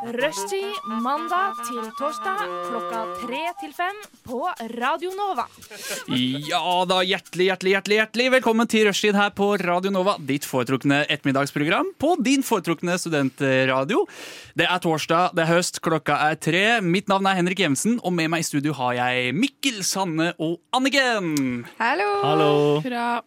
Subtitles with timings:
[0.00, 2.38] Rushtid mandag til torsdag
[2.70, 4.38] klokka tre til fem på
[4.80, 5.44] Radio Nova.
[6.08, 10.14] Ja da, hjertelig, hjertelig, hjertelig, hjertelig velkommen til Rushtid her på Radio Nova.
[10.24, 14.06] Ditt foretrukne ettermiddagsprogram på din foretrukne studentradio.
[14.56, 16.64] Det er torsdag, det er høst, klokka er tre.
[16.80, 20.56] Mitt navn er Henrik Jevnsen, og med meg i studio har jeg Mikkel, Sanne og
[20.76, 21.68] Anniken.
[21.76, 22.80] Hallo!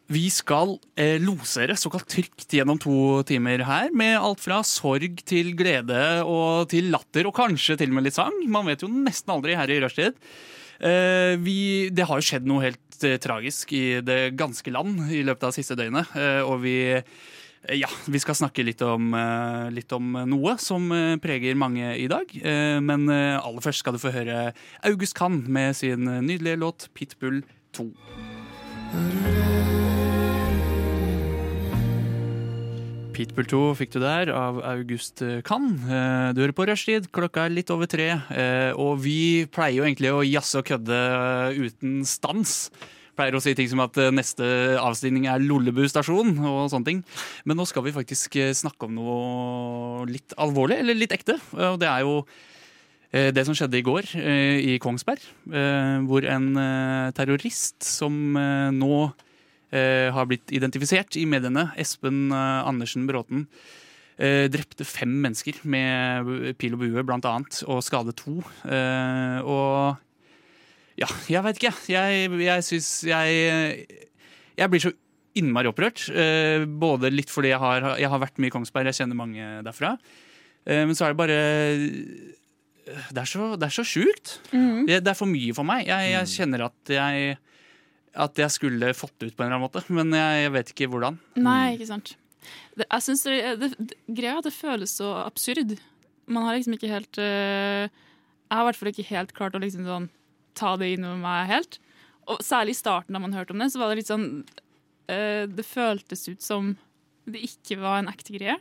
[0.09, 5.21] Vi skal eh, lose dere såkalt trygt gjennom to timer her, med alt fra sorg
[5.29, 8.35] til glede og til latter, og kanskje til og med litt sang.
[8.51, 10.17] Man vet jo nesten aldri her i rushtid.
[10.83, 15.21] Eh, vi, det har jo skjedd noe helt eh, tragisk i det ganske land i
[15.23, 17.05] løpet av siste døgnet, eh, og vi eh,
[17.79, 22.09] ja, vi skal snakke litt om, eh, litt om noe som eh, preger mange i
[22.11, 22.33] dag.
[22.83, 24.49] Men aller først skal du få høre
[24.83, 29.82] August Kann med sin nydelige låt 'Pitbull 2'.
[33.13, 35.75] Pitbull 2 fikk du der av August Kann.
[35.85, 38.07] Eh, Du hører på Rushtid, klokka er litt over tre.
[38.33, 40.97] eh, Og vi pleier jo egentlig å jazze og kødde
[41.53, 42.71] eh, uten stans.
[43.15, 44.43] Pleier å si ting som at eh, neste
[44.81, 47.03] avstigning er Lollebu stasjon og sånne ting.
[47.45, 51.37] Men nå skal vi faktisk eh, snakke om noe litt alvorlig, eller litt ekte.
[51.53, 52.25] Eh, Og det er jo
[53.13, 55.21] eh, det som skjedde i går eh, i Kongsberg.
[55.53, 59.13] eh, Hvor en eh, terrorist som eh, nå eh,
[60.13, 63.47] har blitt identifisert i mediene, Espen eh, Andersen Bråten,
[64.17, 68.39] eh, drepte fem mennesker med pil og bue, blant annet, og skadet to.
[68.67, 69.97] Eh, og
[70.99, 71.73] ja, jeg veit ikke.
[71.89, 73.87] Jeg, jeg syns jeg
[74.53, 74.91] Jeg blir så
[75.33, 76.05] innmari opprørt.
[76.13, 79.47] Eh, både litt fordi jeg har, jeg har vært mye i Kongsberg, jeg kjenner mange
[79.65, 79.95] derfra.
[80.67, 81.39] Eh, men så er det bare
[83.09, 84.37] Det er så, det er så sjukt.
[84.51, 85.87] Det, det er for mye for meg.
[85.89, 87.33] Jeg, jeg kjenner at jeg
[88.13, 90.73] at jeg skulle fått det ut på en eller annen måte, men jeg, jeg vet
[90.73, 91.17] ikke hvordan.
[91.39, 92.13] Nei, ikke sant.
[92.75, 95.77] Det, jeg synes det, det, det, Greia at det føles så absurd.
[96.25, 99.61] Man har liksom ikke helt øh, Jeg har i hvert fall ikke helt klart å
[99.63, 100.09] liksom sånn,
[100.57, 101.79] ta det inn over meg helt.
[102.31, 104.27] Og særlig i starten da man hørte om det, så var det litt sånn
[105.11, 106.75] øh, Det føltes ut som
[107.23, 108.57] det ikke var en ekte greie.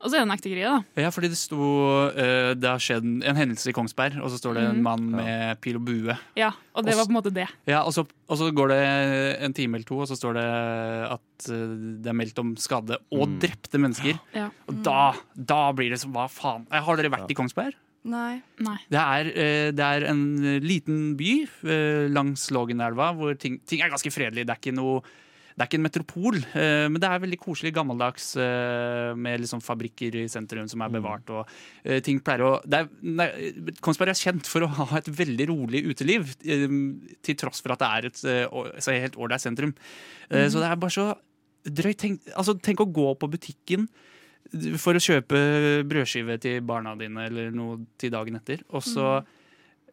[0.00, 1.02] Og så er det en ekte greie, da.
[1.02, 4.54] Ja, fordi det sto uh, Det har skjedd en hendelse i Kongsberg, og så står
[4.54, 4.82] det en Mhm.
[4.86, 6.14] mann med pil og bue.
[6.38, 7.48] Ja, Og det Og var på en måte det.
[7.66, 10.46] Ja, og så, og så går det en time eller to, og så står det
[11.18, 13.38] at eh, det er meldt om skade og Mm.
[13.40, 14.20] drepte mennesker.
[14.34, 14.50] Ja.
[14.68, 16.66] Og da, da blir det som Hva faen?
[16.70, 17.74] Har dere vært i Kongsberg?
[18.04, 18.40] Nei.
[18.60, 18.78] Nei.
[18.88, 21.48] Det er, eh, det er en liten by
[22.08, 24.46] langs Lågenelva hvor ting, ting er ganske fredelig.
[24.46, 25.02] Det er ikke noe
[25.58, 29.58] det er ikke en metropol, eh, men det er veldig koselig gammeldags eh, med liksom
[29.64, 31.32] fabrikker i sentrum som er bevart.
[31.34, 31.48] og
[31.82, 32.50] eh, ting pleier å...
[32.62, 33.26] Det er, nei,
[33.82, 37.88] Kongsberg er kjent for å ha et veldig rolig uteliv, til tross for at det
[37.88, 39.74] er et så helt ålreit sentrum.
[40.30, 40.44] Mm.
[40.46, 41.08] Så det er bare så
[41.66, 41.98] drøyt.
[42.04, 43.88] Tenk, altså, tenk å gå på butikken
[44.80, 45.40] for å kjøpe
[45.88, 49.34] brødskive til barna dine eller noe til dagen etter, og så eh,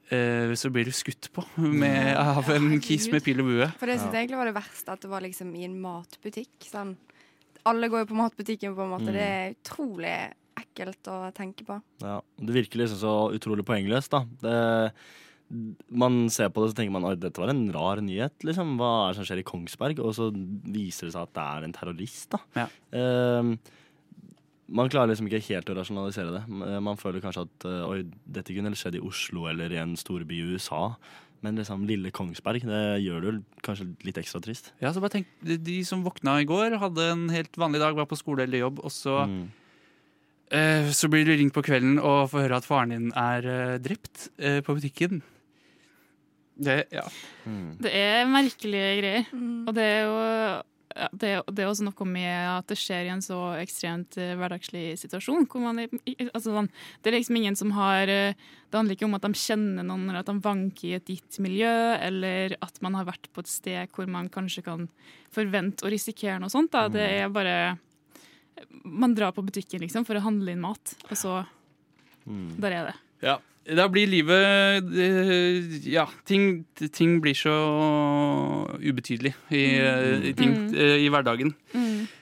[0.09, 3.67] så blir du skutt på med, av en kis med pil og bue.
[3.79, 6.53] For det synes jeg egentlig var det verste, at det var liksom i en matbutikk.
[6.69, 6.95] Sånn.
[7.65, 9.09] Alle går jo på matbutikken, på en måte.
[9.09, 9.15] Mm.
[9.17, 10.15] Det er utrolig
[10.55, 11.79] ekkelt å tenke på.
[12.03, 14.21] Ja, det virker liksom så utrolig poengløst, da.
[14.43, 14.57] Det,
[15.93, 18.37] man ser på det så tenker man at dette var en rar nyhet.
[18.47, 18.75] Liksom.
[18.79, 20.01] Hva er det som skjer i Kongsberg?
[20.03, 22.29] Og så viser det seg at det er en terrorist.
[22.33, 22.41] da.
[22.61, 22.67] Ja.
[22.99, 23.55] Ehm,
[24.67, 26.43] man klarer liksom ikke helt å rasjonalisere det.
[26.81, 30.39] Man føler kanskje at eh, oi, dette kunne skjedd i Oslo eller i en storby
[30.41, 30.95] i USA.
[31.45, 34.71] Men liksom lille Kongsberg, det gjør det jo kanskje litt ekstra trist.
[34.81, 37.93] Ja, så bare tenk, de, de som våkna i går, hadde en helt vanlig dag,
[37.99, 39.43] var på skole eller jobb, og så, Mm.
[40.49, 43.77] eh, så blir du ringt på kvelden og får høre at faren din er eh,
[43.77, 45.21] drept eh, på butikken.
[46.57, 47.03] Det, ja.
[47.45, 47.75] Mm.
[47.83, 49.25] Det er merkelige greier.
[49.35, 49.67] Mm.
[49.67, 50.15] Og det er jo
[50.95, 54.33] ja, det, det er også noe med at det skjer i en så ekstremt uh,
[54.39, 55.47] hverdagslig situasjon.
[55.61, 56.69] Man altså, sånn,
[57.03, 58.37] det er liksom ingen som har uh,
[58.71, 61.39] Det handler ikke om at de kjenner noen, eller at de vanker i et gitt
[61.43, 64.87] miljø, eller at man har vært på et sted hvor man kanskje kan
[65.35, 66.71] forvente å risikere noe sånt.
[66.73, 66.87] Da.
[66.91, 67.75] Det er bare
[68.87, 71.43] Man drar på butikken liksom for å handle inn mat, og så
[72.25, 72.55] Mm.
[72.57, 72.95] Der er det.
[73.21, 73.37] ja.
[73.65, 77.53] Da blir livet eh, Ja, ting, ting blir så
[78.77, 80.35] ubetydelig i, mm.
[80.37, 80.75] ting, Mm.
[80.75, 81.53] eh, i hverdagen.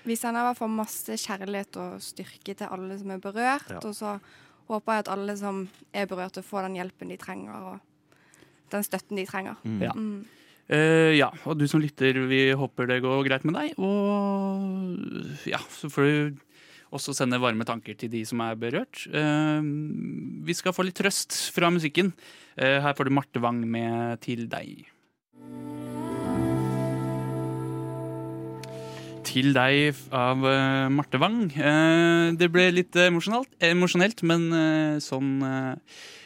[0.05, 3.67] Vi sender i hvert fall masse kjærlighet og styrke til alle som er berørt.
[3.69, 3.79] Ja.
[3.83, 4.13] Og så
[4.69, 7.79] håper jeg at alle som er berørte, får den hjelpen de trenger, og
[8.71, 9.55] den støtten de trenger.
[9.63, 9.81] Mm.
[9.83, 9.91] Ja.
[9.93, 10.25] Mm.
[10.69, 13.75] Eh, ja, og du som lytter, vi håper det går greit med deg.
[13.83, 16.37] Og ja, så får du
[16.93, 19.05] også sende varme tanker til de som er berørt.
[19.09, 19.61] Eh,
[20.45, 22.13] vi skal få litt trøst fra musikken.
[22.57, 24.85] Eh, her får du Marte Wang med 'Til deg'.
[29.23, 31.47] Til deg av eh, Marte Wang.
[32.37, 35.39] Det ble litt emosjonelt, men sånn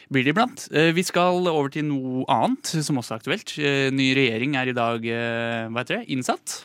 [0.08, 0.68] blir det iblant.
[0.72, 3.54] Vi skal over til noe annet som også er aktuelt.
[3.92, 6.64] Ny regjering er i dag hva heter det, innsatt.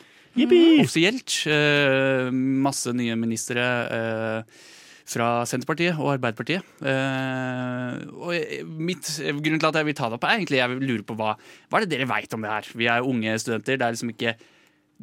[0.82, 1.34] Offisielt.
[1.46, 3.64] Eh, masse nye ministre
[3.98, 4.62] eh,
[5.04, 6.64] fra Senterpartiet og Arbeiderpartiet.
[6.82, 11.04] Eh, og mitt, grunnen til at jeg vil ta det opp, er egentlig jeg lurer
[11.06, 11.36] på hva,
[11.68, 12.72] hva er det dere veit om det her.
[12.74, 13.78] Vi er unge studenter.
[13.78, 14.34] Det er liksom ikke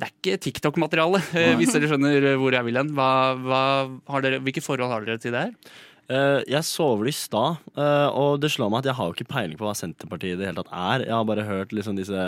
[0.01, 2.91] det er ikke TikTok-materiale, eh, hvis dere skjønner hvor jeg vil hen.
[2.95, 3.63] Hva, hva
[4.13, 5.79] har dere, hvilke forhold har dere til det her?
[6.11, 9.07] Eh, jeg så over det i stad, eh, og det slår meg at jeg har
[9.09, 11.05] jo ikke peiling på hva Senterpartiet det hele tatt er.
[11.07, 12.25] Jeg har bare hørt liksom disse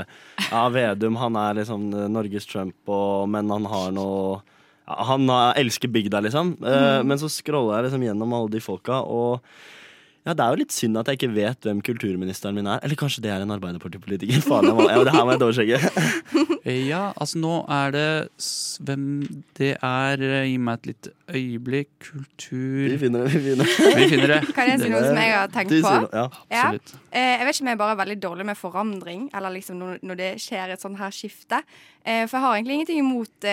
[0.48, 4.42] Ja, Vedum han er liksom eh, Norges Trump, og, men han har noe
[4.88, 6.58] Han har- elsker bygda, liksom.
[6.60, 7.08] Mm.
[7.08, 9.40] Men så scroller jeg liksom gjennom alle de folka, og
[10.24, 12.80] ja, Det er jo litt synd at jeg ikke vet hvem kulturministeren min er.
[12.86, 14.40] Eller kanskje det er en Arbeiderpartipolitiker.
[14.46, 15.80] Faen, jeg må, ja, det her må jeg dobbeltsjekke.
[16.64, 18.06] Ja, altså nå er det
[18.88, 19.02] Hvem
[19.60, 21.90] det er eh, Gi meg et lite øyeblikk.
[22.06, 23.34] Kultur Vi finner det.
[23.34, 23.74] vi finner.
[23.98, 24.38] Vi finner det.
[24.56, 25.82] Kan jeg si noe som jeg har tenkt på?
[25.84, 26.24] sier Ja.
[26.48, 26.70] Ja.
[26.70, 26.96] Absolutt.
[27.12, 30.00] Eh, jeg vet ikke om jeg bare er veldig dårlig med forandring, eller liksom når,
[30.08, 31.60] når det skjer et sånt her skifte.
[32.06, 33.52] Eh, for jeg har egentlig ingenting imot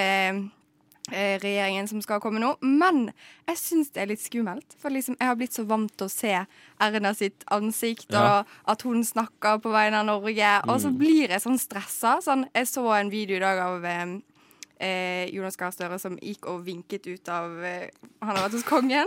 [1.11, 3.13] regjeringen som skal komme nå, men
[3.49, 4.77] jeg syns det er litt skummelt.
[4.81, 6.33] For liksom, jeg har blitt så vant til å se
[6.81, 8.41] Erna sitt ansikt, Ja.
[8.41, 12.19] og at hun snakker på vegne av Norge, og så blir jeg sånn stressa.
[12.23, 14.17] Sånn, jeg så en video i dag av eh,
[14.81, 17.91] eh, Jonas Gahr Støre som gikk og vinket ut av eh,
[18.23, 19.07] Han har vært hos kongen.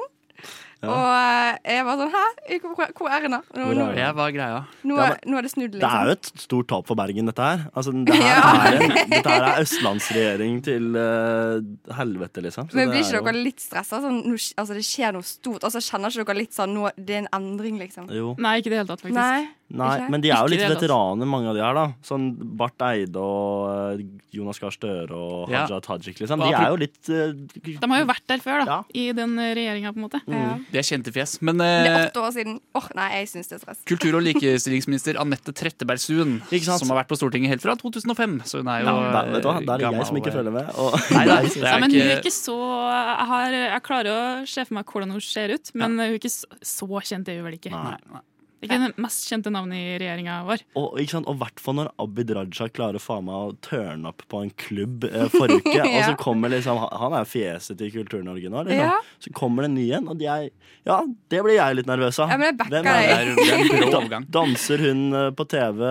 [0.83, 2.21] Og eh, jeg var sånn Hæ?
[2.59, 3.38] Hvor, hvor er Erna?
[3.56, 4.57] Nå, nå, Ja, er greia?
[4.83, 5.80] nå, Ja, er- nå er det snudd, liksom.
[5.80, 6.33] Det er liksom.
[6.33, 7.62] jo et stort tap for Bergen, dette her.
[7.74, 8.51] Altså, det her Ja.
[8.68, 12.68] er, en- dette her er østlandsregjering til uh, helvete, liksom.
[12.68, 14.01] Så Men blir ikke ikke jo- dere litt stressa?
[14.03, 15.63] Sånn, nå altså, det skjer noe stort.
[15.63, 18.12] Altså, kjenner ikke dere litt sånn nå, Det er en endring, liksom?
[18.12, 18.36] Jo.
[18.38, 19.15] Nei, ikke i det hele tatt, faktisk.
[19.15, 19.47] Nei?
[19.73, 20.75] Nei, men de er jo litt altså.
[20.77, 21.85] veteraner, mange av de her, da.
[22.05, 22.27] Sånn
[22.59, 24.03] Barth Eide og eh,
[24.37, 25.63] Jonas Gahr Støre og Ja.
[25.65, 26.43] Haja Tajik, liksom.
[26.43, 28.77] De er jo litt uh, De har jo vært der før, da.
[28.77, 28.77] Ja.
[28.93, 30.21] I den regjeringa, på en måte.
[30.29, 30.65] Mm.
[30.69, 31.35] Det er kjente fjes.
[31.41, 32.59] Men Det er eh, åtte år siden.
[32.77, 33.81] Åh, nei, jeg syns det er stress.
[33.89, 36.37] kultur- og likestillingsminister Anette Trettebergstuen,
[36.69, 39.49] som har vært på Stortinget helt fra 2005, så hun er jo ja, vet du
[39.49, 40.69] hva, Der er det gammel, jeg som ikke følger med.
[40.77, 42.59] Og, Nei, nei, det Ja, er men hun er ikke så
[42.93, 46.19] Jeg, har, jeg klarer å se for meg hvordan hun ser ut, men hun er
[46.19, 47.73] ikke så, kjent, kjent, er hun vel ikke.
[47.73, 48.23] Nei, nei.
[48.63, 50.63] Det er ikke det mest kjente navnet i regjeringa vår.
[50.80, 54.24] og ikke sant, og hvert fall når Abid Raja klarer faen meg å turne opp
[54.31, 58.50] på en klubb eh, forrige uke, og så kommer liksom Han er fjeset til Kultur-Norge
[58.50, 58.88] nå, liksom.
[58.88, 58.98] Ja.
[59.19, 60.50] Så kommer det en ny en, og de er
[60.88, 61.01] Ja,
[61.31, 62.31] det blir jeg litt nervøs av.
[62.33, 64.25] Ja, men jeg Hvem er det er.
[64.33, 65.83] Danser hun eh, på TV?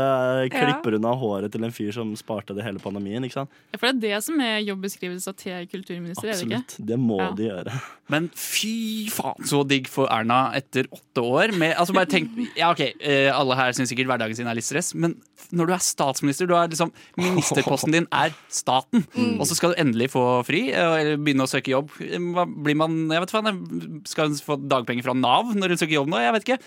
[0.53, 3.25] Klipper hun av håret til en fyr som sparte det hele pandemien?
[3.25, 3.53] ikke sant?
[3.77, 6.61] For det er det som er jobbeskrivelsen til kulturminister, er det ikke?
[6.63, 6.89] Absolutt.
[6.93, 7.31] Det må Ja.
[7.37, 7.77] de gjøre.
[8.13, 11.53] Men fy faen, så digg for Erna etter åtte år.
[11.57, 14.67] Med, altså bare tenk, ja ok, eh, Alle her syns sikkert hverdagen sin er litt
[14.67, 15.17] stress, men
[15.53, 19.05] når du er statsminister, du er liksom, ministerposten din er staten,
[19.37, 21.93] og så skal du endelig få fri eh, eller begynne å søke jobb.
[21.99, 23.61] Hva Blir man, jeg vet faen,
[24.09, 26.20] Skal hun få dagpenger fra Nav når hun søker jobb nå?
[26.23, 26.61] Jeg vet ikke.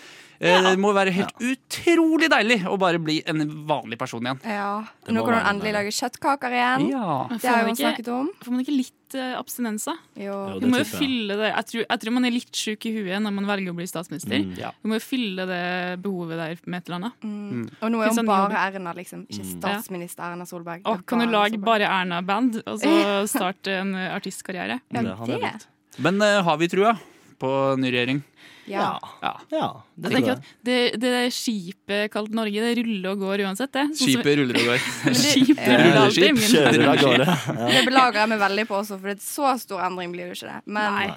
[0.44, 0.60] Ja.
[0.66, 4.42] Det må være helt utrolig deilig å bare bli en vanlig person igjen.
[4.44, 4.84] Ja.
[5.08, 6.90] Nå kan hun endelig lage kjøttkaker igjen.
[6.92, 7.18] Ja.
[7.32, 8.32] Det har hun snakket om.
[8.44, 9.94] får man ikke litt uh, abstinenser?
[10.18, 10.34] Jo.
[10.56, 12.94] Jo, Du må jo fylle det jeg tror, jeg tror man er litt sjuk i
[12.96, 14.42] huet når man velger å bli statsminister.
[14.42, 14.56] Mm.
[14.58, 14.72] Ja.
[14.82, 15.62] Du må jo fylle det
[16.02, 17.14] behovet der med et eller annet.
[17.22, 17.64] Mm.
[17.82, 19.28] Og nå er hun sånn bare Erna, liksom.
[19.30, 19.52] Ikke Mm.
[19.60, 20.82] statsminister Erna Solberg.
[20.90, 22.96] Og kan du lage bare Erna-band og så
[23.36, 24.80] starte en uh, artistkarriere?
[24.90, 25.68] Ja, Det.
[26.00, 26.98] Men uh, har vi trua
[27.40, 28.24] på ny regjering?
[28.68, 29.00] Ja.
[29.22, 29.32] Ja.
[29.52, 30.38] Ja, det Jeg tenker jeg.
[30.38, 33.84] at det, det skipet kalt Norge, det ruller og går uansett, det.
[33.92, 34.80] Sånn som- Skipet ruller og går.
[35.22, 36.42] skipet ruller det er alltid.
[36.42, 36.56] skip.
[36.56, 37.28] Kjører av gårde.
[37.30, 37.70] Ja.
[37.76, 40.38] Det belager jeg meg veldig på også, for det er så stor endring blir det
[40.40, 40.62] ikke det.
[40.66, 41.16] Men, Nei.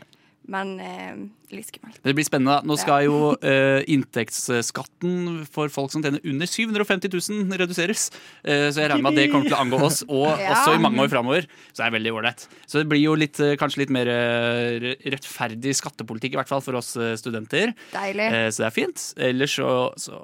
[0.48, 1.16] Men eh,
[1.52, 1.98] litt skummelt.
[2.04, 2.58] Det blir spennende.
[2.58, 2.66] da.
[2.68, 8.06] Nå skal jo eh, inntektsskatten for folk som tjener under 750 000 reduseres.
[8.44, 10.54] Eh, så jeg regner med at det kommer til å angå oss, og Ja.
[10.54, 11.48] også i mange år framover.
[11.72, 12.46] Så det er veldig ålreit.
[12.68, 16.64] Så det blir jo litt, eh, kanskje litt mer eh, rettferdig skattepolitikk, i hvert fall
[16.64, 17.74] for oss eh, studenter.
[17.92, 18.28] Deilig.
[18.32, 19.06] Eh, så det er fint.
[19.28, 20.16] Ellers så, så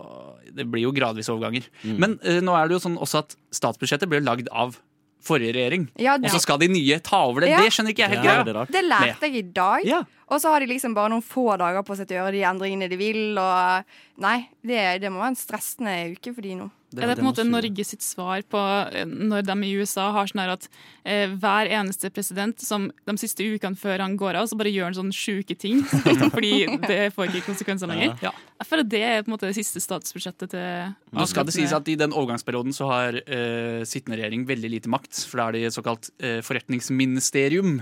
[0.55, 1.69] Det blir jo gradvise overganger.
[1.85, 1.97] Mm.
[2.01, 4.79] Men eh, nå er det jo sånn også at statsbudsjettet blir lagd av
[5.25, 5.87] forrige regjering.
[6.01, 7.51] Ja, Og så skal de nye ta over det.
[7.55, 7.63] Ja.
[7.65, 8.67] Det skjønner ikke jeg helt greia.
[8.71, 9.87] Det lærte jeg i dag.
[9.89, 10.03] Ja.
[10.33, 12.45] Og så har de liksom bare noen få dager på seg til å gjøre de
[12.49, 13.23] endringene de vil.
[13.41, 16.71] Og nei, det, det må være en stressende uke for de nå.
[17.03, 18.61] Er det på en måte Norge sitt svar på
[18.93, 20.69] eh, når de i USA har sånn her at
[21.03, 24.91] eh, hver eneste president som de siste ukene før han går av, så bare gjør
[24.91, 25.83] han sånne sjuke ting.
[26.09, 26.53] Liksom fordi
[26.87, 28.17] det får ikke konsekvenser lenger.
[28.25, 28.35] Ja.
[28.61, 31.73] Jeg føler det er på en måte det siste statsbudsjettet til Nå skal det sies
[31.75, 35.25] at I den overgangsperioden så har eh, sittende regjering veldig lite makt.
[35.29, 37.77] For da er det såkalt eh, forretningsministerium.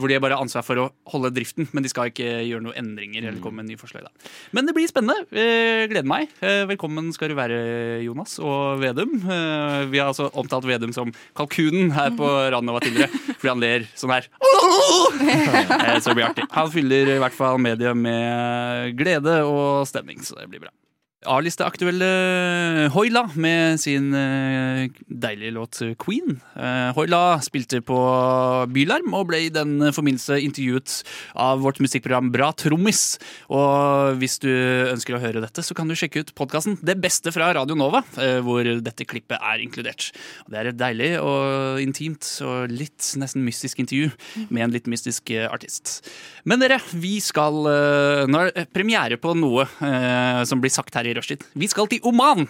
[0.00, 3.26] Hvor de bare ansvar for å holde driften, men de skal ikke gjøre noen endringer.
[3.26, 4.30] eller komme med nye forslag da.
[4.56, 5.26] Men det blir spennende.
[5.30, 6.32] Eh, gleder meg.
[6.40, 7.60] Eh, velkommen skal du være,
[8.04, 8.49] Jonas og
[8.80, 9.14] Vedum.
[9.20, 13.88] Eh, vi har altså omtalt Vedum som kalkunen her på Radnova tidligere, fordi han ler
[13.98, 14.30] sånn her.
[15.20, 16.44] Eh, så det blir artig.
[16.54, 20.72] Han fyller i hvert fall media med glede og stemning, så det blir bra.
[21.28, 26.38] A-listeaktuelle Hoila med sin eh, deilige låt Queen.
[26.56, 27.98] Eh, Hoila spilte på
[28.72, 30.94] Bylarm og ble i den forbindelse intervjuet
[31.36, 33.18] av vårt musikkprogram Bra Trommis.
[33.52, 37.34] Og hvis du ønsker å høre dette, så kan du sjekke ut podkasten Det beste
[37.36, 40.14] fra Radio Nova, eh, hvor dette klippet er inkludert.
[40.48, 44.08] Det er et deilig og intimt og litt nesten mystisk intervju
[44.48, 46.00] med en litt mystisk eh, artist.
[46.48, 50.96] Men dere, vi skal eh, Nå er det premiere på noe eh, som blir sagt
[50.96, 51.42] her i rushtid.
[51.58, 52.46] Vi skal til Oman!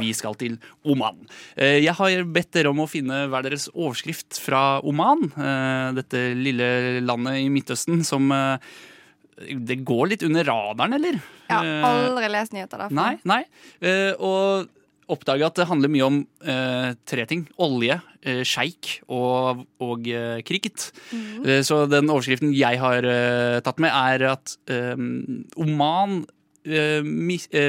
[0.00, 0.56] Vi skal til
[0.88, 1.18] Oman.
[1.56, 5.26] Eh, Jeg har bedt dere om å finne hver deres overskrift fra Oman.
[5.36, 8.58] eh, Dette lille landet i Midtøsten som eh,
[9.56, 11.20] Det går litt under radaren, eller?
[11.50, 12.94] Jeg har aldri lest nyheter derfra.
[12.94, 13.42] Nei, nei.
[14.20, 14.68] Og
[15.10, 17.40] oppdage at det handler mye om eh, tre ting.
[17.58, 20.92] Olje, eh, sjeik og, og eh, cricket.
[21.42, 23.08] Eh, så den overskriften jeg har
[23.66, 24.54] tatt med, er at
[25.58, 26.20] Oman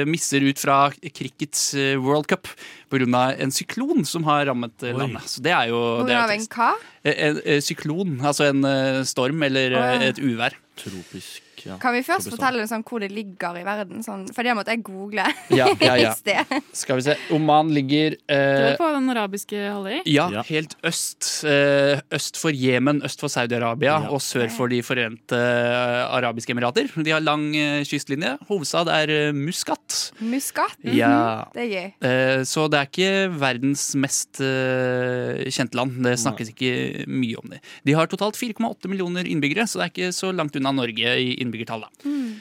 [0.06, 2.48] misser ut fra crickets eh, World Cup
[2.92, 3.34] pga.
[3.38, 4.98] en syklon som har rammet eh, Oi.
[4.98, 5.28] landet.
[5.28, 6.72] Så det er jo er av en hva?
[7.04, 9.94] Eh, En, eh, syklon, altså en eh, storm eller oh, ja.
[10.00, 10.56] eh, et uvær.
[10.76, 11.76] Tropisk, ja.
[11.82, 14.02] Kan vi først fortelle sånn hvor det ligger i verden?
[14.04, 16.12] Sånn, for det måtte jeg google Ja, ja, i ja.
[16.14, 16.56] sted.
[16.76, 17.16] Skal vi se.
[17.36, 20.02] Oman ligger Du eh, er på den arabiske halvøy.
[20.06, 20.42] Ja, Ja.
[20.48, 21.44] helt øst.
[21.48, 24.10] eh, øst for Jemen, øst for Saudi-Arabia Ja.
[24.10, 26.88] og sør for De forente eh, arabiske emirater.
[27.02, 28.36] De har lang eh, kystlinje.
[28.48, 30.12] Hovedstad er eh, Muscat.
[30.20, 30.76] Muskat.
[30.84, 30.94] mhm.
[30.96, 31.44] Ja.
[31.54, 31.88] Det er gøy.
[32.08, 35.98] Eh, så det er ikke verdens mest eh, kjente land.
[36.04, 37.60] Det snakkes ikke mye om det.
[37.86, 41.34] De har totalt 4,8 millioner innbyggere, så det er ikke så langt unna Norge i
[41.52, 41.84] innbyggertall.
[41.84, 42.08] da.
[42.08, 42.32] Mm.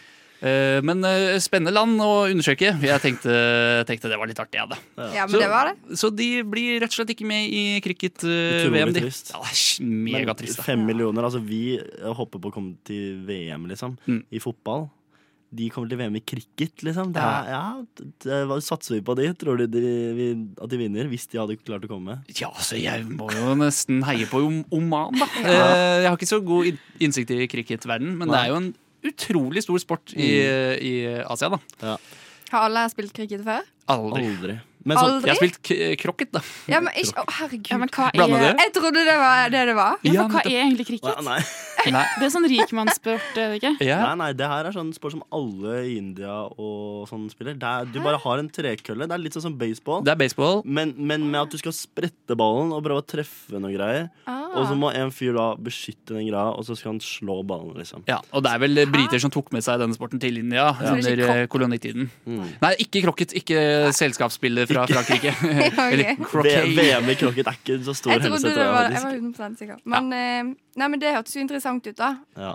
[0.41, 2.72] Eh, men eh, spennende land å undersøke.
[2.82, 3.34] Jeg tenkte,
[3.86, 4.58] tenkte det var litt artig.
[4.58, 4.80] Ja, da.
[5.13, 5.98] Ja, men Så- det var det.
[6.00, 8.89] Så de blir rett og slett ikke med i cricket-VM.
[8.89, 9.30] Uh, trist.
[9.36, 10.63] Ja, det er megatrist.
[10.65, 14.24] fem millioner, altså vi hopper på å komme til VM, liksom, Mm.
[14.32, 14.89] i fotball.
[15.53, 17.12] De kommer til VM i cricket, liksom.
[17.12, 19.34] Det er, ja, det, hva satser vi på de?
[19.36, 19.82] Tror du de,
[20.15, 20.27] vi,
[20.63, 22.24] at de vinner, hvis de hadde klart å komme?
[22.39, 24.39] Ja, så jeg må jo nesten heie på
[24.72, 25.25] Oman, da.
[25.44, 26.72] Eh, Jeg har ikke så god
[27.03, 28.74] innsikt i cricketverden, men det er jo en
[29.08, 30.29] utrolig stor sport i,
[30.81, 30.93] i
[31.25, 31.96] Asia, da.
[32.51, 33.65] Har alle spilt cricket før?
[33.91, 34.25] Aldri.
[34.27, 34.58] Aldri.
[34.85, 35.29] Men så, Aldri?
[35.29, 36.41] Jeg har spilt krokket, da.
[36.71, 37.71] Ja, men ikke Å, herregud.
[37.73, 38.53] Ja, men hva er, det?
[38.63, 39.97] Jeg trodde det var det det var.
[40.01, 41.21] ja, Ja, men hva er egentlig cricket?
[41.21, 41.41] Nei, nei.
[42.21, 43.71] Det er sånn rikmannssport, er det ikke?
[43.88, 43.95] Ja.
[44.03, 47.55] nei, nei, det her er sånn sport som alle i India og sånn spiller.
[47.57, 49.07] Det er, du bare har en trekølle.
[49.09, 50.03] Det er litt sånn som baseball.
[50.05, 50.61] Det er baseball.
[50.65, 54.11] Men, men med at du skal sprette ballen og prøve å treffe noe greier.
[54.29, 54.51] Ah.
[54.51, 57.73] Og så må en fyr da beskytte den greia, og så skal han slå ballen,
[57.79, 58.03] liksom.
[58.11, 60.91] Ja, og det er vel briter som tok med seg denne sporten til India er
[60.91, 62.09] under eh, kolonitiden.
[62.27, 62.43] Mm.
[62.61, 63.35] Nei, ikke krokket.
[63.41, 63.61] Ikke
[63.95, 65.36] selskapsspillet fra Frankrike.
[65.92, 66.74] Eller croquet.
[66.80, 68.51] VM i krokket er ikke så stor hendelse.
[68.51, 69.80] tror jeg, var Jeg var 100 sikker.
[69.86, 70.51] Men, eh,
[70.82, 72.16] nei, men det hørtes jo interessant ut, da.
[72.38, 72.54] Ja.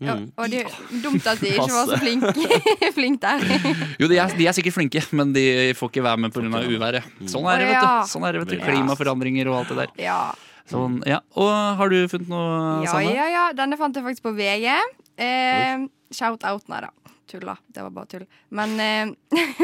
[0.00, 0.30] Ja, Mm.
[0.40, 2.60] og det er dumt at de ikke var så flinke
[2.96, 3.42] flink der.
[4.00, 5.42] Jo, de er, de er sikkert flinke, men de
[5.76, 6.62] får ikke være med pga.
[6.72, 7.04] uværet.
[7.28, 8.08] Sånn er det, vet du.
[8.08, 8.62] Sånn er det, vet du.
[8.64, 9.92] Klimaforandringer og alt det der.
[10.00, 10.16] Ja.
[10.72, 11.18] Sånn, ja.
[11.36, 13.12] Og har du funnet noe, ja, Sanne?
[13.12, 13.44] ja, ja.
[13.60, 14.72] Denne fant jeg faktisk på VG.
[15.20, 15.84] Eh,
[16.16, 16.88] shout out, nei da.
[17.30, 17.54] Tulla.
[17.70, 18.26] Det var bare tull.
[18.50, 19.12] Men eh,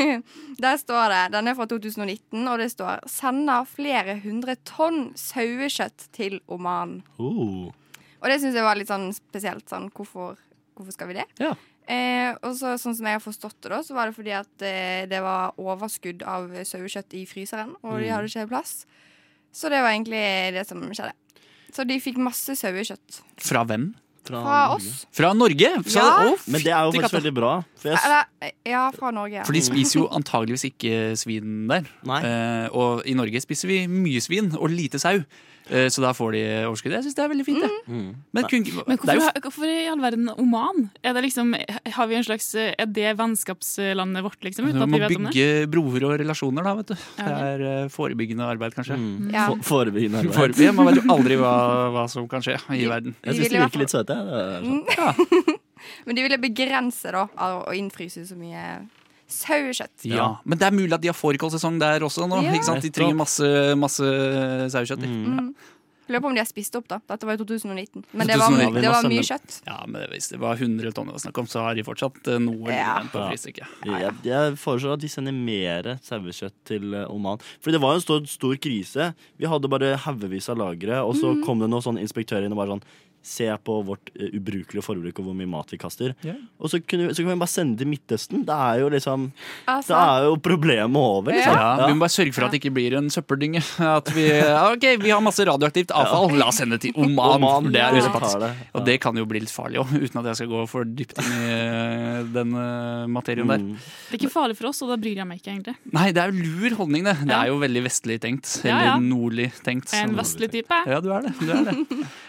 [0.65, 6.09] der står det Den er fra 2019, og det står 'Sender flere hundre tonn sauekjøtt
[6.17, 7.01] til Oman'.
[7.19, 7.73] Oh.
[8.23, 9.67] Og det syns jeg var litt sånn spesielt.
[9.71, 10.39] Sånn, hvorfor,
[10.77, 11.27] hvorfor skal vi det?
[11.43, 11.55] Ja.
[11.87, 14.65] Eh, og så, sånn som jeg har forstått det, da, så var det fordi at
[14.67, 18.81] eh, det var overskudd av sauekjøtt i fryseren, og de hadde ikke plass.
[19.55, 20.25] Så det var egentlig
[20.57, 21.15] det som skjedde.
[21.77, 23.91] Så de fikk masse sauekjøtt Fra hvem?
[24.27, 25.07] Fra oss.
[25.13, 25.71] Fra Norge?
[25.87, 26.07] Så, Ja.
[26.27, 27.17] å, Men det er jo faktisk katta.
[27.21, 27.53] veldig bra.
[27.81, 29.33] For jeg, Eller, ja, fra Norge.
[29.41, 29.45] Ja.
[29.45, 31.85] For de spiser jo antageligvis ikke svin der.
[32.05, 32.21] Nei.
[32.23, 35.21] Eh, og i Norge spiser vi mye svin og lite sau.
[35.69, 36.95] Eh, så da får de overskudd.
[36.95, 37.71] Jeg syns det er veldig fint, det.
[37.91, 38.11] Mm.
[38.37, 40.85] Men, kun, Men det er hvorfor, jo hvorfor i all verden Oman?
[41.03, 41.53] Er det liksom,
[41.97, 44.71] har vi en slags, er det vennskapslandet vårt, liksom?
[44.71, 45.35] Uten at må vi vet om det?
[45.35, 46.97] bygge broer og relasjoner, da, vet du.
[47.19, 48.99] Det er eh, forebyggende arbeid, kanskje.
[49.01, 49.31] Mm.
[49.35, 49.49] Ja.
[49.51, 50.39] For, forebyggende arbeid.
[50.39, 51.55] Forebyggende, Man vet jo aldri hva,
[51.97, 53.17] hva som kan skje i verden.
[53.27, 54.21] Jeg syns de virker litt søte.
[54.27, 54.85] Det er sånn.
[54.87, 55.63] Mm.
[56.07, 58.63] Men de ville begrense da av å innfryse så mye
[59.29, 60.05] sauekjøtt.
[60.11, 62.43] Ja, Men det er mulig at de har fårikålsesong der også nå.
[62.47, 62.53] Ja.
[62.57, 62.85] Ikke sant?
[62.85, 64.13] De trenger masse, masse
[64.75, 65.03] sauekjøtt.
[65.07, 65.25] Mm.
[65.41, 65.55] Mm.
[66.07, 67.01] Lurer på om de har spist opp, da.
[67.11, 68.05] Dette var i 2019.
[68.15, 69.57] Men det var, det var mye kjøtt.
[69.67, 72.31] Ja, men hvis det var 100 tonn det var snakk om, så har de fortsatt
[72.31, 73.01] eh, noe Ja.
[73.01, 73.67] igjen på Ja.
[73.91, 73.99] ja.
[74.05, 77.43] Jeg, jeg foreslår at de sender mer sauekjøtt til eh, Oman.
[77.59, 79.09] For det var jo en stor, stor krise.
[79.37, 82.63] Vi hadde bare haugevis av lagre, og så kom det noen sånne inspektører inn og
[82.63, 82.87] bare sånn
[83.27, 86.15] Se på vårt uh, ubrukelige forbruk og hvor mye mat vi kaster.
[86.25, 86.39] Yeah.
[86.63, 88.45] Og så, kunne, så kan vi bare sende til Midtøsten.
[88.47, 89.29] Det er jo liksom
[89.67, 91.33] Altså, Da er jo problemet over.
[91.33, 91.57] Liksom.
[91.59, 93.63] Ja, Vi må bare sørge for at det ikke blir en søppeldynge.
[93.97, 94.27] At vi,
[94.77, 97.37] ok, vi har masse radioaktivt avfall, la oss sende til Oman.
[97.37, 98.11] Oman, det er ja.
[98.43, 98.51] det.
[98.77, 101.21] Og det kan jo bli litt farlig òg, uten at jeg skal gå for dypt
[101.23, 103.63] inn i eh, den eh, materien der.
[103.63, 103.75] Mm.
[103.77, 105.77] Det er ikke farlig for oss, og da bryr jeg meg ikke, egentlig.
[105.97, 107.17] Nei, det er jo lur holdning, det.
[107.27, 108.53] Det er jo veldig vestlig tenkt.
[108.65, 108.97] Eller ja.
[109.03, 109.93] nordlig tenkt.
[109.93, 110.81] Jeg er en vestlig type.
[110.89, 111.35] Ja, du er det.
[111.41, 111.77] Du er det.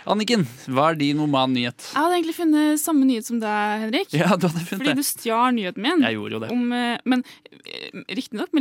[0.07, 1.89] Anniken, hva er din Oman-nyhet?
[1.93, 4.15] Jeg hadde egentlig funnet samme nyhet som deg, Henrik.
[4.15, 4.97] Ja, du hadde funnet Fordi det.
[4.97, 6.03] du stjal nyheten min.
[6.07, 6.49] Jeg gjorde jo det.
[6.55, 7.23] Om, eh, men
[7.61, 8.53] eh, riktignok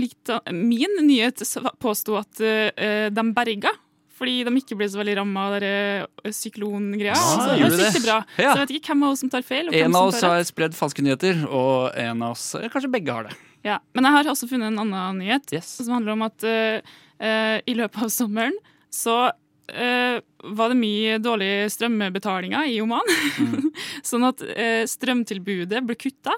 [0.52, 1.42] Min nyhet
[1.82, 3.72] påsto at eh, de berga.
[4.16, 7.12] Fordi de ikke ble så veldig ramma av syklongreia.
[7.12, 8.00] Ah, så gjorde det det?
[8.06, 8.14] bra.
[8.40, 8.54] Ja.
[8.54, 9.68] Så jeg vet ikke hvem av oss som tar feil.
[9.76, 13.36] En av oss har spredd falske nyheter, og en av oss Kanskje begge har det.
[13.66, 13.80] Ja.
[13.92, 15.68] Men jeg har også funnet en annen nyhet Yes.
[15.82, 18.56] som handler om at uh, uh, i løpet av sommeren
[18.92, 19.16] så
[19.72, 20.18] eh,
[20.56, 23.14] var det mye dårlige strømbetalinger i Oman.
[23.42, 23.70] Mm.
[24.10, 26.34] sånn at uh, strømtilbudet ble kutta.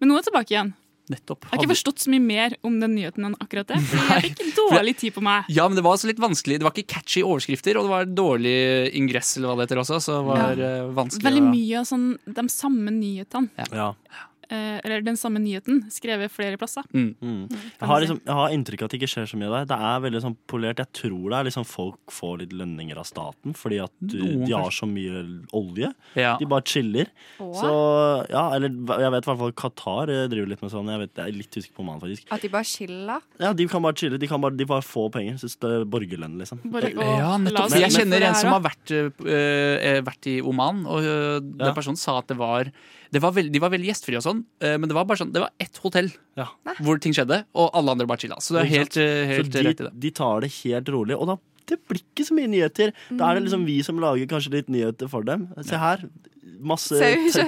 [0.00, 0.72] Men nå er det tilbake igjen.
[1.10, 1.44] Nettopp.
[1.44, 3.80] Jeg har ikke forstått så mye mer om den nyheten enn akkurat det.
[3.90, 4.18] For Nei.
[4.22, 5.48] jeg fikk dårlig tid på meg.
[5.52, 6.60] Ja, men det var altså litt vanskelig.
[6.62, 8.54] Det var ikke catchy overskrifter, og det var dårlig
[8.98, 10.70] ingress, eller hva det heter også, så det var ja.
[10.94, 12.06] vanskelig Veldig mye av sånn,
[12.38, 13.92] de samme nyhetene, Ja.
[13.92, 16.82] eh, eller den samme nyheten, skrevet flere plasser.
[16.92, 17.14] mm.
[17.22, 17.48] Mm.
[17.52, 19.64] Jeg, har liksom, jeg har inntrykk av at det ikke skjer så mye der.
[19.72, 20.78] Det er veldig sånn polert.
[20.82, 24.52] Jeg tror det er liksom folk får litt lønninger av staten fordi at Noen de
[24.54, 25.22] har så mye
[25.56, 25.92] olje.
[26.18, 26.36] Ja.
[26.40, 27.10] De bare chiller.
[27.38, 27.72] Så
[28.32, 30.90] ja, eller jeg vet i hvert fall Qatar eh, driver litt med sånn.
[30.92, 32.26] Jeg, vet, jeg er litt usikker på mannen, faktisk.
[32.34, 33.20] at de bare chiller.
[33.42, 34.18] Ja, De kan bare chille.
[34.22, 35.38] De kan bare, de bare få penger.
[35.42, 36.62] Synes det er borgerlønn, liksom.
[36.72, 37.76] Bare, Ja, nettopp.
[37.78, 41.72] jeg kjenner en som har vært, øh, vært i Oman, og øh, den Ja.
[41.74, 42.70] personen sa at det var,
[43.12, 45.32] det var veld, De var veldig gjestfrie og sånn, øh, men det var bare sånn,
[45.34, 46.46] det var ett hotell Ja.
[46.80, 48.36] hvor ting skjedde, og alle andre bare chilla.
[48.40, 49.92] Så det er helt, øh, helt de, rett i det.
[50.00, 51.16] de tar det helt rolig.
[51.18, 51.36] Og da
[51.70, 52.90] det blir ikke så mye nyheter.
[53.16, 55.44] Da er det liksom vi som lager kanskje litt nyheter for dem.
[55.62, 56.02] Se her.
[56.42, 56.98] Masse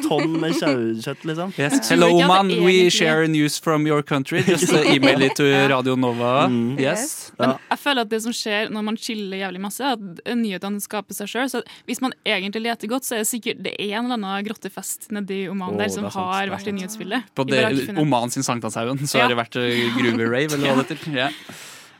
[0.05, 1.51] tonn med sauekjøtt, liksom.
[1.59, 1.89] Yes.
[1.91, 2.51] Hello, man.
[2.63, 4.43] We share news from your country.
[4.47, 6.47] Just uh, email it to Radio Nova.
[6.47, 6.79] Mm.
[6.79, 7.33] Yes.
[7.39, 10.83] Men jeg føler at det som skjer når man chiller jævlig masse, er at nyhetene
[10.83, 11.51] skaper seg sjøl.
[11.51, 14.47] Så hvis man egentlig leter godt, så er det sikkert det er en eller annen
[14.47, 17.35] grottefest nedi Oman oh, der som har vært i nyhetsbildet.
[17.35, 17.67] På det,
[17.99, 19.27] Oman sin Sankthanshaugen, så Ja.
[19.27, 21.15] har det vært gruverave, gruve-rave, eller hva det heter.
[21.25, 21.31] Ja.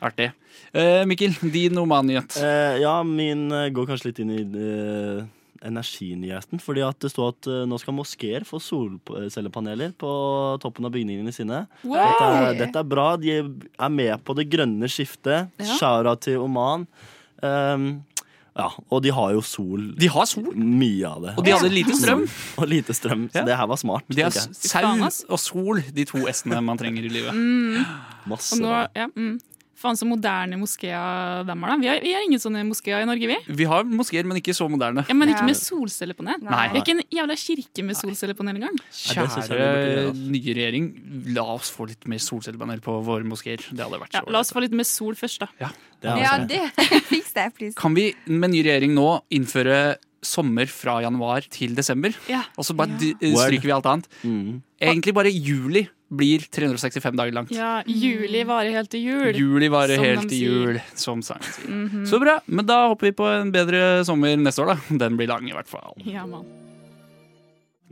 [0.05, 0.31] Artig.
[0.75, 2.37] Uh, Mikkel, din Oman-nyhet.
[2.43, 5.25] Eh, ja, min eh, går kanskje litt inn i eh,
[5.65, 6.61] energinyheten.
[6.63, 10.11] Fordi at det står at eh, nå skal moskeer få solcellepaneler på
[10.63, 11.65] toppen av bygningene sine.
[11.83, 11.99] Wow!
[11.99, 13.07] Dette er, dette er bra.
[13.21, 15.51] De er med på det grønne skiftet.
[15.63, 15.77] Ja.
[15.79, 16.87] Shara til Oman.
[17.45, 17.89] Um,
[18.55, 19.89] ja, og de har jo sol.
[19.99, 21.33] De har sol, Mye av det.
[21.41, 22.23] og de hadde lite strøm.
[22.63, 23.25] Og lite strøm.
[23.33, 23.47] Så Ja.
[23.49, 24.05] det her var smart.
[24.15, 24.93] De har sau
[25.35, 27.35] og sol, de to s-ene man trenger i livet.
[28.31, 29.35] Masse Og nå, ja, mm.
[29.85, 31.77] Faen så moderne moskeer de har, da.
[31.83, 33.37] Vi har, vi har ingen sånne moskeer i Norge, vi.
[33.61, 35.05] Vi har moskeer, men ikke så moderne.
[35.11, 36.41] Ja, Men ikke med solcellepanel.
[36.41, 36.63] Nei.
[36.73, 38.79] Vi har ikke en jævla kirke med solcellepanel engang.
[38.81, 40.89] ned det synes jeg vi burde Kjære nye regjering,
[41.37, 43.61] la oss få litt mer solcellepanel på våre moskeer.
[43.69, 45.51] Det hadde vært Ja, la oss få litt mer sol først, da.
[45.61, 45.69] Ja,
[46.01, 47.75] Det Ja, altså- det Fiks det, please.
[47.77, 52.15] Kan vi med ny regjering nå innføre sommer fra januar til desember?
[52.29, 52.43] Ja.
[52.57, 54.09] Og så bare eh, stryker vi alt annet.
[54.25, 54.63] Mm.
[54.85, 57.55] Egentlig bare juli blir 365 dager langt.
[57.55, 59.31] Ja, juli varer helt til jul.
[59.39, 61.71] Juli varer helt til jul, som sangen sier.
[61.71, 62.07] -hmm.
[62.07, 62.41] Så bra.
[62.47, 64.99] Men da hopper vi på en bedre sommer neste år, da.
[64.99, 65.95] Den blir lang, i hvert fall.
[66.05, 66.45] Ja, man.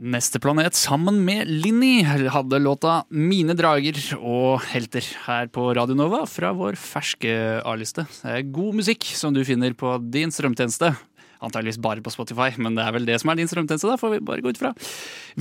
[0.03, 6.25] Neste planet sammen med Linni hadde låta 'Mine drager og helter' her på Radio Nova
[6.25, 8.07] fra vår ferske A-liste.
[8.23, 10.95] Det er god musikk som du finner på din strømtjeneste.
[11.43, 13.89] Antakeligvis bare på Spotify, men det er vel det som er din strømtjeneste.
[13.91, 14.73] da, får vi bare gå ut fra.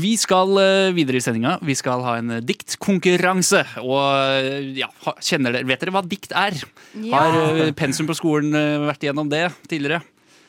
[0.02, 1.56] Vi skal eh, videre i sendinga.
[1.62, 3.62] Vi skal ha en eh, diktkonkurranse.
[3.82, 4.88] Og eh, ja,
[5.22, 6.58] kjenner dere, vet dere hva dikt er?
[7.12, 8.52] Har eh, pensum på skolen
[8.88, 10.02] vært igjennom det tidligere?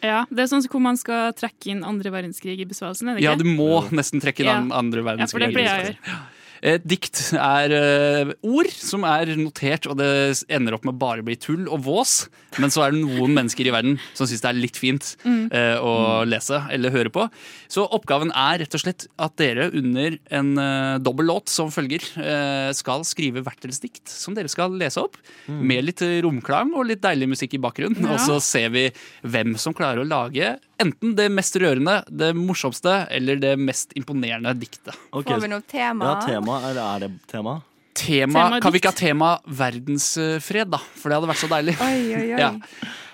[0.03, 3.23] Ja, Det er sånn hvor man skal trekke inn andre verdenskrig i besvarelsen, er det
[3.23, 3.29] ikke?
[3.29, 5.29] Ja, du må nesten trekke inn andre verdenskrig.
[5.29, 6.21] Ja, for det pleier jeg å gjøre.
[6.63, 10.07] Et dikt er eh, ord som er notert, og det
[10.47, 12.13] ender opp med bare å bli tull og vås.
[12.61, 15.49] Men så er det noen mennesker i verden som syns det er litt fint Mm.
[15.51, 17.25] eh, å lese eller høre på.
[17.71, 22.03] Så oppgaven er rett og slett at dere under en uh, dobbel låt som følger,
[22.21, 25.17] eh, skal skrive hvert deres dikt som dere skal lese opp.
[25.47, 28.05] Med litt eh, romklang og litt deilig musikk i bakgrunnen.
[28.07, 28.15] Ja.
[28.15, 28.87] Og så ser vi
[29.25, 34.55] hvem som klarer å lage enten det mest rørende, det morsomste eller det mest imponerende
[34.57, 34.95] diktet.
[35.11, 35.35] Okay.
[35.35, 36.09] Får vi noe tema?
[36.09, 36.59] Ja, tema.
[36.69, 37.59] Er, er det tema?
[37.93, 40.79] tema, Tema kan vi ikke ha tema verdensfred, da?
[40.97, 41.75] For det hadde vært så deilig.
[41.83, 42.39] Oi, oi, oi.
[42.43, 42.51] Ja.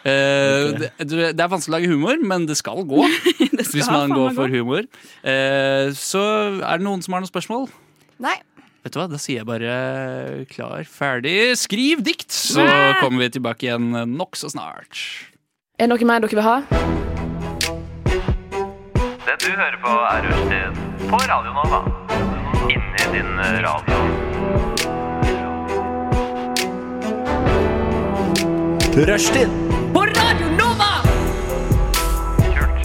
[0.07, 3.03] Eh, det, det er vanskelig å lage humor, men det skal gå.
[3.59, 4.61] Det skal hvis man går for gå.
[4.61, 4.87] humor.
[5.19, 6.21] Uh, så
[6.63, 7.67] er det noen som har noen spørsmål?
[8.23, 8.37] Nei.
[8.85, 9.75] Vet du hva, Da sier jeg bare
[10.53, 12.31] klar, ferdig, skriv dikt!
[12.31, 12.63] Så
[13.03, 15.03] kommer vi tilbake igjen nokså snart.
[15.75, 17.08] Er det noe mer dere vil ha?
[19.29, 20.77] Det du hører på er Rushtid
[21.09, 21.79] på Radio Nova.
[22.69, 23.97] Inni din radio.
[29.11, 29.49] Rushtid.
[29.93, 30.91] På Radio Nova!
[32.55, 32.83] Kult.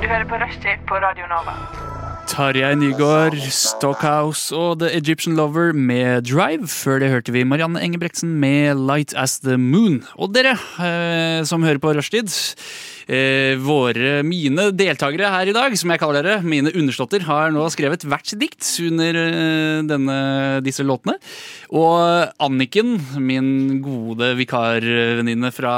[0.00, 1.81] Du hører på Rushtid på Radio Nova.
[2.32, 6.64] Tarjei Nygaard, Stockhouse og The Egyptian Lover med Drive.
[6.64, 9.98] Før det hørte vi Marianne Engebretsen med Light As The Moon.
[10.16, 12.32] Og dere eh, som hører på Rushtid.
[13.12, 17.66] Eh, våre, mine deltakere her i dag, som jeg kaller dere, mine underslåtter, har nå
[17.74, 20.16] skrevet hvert sitt dikt under eh, denne,
[20.64, 21.18] disse låtene.
[21.76, 25.74] Og Anniken, min gode vikarvenninne fra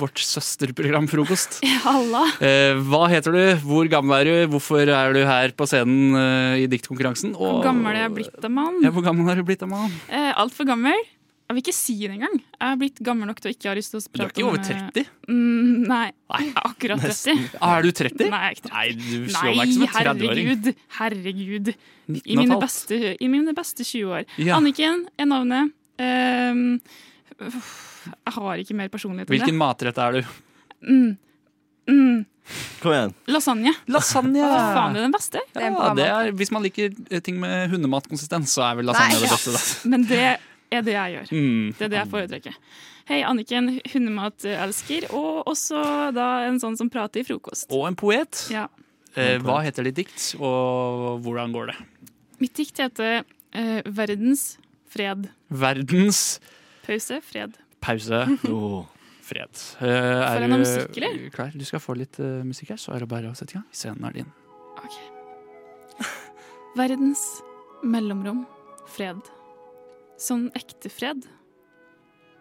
[0.00, 1.60] vårt søsterprogram Frokost.
[1.86, 2.24] Halla.
[2.42, 6.64] Eh, hva heter du, hvor gammel er du, hvorfor er du her på scenen eh,
[6.64, 7.36] i diktkonkurransen?
[7.38, 8.82] Og- Hvor gammel er jeg blitt av mann?
[8.82, 9.94] Ja, hvor gammel er du blitt av mann?
[10.10, 10.98] Eh, Altfor gammel.
[11.46, 12.32] Jeg vil ikke si det engang.
[12.42, 14.32] Jeg er blitt gammel nok til å ikke ha lyst til å prate Du er
[14.32, 15.10] ikke over om, eh, 30?
[15.30, 16.06] Mm, nei.
[16.34, 17.44] Er akkurat 30.
[17.60, 18.30] Ah, er du 30?
[18.32, 18.72] Nei, jeg er ikke 30.
[18.74, 20.48] Nei, du slår meg ikke som en 30-åring.
[20.50, 20.70] herregud.
[20.98, 21.70] Herregud.
[22.16, 24.26] I mine, beste, I mine beste 20 år.
[24.42, 24.56] Ja.
[24.58, 25.70] Anniken er navnet.
[26.02, 26.64] Um,
[27.38, 29.38] jeg har ikke mer personlighet enn det.
[29.38, 30.34] Hvilken matrett er du?
[30.82, 31.16] Mm.
[31.86, 32.26] Mm.
[32.82, 33.14] Kom igjen.
[33.30, 33.72] Lasagne.
[33.90, 34.42] Lasagne!
[34.42, 35.46] Hva faen, det er den beste.
[35.54, 36.90] Ja, det er, hvis man liker
[37.22, 39.54] ting med hundematkonsistens, så er vel lasagne Nei, det beste.
[39.54, 39.90] Da.
[39.94, 40.22] Men det
[40.70, 41.32] er det jeg gjør.
[41.32, 41.72] Mm.
[41.78, 42.56] Det er det jeg foretrekker.
[43.06, 45.82] Hei, Anniken, hundematelsker, og også
[46.16, 47.68] da en sånn som prater i frokost.
[47.70, 48.46] Og en poet.
[48.50, 48.64] Ja.
[49.16, 51.76] Eh, hva heter ditt dikt, og hvordan går det?
[52.42, 53.22] Mitt dikt heter
[53.54, 54.58] eh, 'Verdens
[54.92, 55.30] fred'.
[55.48, 56.40] Verdens
[56.86, 57.54] Pause, fred.
[57.80, 58.84] pause, Oh.
[59.22, 59.50] fred.
[59.80, 61.30] Uh, er du musikk, eller?
[61.30, 61.50] klar?
[61.54, 63.66] Du skal få litt uh, musikk her, så er det bare å sette i gang.
[63.72, 64.28] Scenen er din.
[64.82, 64.98] Ok.
[66.76, 67.22] Verdens
[67.82, 68.44] mellomrom,
[68.92, 69.18] fred.
[70.16, 71.26] Sånn ekte fred.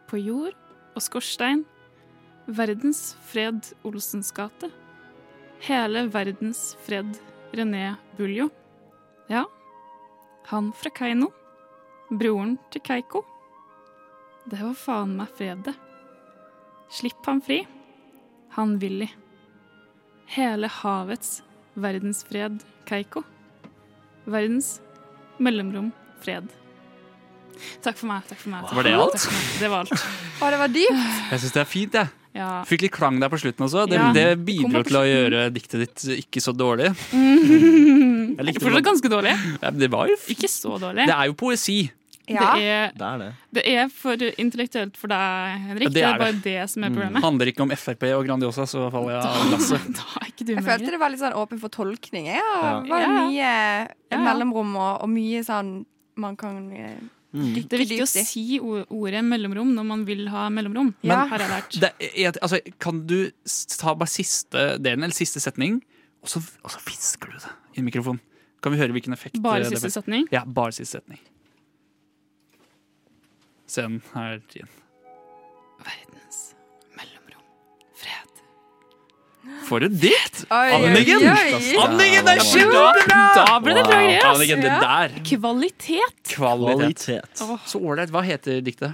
[0.08, 0.56] På jord
[0.96, 1.66] og skorstein.
[2.46, 4.70] Verdens fred Olsens gate.
[5.66, 7.18] Hele verdens fred
[7.56, 8.50] René Buljo.
[9.32, 9.46] Ja,
[10.46, 11.32] han fra Keiino.
[12.10, 13.24] Broren til Keiko.
[14.46, 15.74] Det var faen meg fred, det.
[16.94, 17.64] Slipp han fri.
[18.54, 19.08] Han Willy.
[20.36, 21.40] Hele havets
[21.74, 23.26] verdensfred, Keiko.
[24.30, 24.78] Verdens
[25.42, 25.90] mellomrom,
[26.22, 26.54] fred.
[27.82, 28.22] Takk for meg.
[28.30, 28.70] takk for meg.
[28.74, 29.12] Var det alt?
[29.18, 29.60] Takk for meg.
[29.60, 30.06] Det var alt.
[30.42, 31.10] Å, det var dypt.
[31.32, 32.08] Jeg syns det er fint, jeg.
[32.36, 32.50] Ja.
[32.68, 33.86] Fikk litt klang der på slutten også.
[33.88, 34.12] Det, Ja.
[34.12, 36.90] det bidro til å gjøre diktet ditt ikke så dårlig.
[37.16, 38.88] Jeg likte Fortsatt det.
[38.90, 39.36] ganske dårlig.
[39.62, 40.38] Ja, Det var jo fint.
[40.38, 41.06] Ikke så dårlig.
[41.08, 41.78] Det er jo poesi.
[42.28, 42.42] Ja.
[42.58, 43.28] Det, er, Det er det.
[43.54, 45.84] det er for intellektuelt for deg, Henrik.
[45.86, 47.22] Ja, det det, er er bare det som er problemet.
[47.22, 49.86] Handler ikke om Frp og Grandiosa, så faller jeg av lasset.
[50.00, 50.66] Da er ikke du Jeg med.
[50.72, 52.26] følte det var litt sånn åpen for tolkning.
[52.34, 52.80] Ja, Ja.
[52.82, 53.12] det var Ja.
[53.30, 54.18] mye Ja.
[54.26, 55.86] mellomrom og, og mye sånn
[56.18, 56.98] man kan eh,
[57.36, 57.56] Mm.
[57.68, 60.94] Det er viktig å si ordet mellomrom når man vil ha mellomrom.
[61.04, 61.26] Ja.
[61.32, 61.80] har jeg lært.
[61.84, 63.18] Det jeg, altså, kan du
[63.76, 65.82] ta bare siste delen, eller siste setning,
[66.24, 68.22] og så, og så hvisker du det i mikrofonen?
[68.22, 68.24] mikrofon?
[68.64, 70.26] Kan vi høre hvilken effekt Bare eh, det siste setning.
[70.34, 71.20] Ja, bare siste setning.
[73.70, 74.72] Scenen er din.
[79.66, 80.44] For et dikt!
[80.54, 81.24] Anniken!
[81.26, 83.22] Anniken, det er kjempebra!
[83.38, 84.28] Da ble det bra greier!
[84.32, 85.16] Anniken, det der.
[85.26, 86.22] Kvalitet.
[86.36, 87.02] Kvalitet.
[87.40, 87.44] Kvalitet.
[87.72, 88.14] Så ålreit.
[88.14, 88.94] Hva heter diktet?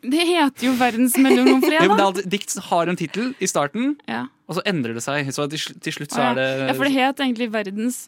[0.00, 1.98] Det heter jo Verdens mellomrom Jo, men det fredag.
[1.98, 4.22] er alltid, dikt har en tittel i starten, Ja.
[4.48, 5.28] og så endrer det seg.
[5.36, 8.06] Så til, slutt så er det ja, for det het egentlig Verdens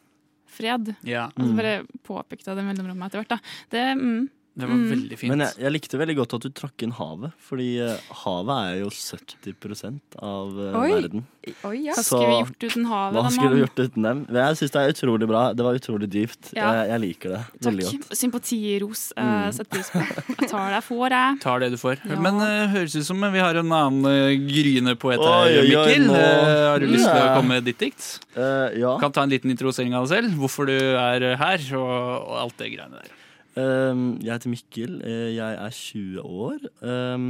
[0.52, 0.94] fred.
[1.08, 1.74] Ja, Og så bare
[2.08, 3.34] påpekte jeg det mellomrommet etter hvert.
[3.34, 3.38] da.
[3.72, 4.22] Det, mm,
[4.54, 4.88] det var Mm.
[4.92, 5.30] veldig fint.
[5.32, 8.74] Men jeg, jeg likte veldig godt at du trakk inn havet, fordi eh, havet er
[8.82, 10.88] jo 70 av eh, Oi.
[10.92, 11.22] verden.
[11.66, 11.94] Oi, ja.
[11.96, 13.16] hva skulle vi gjort uten havet?
[13.16, 14.20] Hva da, skulle du gjort uten dem?
[14.30, 15.40] Jeg syns det er utrolig bra.
[15.56, 16.52] Det var utrolig dypt.
[16.54, 16.68] Ja.
[16.76, 18.12] Jeg, jeg liker det veldig godt.
[18.20, 19.02] Sympatiros.
[19.16, 19.52] Jeg Mm.
[19.56, 19.98] Sett pris på.
[20.02, 21.38] Jeg tar deg, får jeg.
[21.46, 21.96] Tar det du får.
[22.06, 22.18] Ja.
[22.20, 26.06] Men uh, høres ut som vi har en annen uh, gryende poet her, Mikkel.
[26.06, 28.04] nå- Uh, har du lyst til å komme med ditt dikt?
[28.36, 28.94] Eh, ja.
[29.00, 30.36] Kan ta en liten introdusering av deg selv.
[30.40, 33.10] Hvorfor du er her, og, og alt det greiene der.
[33.56, 34.92] Um, jeg heter Mikkel.
[35.04, 36.62] eh, Jeg er 20 år.
[36.80, 37.26] Um,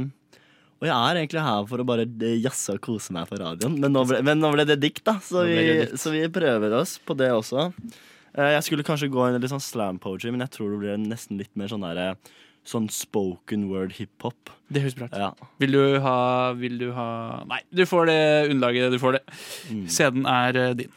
[0.79, 3.77] og jeg er egentlig her for å bare eh, jazze og kose meg på radioen.
[3.79, 5.17] Men nå ble, men nå ble det dikt, da.
[5.23, 5.99] Så vi, dikt.
[5.99, 7.69] så vi prøver oss på det også.
[8.35, 10.81] Eh, jeg skulle kanskje gå inn i litt sånn slam poetry, men jeg tror det
[10.83, 12.15] blir nesten litt mer sånn derre
[12.67, 14.51] sånn spoken word hiphop.
[14.71, 15.15] Det høres bra ut.
[15.19, 15.31] Ja.
[15.59, 16.17] Vil du ha
[16.55, 17.07] Vil du ha
[17.49, 18.19] Nei, du får det
[18.53, 18.93] underlaget.
[18.95, 19.23] Du får det.
[19.69, 19.81] Mm.
[19.91, 20.93] Scenen er din.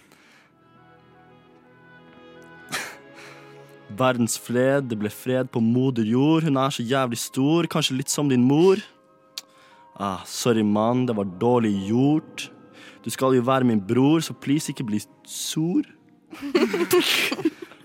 [3.95, 6.43] Verdens fred, det ble fred på moder jord.
[6.47, 8.83] Hun er så jævlig stor, kanskje litt som din mor.
[9.97, 12.51] Ah, sorry, mann, det var dårlig gjort.
[13.05, 15.87] Du skal jo være min bror, så please ikke bli sur.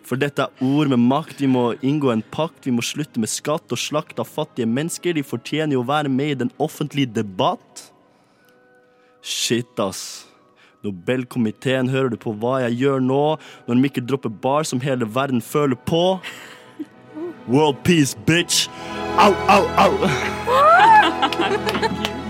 [0.03, 3.31] For dette er ord med makt, vi må inngå en pakt, vi må slutte med
[3.31, 7.13] skatt og slakt av fattige mennesker, de fortjener jo å være med i den offentlige
[7.21, 7.85] debatt.
[9.21, 10.30] Shit, ass.
[10.85, 13.21] Nobelkomiteen, hører du på hva jeg gjør nå,
[13.67, 16.03] når Mikkel dropper bar som hele verden føler på?
[17.51, 18.67] World peace, bitch!
[19.21, 19.91] Au, au, au!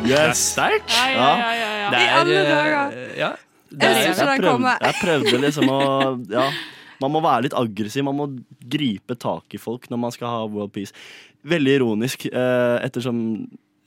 [0.01, 0.39] Det er Yes.
[0.55, 0.89] sterkt.
[0.89, 1.89] Ja, ja, ja, ja, ja.
[1.93, 3.01] I alle eh, dager.
[3.19, 3.27] Ja.
[3.71, 5.79] Det Jeg så den prøvde, jeg prøvde liksom å
[6.33, 6.47] Ja.
[7.01, 8.03] Man må være litt aggressiv.
[8.05, 8.25] Man må
[8.69, 10.91] gripe tak i folk når man skal ha world peace.
[11.47, 13.21] Veldig ironisk, eh, ettersom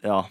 [0.04, 0.22] Ja,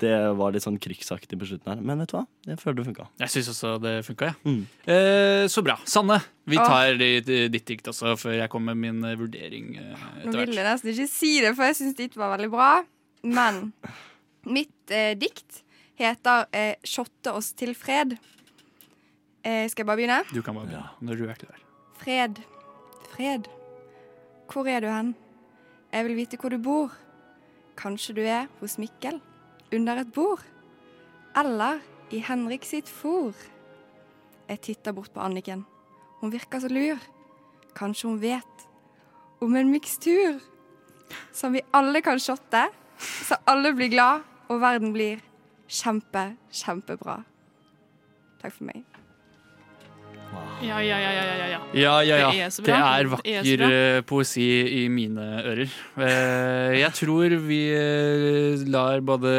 [0.00, 1.80] det var litt sånn krigsaktig på slutten her.
[1.84, 2.24] Men vet du hva?
[2.46, 3.06] Jeg føler det funka.
[3.22, 4.36] Jeg syns også det funka, jeg.
[4.44, 4.60] Mm.
[4.94, 5.76] Eh, så bra.
[5.88, 10.28] Sanne, vi tar ditt, ditt dikt også, før jeg kommer med min eh, vurdering hvert.
[10.28, 12.70] Nå vil jeg nesten ikke si det, for jeg syns ditt var veldig bra.
[13.26, 13.70] Men
[14.48, 15.62] mitt eh, dikt
[16.00, 18.16] heter eh, 'Shotte oss til fred'.
[19.44, 20.22] Eh, skal jeg bare begynne?
[20.32, 21.60] Du kan bare begynne når du er klar.
[22.00, 22.40] Fred,
[23.14, 23.48] fred.
[24.50, 25.14] Hvor er du hen?
[25.92, 26.92] Jeg vil vite hvor du bor.
[27.80, 29.20] Kanskje du er hos Mikkel,
[29.72, 30.42] under et bord?
[31.36, 31.80] Eller
[32.10, 33.34] i Henrik sitt fôr?
[34.50, 35.64] Jeg titter bort på Anniken.
[36.20, 36.98] Hun virker så lur.
[37.76, 38.66] Kanskje hun vet
[39.40, 40.40] om en mikstur
[41.32, 42.66] som vi alle kan shotte,
[42.98, 45.22] så alle blir glad, og verden blir
[45.70, 47.20] kjempe, kjempebra.
[48.42, 48.89] Takk for meg.
[50.60, 51.58] Ja, ja, ja, ja, ja, ja.
[51.72, 52.30] Ja, ja, ja.
[52.30, 52.66] Det er Det
[53.08, 53.16] bra.
[53.16, 54.44] vakker Det er eh, poesi
[54.82, 55.70] i mine ører.
[55.96, 59.32] Eh, Jeg tror vi eh, lar både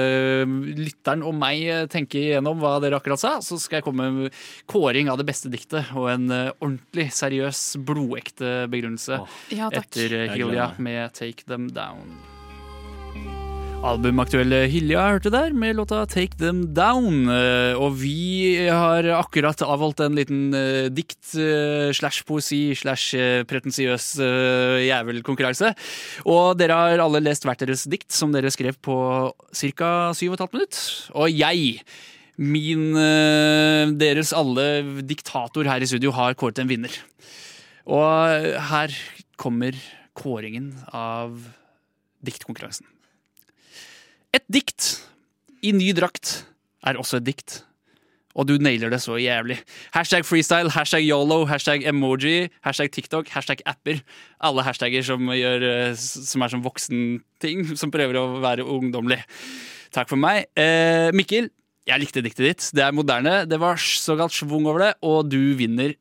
[0.80, 3.36] lytteren og meg tenke igjennom hva dere akkurat sa.
[3.46, 8.66] Så skal jeg komme med kåring av det beste diktet og en ordentlig seriøs, blodekte
[8.72, 9.22] begrunnelse.
[9.54, 12.31] Ja, etter Hilja med 'Take Them Down'.
[13.82, 17.26] Albumaktuelle Hilja hørte der med låta 'Take Them Down'.
[17.26, 23.18] Eh, Og vi har akkurat avholdt en liten eh, dikt eh, slash poesi slash
[23.50, 24.22] pretensiøs
[24.86, 25.74] jævelkonkurranse.
[26.26, 30.14] Og dere har alle lest hvert deres dikt, som dere skrev på ca.
[30.14, 31.10] 7 15 minutt.
[31.16, 31.82] Og jeg
[32.38, 32.94] Min
[33.98, 36.94] Deres alle diktator her i studio har kåret en vinner.
[37.86, 38.90] Og her
[39.38, 39.74] kommer
[40.16, 41.38] kåringen av
[42.24, 42.86] diktkonkurransen.
[44.32, 44.94] Et dikt
[45.62, 46.46] i ny drakt
[46.88, 47.58] er også et dikt.
[48.32, 49.58] Og du nailer det så jævlig.
[49.92, 54.00] Hashtag freestyle, hashtag yolo, hashtag emoji, hashtag TikTok, hashtag apper.
[54.40, 59.20] Alle hashtagger som, gjør, eh, som er som voksenting, som prøver å være ungdommelig.
[59.92, 60.48] Takk for meg.
[60.56, 61.52] Eh, Mikkel,
[61.90, 62.70] jeg likte diktet ditt.
[62.72, 65.98] Det er moderne, det var såkalt schwung over det, og du vinner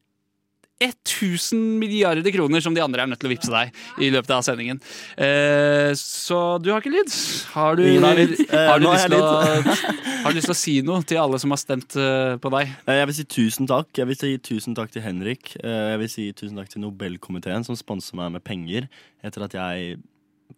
[0.81, 4.45] 1000 milliarder kroner som de andre er nødt til å vippse deg i løpet av
[4.47, 4.81] sendingen.
[5.21, 7.13] Eh, så du har ikke lyd.
[7.53, 9.35] Har du, har du lyst til å,
[10.25, 12.73] har du lyst til å si noe til alle som har stemt eh, på deg?
[12.87, 13.93] Eh, Jeg vil si tusen takk.
[14.01, 15.53] Jeg vil si tusen takk til Henrik.
[15.61, 18.89] Jeg vil si tusen takk til Nobelkomiteen, som sponser meg med penger
[19.27, 19.99] etter at jeg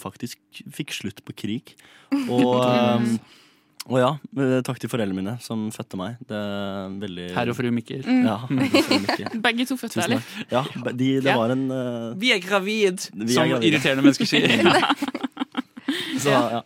[0.00, 0.38] faktisk
[0.72, 1.74] fikk slutt på krig.
[2.30, 2.62] Og,
[3.90, 6.18] og ja, eh, takk til foreldrene mine som fødte meg.
[6.28, 8.04] Det er veldig Herr og fru Mikkel.
[8.06, 9.32] Ja, så mye.
[9.48, 10.22] Begge to fødte, eller?
[10.52, 11.34] Ja, de, det Ja.
[11.40, 12.12] var en uh...
[12.20, 14.62] Vi er gravid, Vi er som irriterende mennesker sier.
[16.22, 16.62] Så ja.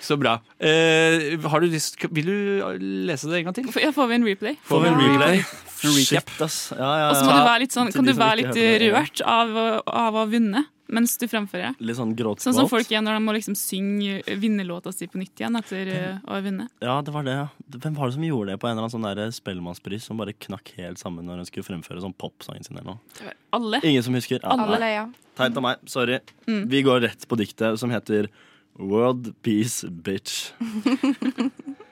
[0.00, 0.36] Så bra.
[0.62, 2.76] Eh, har du lyst, vil du
[3.08, 3.66] lese det en gang til?
[3.82, 4.54] Ja, får vi en replay?
[4.68, 5.40] Får vi en replay?
[5.42, 5.96] En.
[6.04, 6.58] Shit, ass.
[6.76, 8.78] Ja, ja, Og så må du være litt sånn, kan du være litt ja.
[8.94, 11.76] rørt av, å- av å ha vunnet mens du fremfører.
[11.84, 15.20] Litt sånn gråt Sånn som folk gjør når de må liksom synge vinnerlåta si på
[15.20, 16.72] nytt igjen etter uh, å ha vunnet.
[16.84, 17.36] Ja, det var det.
[17.76, 20.36] Hvem var det som gjorde det på en eller annen sånn der Spellemannspris som bare
[20.36, 23.34] knakk helt sammen når hun skulle fremføre sånn popsangen sin eller noe?
[23.56, 23.82] Alle.
[23.84, 24.40] Ingen som husker?
[24.42, 25.08] Ja, Alle, ja.
[25.38, 25.82] Teit av meg.
[25.88, 26.20] Sorry.
[26.48, 26.64] Mm.
[26.72, 28.30] Vi går rett på diktet som heter
[28.78, 30.50] World Peace Bitch.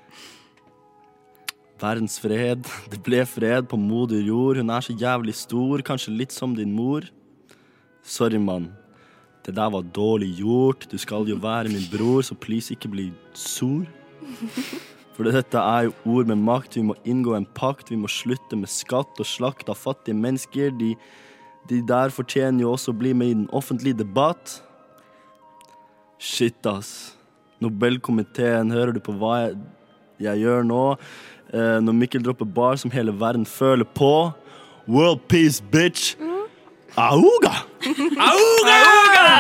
[1.76, 4.56] Verdens fred, det ble fred på moder jord.
[4.56, 7.04] Hun er så jævlig stor, kanskje litt som din mor.
[8.06, 8.70] Sorry, mann.
[9.46, 10.88] Det der var dårlig gjort.
[10.90, 13.86] Du skal jo være min bror, så please ikke bli sur.
[15.14, 16.76] For dette er jo ord med makt.
[16.76, 17.90] Vi må inngå en pakt.
[17.90, 20.74] Vi må slutte med skatt og slakt av fattige mennesker.
[20.74, 20.96] De,
[21.70, 24.58] de der fortjener jo også å bli med i den offentlige debatt.
[26.18, 27.14] Shit, ass.
[27.62, 29.60] Nobelkomiteen, hører du på hva jeg,
[30.26, 30.84] jeg gjør nå?
[31.54, 34.32] Eh, når Mikkel dropper bar som hele verden føler på.
[34.90, 36.16] World peace, bitch!
[36.94, 37.50] Auga!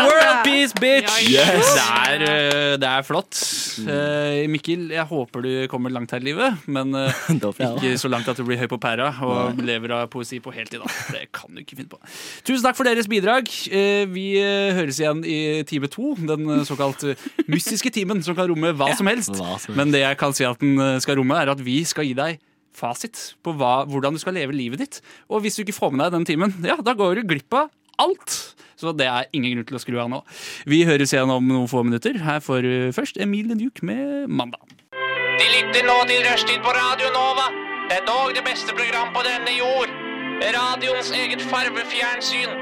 [0.06, 1.08] World peace, bitch!
[1.30, 1.70] Yes.
[1.72, 3.38] Det, er, eh, det er flott.
[3.80, 8.28] Eh, Mikkel, jeg håper du kommer langt her i livet, men eh, ikke så langt
[8.28, 10.84] at du blir høy på pæra og lever av poesi på heltid.
[11.14, 12.00] Det kan du ikke finne på.
[12.46, 13.48] Tusen takk for deres bidrag.
[13.70, 14.26] Eh, Vi
[14.76, 17.06] høres igjen i time to, den såkalt
[17.48, 19.32] mystiske timen som kan romme hva som helst.
[19.76, 22.38] Men det jeg kan si at den skal romme, er at vi skal gi deg
[22.76, 25.00] fasit på hva, hvordan du skal leve livet ditt.
[25.32, 27.72] Og hvis du ikke får med deg den timen, ja, da går du glipp av
[28.02, 28.36] alt.
[28.76, 30.20] Så det er ingen grunn til å skru av nå.
[30.68, 32.18] Vi høres igjen om noen få minutter.
[32.20, 34.76] Her får du først Emilie Duke med 'Mandag'.
[35.36, 37.48] De lytter nå til Rushtid på Radio Nova.
[37.88, 39.90] Det er dog det beste program på denne jord.
[40.56, 42.52] Radioens eget farvefjernsyn.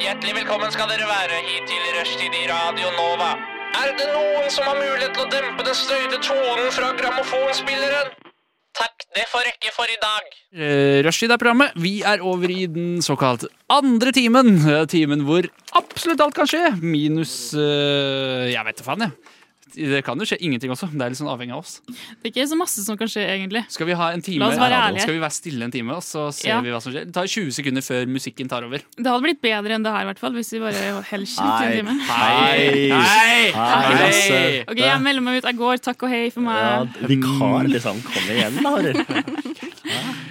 [0.00, 3.36] Hjertelig velkommen skal dere være hit til Rushtid i Radio Nova.
[3.82, 8.29] Er det noen som har mulighet til å dempe den støyte tonen fra grammofonspilleren?
[8.76, 10.28] Takk, det får rekke for i dag.
[10.54, 11.74] Eh, Rushtid er programmet.
[11.80, 14.54] Vi er over i den såkalt andre timen.
[14.62, 16.70] Eh, Timen hvor absolutt alt kan skje.
[16.82, 19.36] Minus uh, Jeg vet da faen, jeg.
[19.74, 20.88] Det kan jo skje ingenting også.
[20.92, 21.80] Det er litt sånn avhengig av oss.
[21.86, 23.62] Det er ikke så masse som kan skje, egentlig.
[23.70, 25.04] Skal vi ha en time La oss være ærlige.
[25.06, 26.60] Skal vi være stille en time, og så ser Ja.
[26.60, 27.04] vi hva som skjer?
[27.06, 28.82] Det tar 20 sekunder før musikken tar over.
[28.96, 31.60] Det hadde blitt bedre enn det her, i hvert fall, hvis vi bare holder kjent
[31.60, 31.98] i en time.
[32.10, 32.90] Hei!
[32.90, 33.52] Hei!
[33.54, 34.64] Hei, hei.
[34.68, 35.44] Ok, Jeg melder meg ut.
[35.50, 35.76] Jeg går.
[35.80, 36.58] Takk og hei for meg.
[36.60, 38.02] Ja, vikar, liksom.
[38.02, 39.22] Kom igjen, da.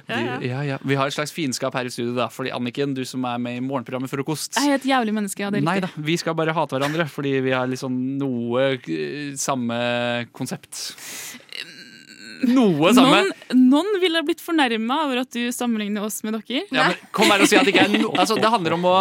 [0.47, 0.79] Ja, ja.
[0.85, 2.29] Vi har et slags fiendskap her i studio, da.
[2.33, 5.45] Fordi Anniken, du som er med i morgenprogrammet Frokost Jeg er et jævlig menneske.
[5.45, 8.67] Ja, det er Nei da, vi skal bare hate hverandre, fordi vi har liksom noe
[8.77, 9.79] eh, samme
[10.37, 10.83] konsept.
[12.49, 13.21] Noe samme.
[13.23, 13.33] Noen,
[13.71, 16.65] noen ville blitt fornærma over at du sammenligner oss med dere.
[16.73, 18.87] Ja, men kom her og si at det ikke er no altså, Det handler om
[18.89, 18.95] å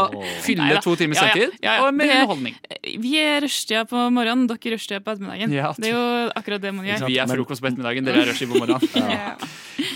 [0.45, 0.81] fylle Neida.
[0.85, 1.47] to timers Ja, ja.
[1.61, 1.87] Ja, ja.
[1.87, 2.55] og med underholdning.
[3.01, 5.51] Vi er rushtida på morgenen, dere rushtida på ettermiddagen.
[5.55, 5.71] Ja.
[5.77, 6.05] Det er jo
[6.37, 7.07] akkurat det man gjør.
[7.09, 8.87] Vi er frokost på ettermiddagen, dere er rushtid på morgenen.
[8.95, 9.35] Ja.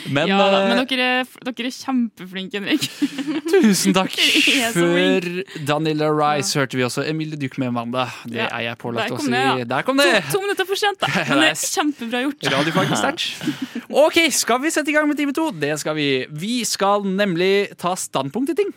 [0.09, 2.85] Men, ja, da, eh, men dere er, dere er kjempeflinke, Henrik.
[3.51, 4.13] Tusen takk.
[4.55, 5.25] Er Før
[5.67, 8.05] Danila Rice hørte vi også Emilie Duck med Amanda.
[8.25, 8.47] Det Ja.
[8.55, 9.31] er jeg pålagt å si.
[9.31, 9.63] ja.
[9.67, 10.23] Der kom To, det!
[10.31, 11.07] to minutter for sent, da.
[11.29, 12.47] Men det er kjempebra gjort.
[12.55, 13.34] Radiofaglig sterkt.
[14.05, 15.49] OK, skal vi sette i gang med time to?
[15.51, 16.09] Det skal vi.
[16.31, 18.73] Vi skal nemlig ta standpunkt til ting.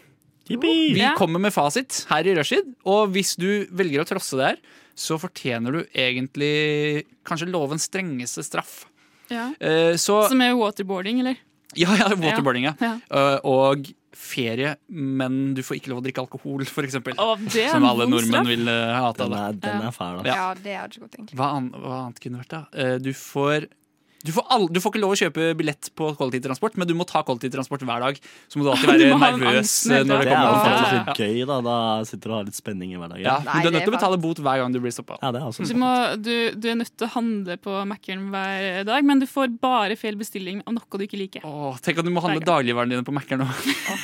[0.49, 4.63] Vi kommer med fasit her i Rushtid, og hvis du velger å trosse det her,
[4.99, 8.87] så fortjener du egentlig kanskje lovens strengeste straff.
[9.29, 9.51] Ja.
[9.61, 11.37] Uh, Så Som er waterboarding, eller?
[11.77, 12.75] Ja, ja, waterboarding, ja.
[12.81, 12.95] Ja.
[13.13, 17.15] Uh, Og ferie, men du får ikke lov å drikke alkohol, for eksempel.
[17.21, 19.21] Å, det er Som alle nordmenn vil uh, hate.
[19.29, 20.27] Den er, den er fæl, da.
[20.27, 20.39] Ja.
[20.41, 21.39] ja, det er ikke godt, egentlig.
[21.39, 22.63] Hva, an hva annet kunne vært, da?
[22.73, 23.69] Uh, Du får
[24.27, 27.05] du får, all, du får ikke lov å kjøpe billett på kollektivtransport, men du må
[27.07, 28.17] ta kollektivtransport hver dag.
[28.51, 31.59] Så må du alltid være nervøs når det Det er jo faktisk gøy, da.
[31.69, 31.77] Da
[32.09, 33.23] sitter du og har litt spenning i hverdagen.
[33.23, 35.21] Ja, Nei, men du er nødt til å betale bot hver gang du blir stoppa.
[35.23, 39.23] Ja, Du, må, du, du er nødt til å handle på Mækkern hver dag, men
[39.23, 41.47] du får bare feil bestilling av noe du ikke liker.
[41.47, 43.47] Åh, tenk at du må handle dagligvarene dine på Mækkern.
[43.47, 43.49] Å.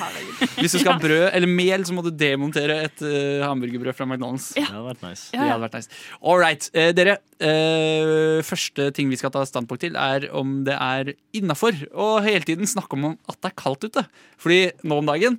[0.61, 4.07] Hvis du skal ha brød eller mel, så må du demontere et uh, hamburgerbrød fra
[4.07, 4.53] McDonald's.
[4.55, 5.29] Det hadde vært nice.
[5.35, 6.03] Det hadde vært nice.
[6.23, 7.19] All right, uh, dere.
[7.45, 12.47] Eh, første ting vi skal ta standpunkt til, er om det er innafor å hele
[12.49, 14.07] tiden snakke om at det er kaldt ute.
[14.41, 15.39] Fordi nå om dagen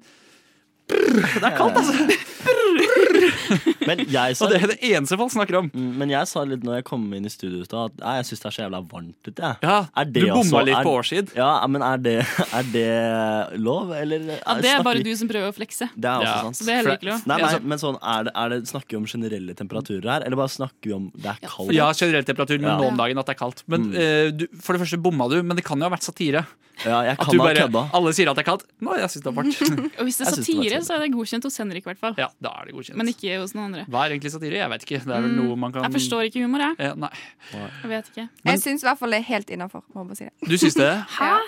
[0.89, 1.93] brr, Det er kaldt, altså!
[2.45, 2.94] Brr,
[4.35, 5.69] sa, Og det er det eneste folk snakker om.
[5.73, 8.41] Mm, men jeg sa litt når jeg kom inn i studio da, at jeg syns
[8.43, 9.51] det er så jævla varmt ute.
[9.63, 11.35] Ja, Du det bomma også- litt er- på årsid.
[11.35, 12.15] Ja, men er det,
[12.53, 15.89] er det lov, eller Ja, det er bare du som prøver å flekse.
[15.95, 16.41] Det er også Ja.
[16.41, 16.55] sant.
[16.55, 17.27] Så det er heller ikke lov.
[17.27, 20.35] Nei, nei, men sånn, er det, er det, snakker vi om generelle temperaturer her, eller
[20.35, 21.73] bare snakker vi om det er kaldt?
[21.73, 23.63] Ja, generell temperatur, men nå om dagen at det er kaldt.
[23.67, 23.95] Men Mm.
[23.95, 26.45] uh, du, For det første bomma du, men det kan jo ha vært satire.
[26.83, 27.81] Ja, jeg At kan ha bare, kødda.
[27.93, 28.63] Alle sier at det er kaldt.
[28.83, 29.55] Nå, jeg syns det er varmt.
[29.99, 32.15] Og hvis det er satire, så er det godkjent hos Henrik, i hvert fall.
[32.19, 32.97] ja, da er det godkjent.
[32.99, 33.83] Men ikke hos noen andre.
[33.91, 34.59] Hva er egentlig satire?
[34.61, 34.99] Jeg vet ikke.
[35.05, 36.75] Det er vel Mm, noe man kan Jeg forstår ikke humor, jeg.
[36.85, 37.09] Ja, nei.
[37.51, 38.25] Jeg vet ikke.
[38.49, 39.83] Jeg syns i hvert fall det er helt innafor.
[40.15, 40.33] Si det.
[40.49, 40.91] Du syns det?
[41.19, 41.39] Ja.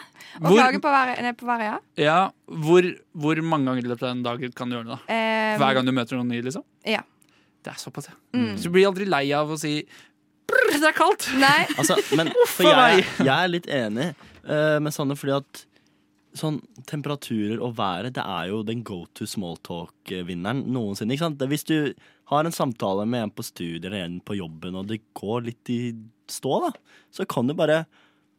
[0.41, 1.77] Å Hvor- klage på været, nei, på været, ja.
[2.03, 2.17] Ja,
[2.65, 4.97] hvor, hvor mange ganger i løpet av en dag kan du gjøre det?
[4.97, 5.13] da?
[5.13, 6.63] Eh, Hver gang du møter noen nye, liksom?
[6.85, 7.01] Ja.
[7.63, 8.15] Det er såpass, ja.
[8.37, 8.55] Mm.
[8.57, 9.79] Så du blir aldri lei av å si
[10.47, 11.29] Brr, det er kaldt!
[11.41, 11.65] Nei.
[11.79, 14.13] Altså, men jeg, jeg er litt enig
[14.47, 15.63] uh, med Sanne, fordi at
[16.35, 16.59] sånn
[16.89, 21.15] temperaturer og været, det er jo den go to smalltalk-vinneren noensinne.
[21.15, 21.45] ikke sant?
[21.51, 21.93] Hvis du
[22.31, 25.71] har en samtale med en på studiet eller en på jobben, og det går litt
[25.73, 25.79] i
[26.31, 26.73] stå, da,
[27.13, 27.85] så kan du bare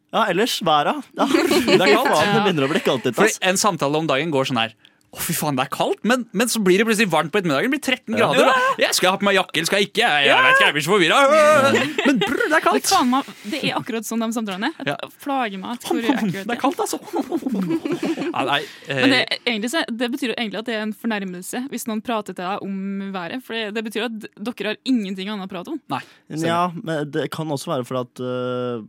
[0.08, 1.04] Ja, ellers været.
[1.18, 1.26] Ja,
[1.68, 2.14] det er kaldt.
[2.16, 3.26] Det begynner å bli kaldt ute.
[3.44, 4.72] En samtale om dagen går sånn her.
[5.08, 7.70] Å, fy faen, det er kaldt, men, men så blir det plutselig varmt på ettermiddagen.
[7.72, 8.50] Det blir 13 grader.
[8.52, 10.02] og Jeg skal ha på meg jakke, eller skal jeg ikke?
[10.04, 11.20] Jeg, jeg vet ikke, jeg blir så forvirra.
[12.10, 12.90] Men brr, det er Det, kaldt!
[12.92, 14.90] faen meg, det er akkurat sånn de samtalene er.
[14.92, 14.96] Ja.
[15.24, 17.00] Plager meg hvor Det er kaldt, altså.
[18.28, 20.92] Ja, nei, eh, Men det, egentlig, så- det betyr jo egentlig at det er en
[20.92, 23.40] fornærmelse hvis noen prater til deg om været.
[23.46, 25.80] For det, det betyr at dere har ingenting annet å prate om.
[25.88, 26.02] nei.
[26.44, 28.84] Ja, men det kan også være fordi at øh,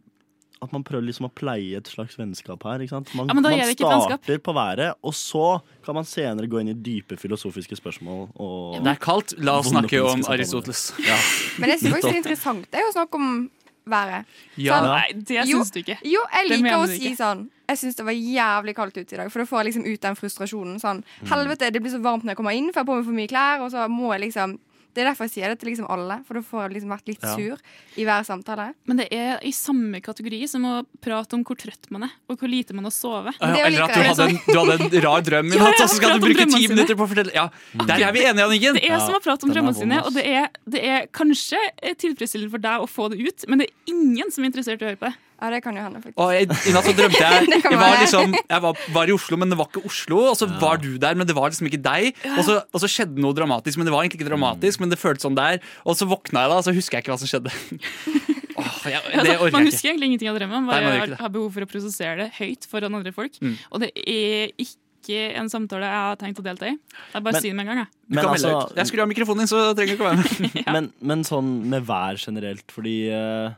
[0.62, 2.80] at man prøver liksom å pleie et slags vennskap her.
[2.84, 3.14] Ikke sant?
[3.16, 4.24] Man, Ja, men da man er det ikke et vennskap.
[4.26, 8.30] starter på været, og så kan man senere gå inn i dype filosofiske spørsmål.
[8.40, 10.20] Og Det er kaldt, la oss snakke om.
[10.28, 10.94] Aristoteles.
[11.00, 11.16] Ja.
[11.60, 13.50] Men jeg synes det er interessant det er å snakke om
[13.90, 14.26] været.
[14.58, 15.60] Ja, Sånn, Nei, det Jo.
[15.64, 15.98] syns du ikke.
[16.04, 19.32] Jo, jeg liker å si sånn Jeg syns det var jævlig kaldt ute i dag,
[19.32, 20.80] for da får jeg liksom ut den frustrasjonen.
[20.82, 21.28] Sånn, Mm.
[21.30, 23.14] helvete, det blir så varmt når jeg kommer inn, for jeg har på meg for
[23.14, 24.58] mye klær, og så må jeg liksom
[24.96, 27.08] Det er derfor jeg sier det til liksom alle, for da får jeg liksom vært
[27.12, 27.34] litt Ja.
[27.36, 27.58] sur
[28.02, 28.74] i hver samtale.
[28.90, 32.40] Men det er i samme kategori som å prate om hvor trøtt man er, og
[32.42, 33.36] hvor lite man har sovet.
[33.40, 35.58] Ja, Det er jo Eller at du hadde, en, du hadde en rar drøm, i
[35.62, 37.48] natt, og så skal du bruke ti minutter på å fortelle Ja,
[37.86, 38.74] Der er vi enige, Anniken!
[38.80, 41.62] Det er Ja, som å prate om drømmene sine, og det er, det er kanskje
[42.02, 44.86] tilfredsstillende for deg å få det ut, men det er ingen som er interessert i
[44.86, 45.16] å høre på det.
[45.40, 46.18] Ja, det kan jo hende, faktisk.
[46.20, 49.38] Og jeg, I natt så drømte jeg Jeg var, liksom, jeg var, var i Oslo,
[49.40, 50.18] men det var ikke Oslo.
[50.32, 52.12] Og så var du der, men det var liksom ikke deg.
[52.38, 54.80] Og så, og så skjedde noe dramatisk, men det var egentlig ikke dramatisk.
[54.84, 57.16] Men det føltes sånn der Og så våkna jeg da, og så husker jeg ikke
[57.16, 57.54] hva som skjedde.
[58.60, 59.72] Åh, jeg, det Altså, orker man jeg ikke.
[59.72, 62.16] husker egentlig ingenting av drømmen, man Nei, bare man har, har behov for å prosessere
[62.26, 63.38] det høyt foran andre folk.
[63.40, 63.54] Mm.
[63.72, 66.74] Og det er ikke en samtale jeg har tenkt å delta i.
[66.76, 67.80] Jeg bare Men- sier det med en gang.
[67.86, 67.90] Jeg.
[68.10, 68.76] Du Men kan altså- ut.
[68.82, 70.60] Jeg skrur av mikrofonen din, så trenger du ikke å være med.
[70.76, 73.56] Men, men sånn med vær generelt, fordi eh,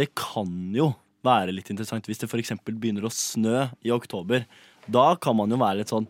[0.00, 0.94] det kan jo
[1.26, 2.54] være litt interessant hvis det f.eks.
[2.68, 4.46] begynner å snø i oktober.
[4.88, 6.08] Da kan man jo være litt sånn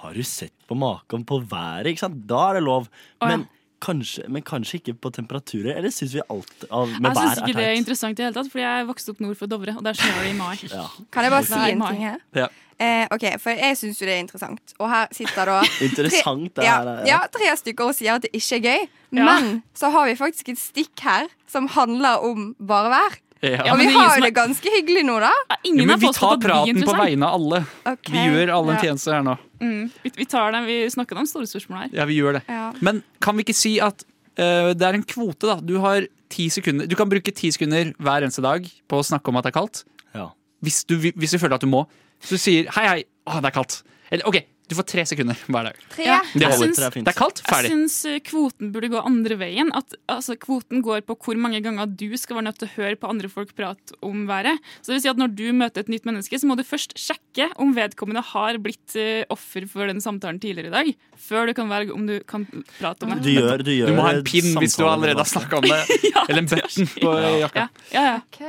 [0.00, 1.92] Har du sett på maken på været?
[1.92, 2.24] Ikke sant?
[2.28, 2.88] Da er det lov.
[2.88, 3.34] Oh, ja.
[3.34, 3.46] Men,
[3.84, 5.78] kanskje, men kanskje ikke på temperaturer.
[5.78, 8.20] Eller syns vi alt av, med Jeg vær syns er ikke det er interessant i
[8.20, 10.36] det hele tatt, fordi jeg vokste opp nord for Dovre, og der snør det i
[10.38, 10.52] mai.
[10.68, 10.84] Ja.
[11.14, 12.20] Kan jeg bare si en ting her?
[12.36, 12.50] Ja.
[12.74, 14.74] Eh, OK, for jeg syns jo det er interessant.
[14.80, 16.50] Og her sitter da Interessant.
[16.58, 18.88] Det ja, er, ja, tre stykker og sier at det ikke er gøy.
[19.14, 19.26] Ja.
[19.28, 23.20] Men så har vi faktisk et stikk her som handler om bare vær.
[23.44, 23.72] Ja.
[23.72, 25.30] Og vi har er- det ganske hyggelig nå, da.
[25.50, 27.60] Ja, Ingen Jo, men vi tar praten på vegne av alle.
[27.84, 28.14] Okay.
[28.14, 29.36] Vi gjør alle en tjeneste her nå.
[29.60, 29.90] Mm.
[30.02, 31.94] Vi, vi tar den, vi snakker om store spørsmål her.
[32.00, 32.44] Ja, vi gjør det.
[32.48, 32.72] Ja.
[32.84, 34.04] Men kan vi ikke si at
[34.38, 35.58] uh, det er en kvote, da?
[35.60, 39.30] Du har ti sekunder Du kan bruke ti sekunder hver eneste dag på å snakke
[39.30, 39.84] om at det er kaldt.
[40.14, 40.30] Ja.
[40.64, 41.84] Hvis du, hvis du føler at du må.
[42.24, 43.82] Så du sier hei, hei, å, det er kaldt.
[44.10, 45.80] Eller OK, du får tre sekunder hver dag.
[45.92, 46.04] Tre.
[46.06, 46.68] Ja, Det holder.
[46.70, 46.90] syns- Tre er.
[47.04, 47.70] Det er kaldt, Jeg ferdig.
[47.74, 49.68] syns eh, kvoten burde gå andre veien.
[49.76, 52.96] At, altså, kvoten går på hvor mange ganger du skal være nødt til å høre
[52.96, 54.56] på andre folk prate om været.
[54.80, 56.96] Så det vil si at Når du møter et nytt menneske, så må du først
[56.96, 61.54] sjekke om vedkommende har blitt eh, offer for den samtalen tidligere i dag, før du
[61.54, 62.46] kan velge om du kan
[62.80, 63.22] prate om det.
[63.22, 65.68] Du gjør, du gjør Du må ha en pin hvis du allerede har snakka om
[65.68, 65.82] det.
[66.28, 67.12] Eller en button på
[67.44, 67.68] jakka.
[67.92, 68.16] Ja, ja, ja.
[68.24, 68.40] Ok.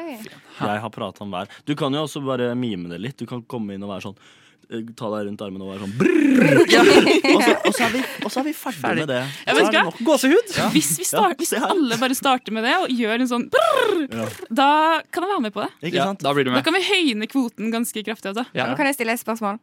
[0.56, 1.52] Jeg har prata om vær.
[1.68, 3.18] Du kan jo også bare mime det litt.
[3.20, 4.16] Du kan komme inn og være sånn
[4.98, 6.60] Ta deg rundt armen og være sånn brrr,
[7.36, 9.04] og, så, og, så er vi, og så er vi ferdig, Ferdig.
[9.06, 9.20] med det.
[9.46, 10.54] Så er det Gåsehud.
[10.58, 10.70] Ja.
[10.74, 14.26] Hvis, vi start, hvis alle bare starter med det og gjør en sånn brrr, Ja.
[14.50, 14.70] da
[15.12, 15.70] kan jeg være med på det.
[15.90, 18.34] Ikke Ja, da blir du Da kan vi høyne kvoten ganske kraftig.
[18.34, 18.46] Altså.
[18.58, 18.68] Ja.
[18.72, 19.60] Nå kan jeg stille et spørsmål.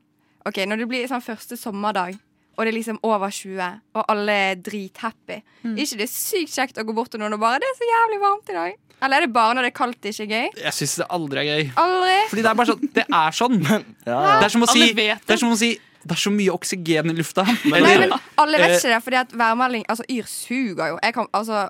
[0.46, 2.16] Ok, Når det blir sånn første sommerdag,
[2.56, 5.76] og det er liksom over 20, og alle er drithappy, Mm.
[5.78, 7.86] ikke det er sykt kjekt å gå bort til noen og bare 'Det er så
[7.92, 8.76] jævlig varmt i dag'?
[9.02, 10.62] Eller er det bare når det er kaldt det ikke er gøy?
[10.62, 11.72] Jeg syns det aldri er gøy.
[11.76, 12.18] Aldri.
[12.30, 12.92] Fordi det er bare sånn.
[12.94, 13.62] Det er sånn.
[14.06, 14.38] Ja, ja.
[14.40, 15.18] Det er som å si det.
[15.26, 17.44] Det er som å si det er så mye oksygen i lufta.
[17.70, 20.98] Nei, men alle vet eh, ikke det, fordi at værmelding Altså, Yr suger jo.
[21.02, 21.68] Jeg kan, altså,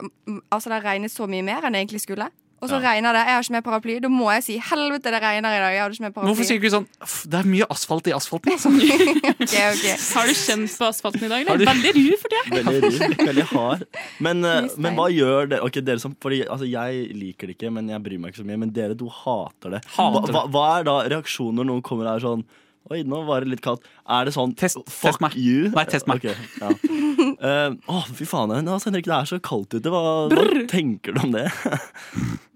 [0.50, 2.30] altså, det regnet så mye mer enn det egentlig skulle.
[2.62, 2.92] Og så Ja.
[2.92, 3.22] regner det.
[3.26, 3.94] Jeg har ikke med paraply.
[4.00, 5.72] Da må jeg si 'helvete, det regner i dag'.
[5.74, 6.28] Jeg hadde ikke med paraply.
[6.30, 6.86] hvorfor sier du ikke sånn
[7.28, 8.52] Det er mye asfalt i asfalten.
[8.52, 8.70] Altså.
[9.42, 9.96] okay, okay.
[10.14, 11.40] Har du kjent på asfalten i dag?
[11.42, 11.58] Eller?
[11.58, 12.42] du- Veldig ru for det.
[12.64, 13.84] Veldig ru, veldig hard.
[14.20, 15.62] Men, eh, men hva gjør dere?
[15.66, 18.46] Okay, dere som, fordi, altså, Jeg liker det ikke, men jeg bryr meg ikke så
[18.46, 18.58] mye.
[18.58, 19.84] Men dere to hater det.
[19.96, 22.44] Hater hva, hva er da reaksjonen når noen kommer og er sånn
[22.90, 23.82] Oi, nå var det litt kaldt.
[24.10, 25.68] Er det sånn Test- Fuck test you?
[25.70, 26.16] Nei, test meg.
[26.16, 26.66] Okay, ja.
[26.68, 28.50] uh, Å, fy faen.
[28.66, 29.88] Altså, Henrik, det er så kaldt ute.
[29.88, 31.46] Hva, hva tenker du om det?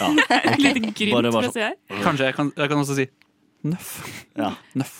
[0.00, 1.62] ja, Bare grynt var fra sånn.
[1.62, 2.02] her.
[2.04, 3.08] Kanskje jeg kan, jeg kan også si
[3.68, 3.94] nøff.
[4.38, 4.52] ja.
[4.78, 4.98] Nøff.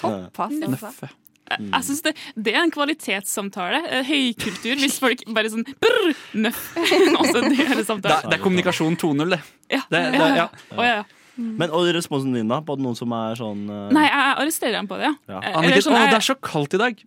[0.00, 0.70] Såpass, altså.
[0.90, 1.04] Nøff.
[1.44, 1.66] Mm.
[1.74, 3.82] Jeg synes det, det er en kvalitetssamtale.
[3.92, 4.78] eh, Høykultur.
[4.80, 6.62] Hvis folk bare sånn brr, nøff.
[7.20, 9.40] Også det er det Det, er- det er kommunikasjon 2.0, det.
[9.70, 9.82] Ja.
[9.92, 10.30] det, det ja.
[10.40, 10.48] ja.
[10.72, 11.04] Å, ja, ja.
[11.36, 12.60] Men og responsen din, da?
[12.64, 13.88] På noen som er sånn uh...
[13.92, 15.14] Nei, jeg arresterer dem på det, ja.
[15.34, 15.40] Ja.
[15.42, 17.02] Eh, Anniken, eller sånn, å, det er så kaldt i dag.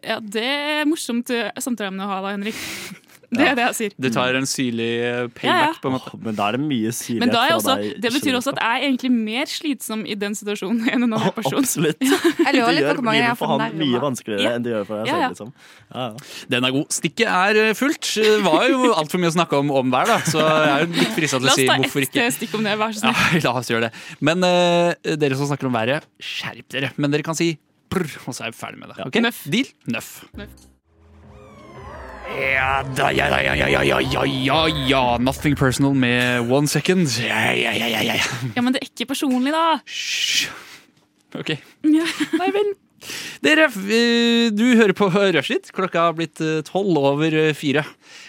[0.00, 2.58] Ja, det er morsomt samtale samtaleemne å ha da, Henrik.
[3.30, 3.92] Det er det jeg sier.
[4.02, 5.74] Du tar en syrlig eh, payback, Ja, ja.
[5.82, 6.18] på en måte.
[6.26, 8.50] Men da er det mye syrlighet Men da er fra også, deg det betyr også
[8.54, 11.60] at jeg er egentlig mer slitsom i den situasjonen enn en annen person.
[11.62, 12.00] Absolutt.
[12.10, 14.42] Jeg Det lurer litt på gjør hvor mange jeg livet har for han mye vanskeligere
[14.42, 14.54] Ja.
[14.58, 15.20] enn det gjør for deg selv.
[15.22, 15.28] ja.
[15.30, 15.52] Liksom.
[15.94, 16.44] Ja, ja.
[16.56, 16.86] Den er god.
[16.98, 18.10] Stikket er eh, fullt.
[18.18, 20.18] Det var jo altfor mye å snakke om om vær, da.
[20.26, 22.26] Så jeg er jo litt frista til La å oss si ta hvorfor ikke.
[22.26, 23.14] ett stikk om det, vær så Ja,
[23.46, 23.92] la oss gjøre det.
[24.26, 24.90] Men uh,
[25.22, 26.90] dere som snakker om været, skjerp dere.
[26.98, 27.52] Men dere kan si
[27.90, 29.06] prr, og så er vi ferdig med det.
[29.06, 29.22] Okay?
[29.22, 29.40] Nøff.
[29.50, 29.70] Deal?
[29.90, 30.10] Nøff.
[30.38, 30.66] Nøff.
[32.30, 35.02] Ja da, ja da, ja, ja, ja, ja, ja, ja.
[35.18, 37.08] Nothing personal med one second.
[37.18, 38.14] Ja, ja, ja, ja, ja.
[38.54, 39.80] Ja, men det er ikke personlig, da.
[39.88, 40.46] Hysj.
[41.34, 41.50] OK.
[41.86, 42.06] Ja.
[42.38, 42.72] Nei vel.
[43.44, 45.70] Dere, eh, du hører på Rushtid.
[45.76, 47.84] Klokka har blitt eh, tolv over eh, fire.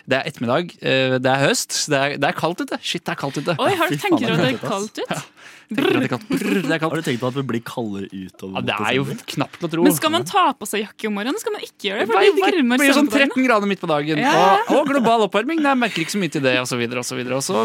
[0.10, 2.80] Det er ettermiddag, det er høst, det er, det er kaldt ute.
[2.82, 3.54] Shit, det er kaldt ute.
[3.62, 5.06] Oi, har, du tenkt tenker at det er kaldt ut?
[5.06, 6.26] Er kaldt.
[6.28, 9.06] Brr, er Har du tenkt på at det blir kaldere utover Ja, det er jo
[9.34, 9.86] knapt å tro.
[9.86, 11.40] Men skal man ta på seg jakke om morgenen?
[11.40, 12.08] Skal man ikke gjøre det?
[12.10, 13.36] For det blir, varmere blir sånn senere på dagen.
[13.38, 14.24] 13 grader midt på dagen.
[14.26, 14.34] Ja.
[14.66, 15.64] Og, og global oppvarming.
[15.64, 16.82] Jeg merker ikke så mye til det, osv.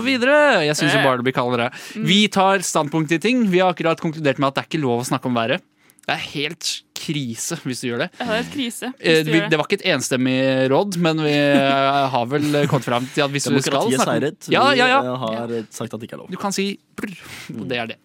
[0.06, 0.40] videre.
[0.68, 1.70] Jeg syns jo bare det blir kaldere.
[1.98, 3.42] Vi tar standpunkt i ting.
[3.50, 5.66] Vi har akkurat konkludert med at det er ikke lov å snakke om været.
[6.06, 8.08] Det er helt krise hvis du gjør det.
[8.20, 8.88] Det er krise.
[9.00, 9.58] Eh, Hvis du vi, gjør det det.
[9.58, 10.36] var ikke et enstemmig
[10.70, 14.12] råd, men vi eh, har vel kommet fram til at hvis du skal Demokratiet snakke
[14.22, 14.48] seiret.
[14.54, 15.00] Ja, ja, ja.
[15.02, 16.30] Vi eh, har eh, sagt at det ikke er lov.
[16.30, 17.12] Du kan si brr,
[17.58, 17.98] og det er det.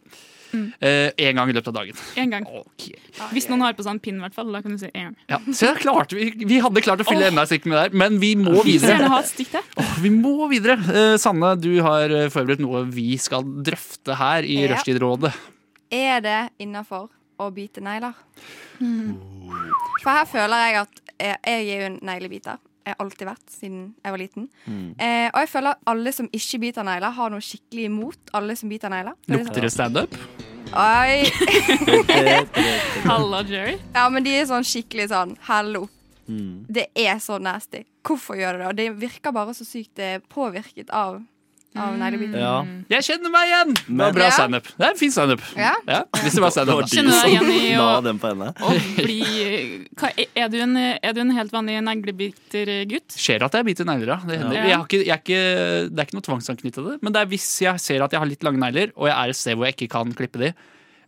[0.51, 2.01] Én gang i løpet av dagen.
[2.19, 2.47] En gang.
[2.63, 2.97] Okay.
[3.31, 4.49] Hvis noen har på seg en pinn, i hvert fall.
[4.51, 5.15] Da kan du si en gang.
[5.31, 7.85] Ja, så jeg klarte, vi, vi hadde klart å fylle enda et stikk med det
[7.85, 8.97] her, men vi må videre.
[8.99, 9.69] Vi, ha et stikk til.
[9.79, 10.75] Åh, vi må videre.
[10.91, 14.73] Eh, Sanne, du har forberedt noe vi skal drøfte her i Ja.
[14.73, 15.31] Rushtid-rådet.
[15.93, 17.07] Er det innafor
[17.41, 18.17] å bite negler?
[20.01, 22.61] For her føler jeg at jeg, jeg er jo en neglebiter.
[22.81, 24.47] Jeg har alltid vært siden jeg var liten.
[24.97, 28.55] Eh, og jeg føler at alle som ikke biter negler, har noe skikkelig imot alle
[28.57, 29.17] som biter negler.
[29.29, 30.17] Er Lukter det standup?
[30.71, 31.27] Oi.
[33.09, 33.75] Halla, Jerry.
[33.93, 35.85] Ja, men de er sånn skikkelig sånn Hello.
[36.31, 36.63] Mm.
[36.71, 37.83] Det er så nasty.
[38.07, 38.69] Hvorfor gjør det det?
[38.69, 39.99] Og det virker bare så sykt
[40.31, 41.19] påvirket av,
[41.79, 42.39] av neglebiter.
[42.41, 42.55] Ja.
[42.91, 43.69] Jeg kjenner meg igjen!
[43.79, 44.31] Det var bra Ja.
[44.35, 44.65] standup.
[44.75, 45.43] Det er en fin standup.
[45.55, 45.71] Ja.
[45.87, 46.81] Ja, hvis det var standup.
[46.81, 46.87] da.
[46.91, 48.49] Kjenner du deg igjen i La å, den på henne.
[48.59, 49.19] å bli
[49.95, 53.15] hva, er, du en, er du en helt vanlig neglebiter gutt?
[53.15, 54.19] Skjer at jeg biter negler, ja.
[54.27, 54.57] Det, hender.
[54.59, 54.65] Ja.
[54.67, 55.39] Jeg har ikke, jeg er ikke,
[55.95, 56.97] det er ikke noe tvangsanknyttet til det.
[57.07, 59.33] Men det er hvis jeg ser at jeg har litt lange negler, og jeg er
[59.35, 60.51] et sted hvor jeg ikke kan klippe de,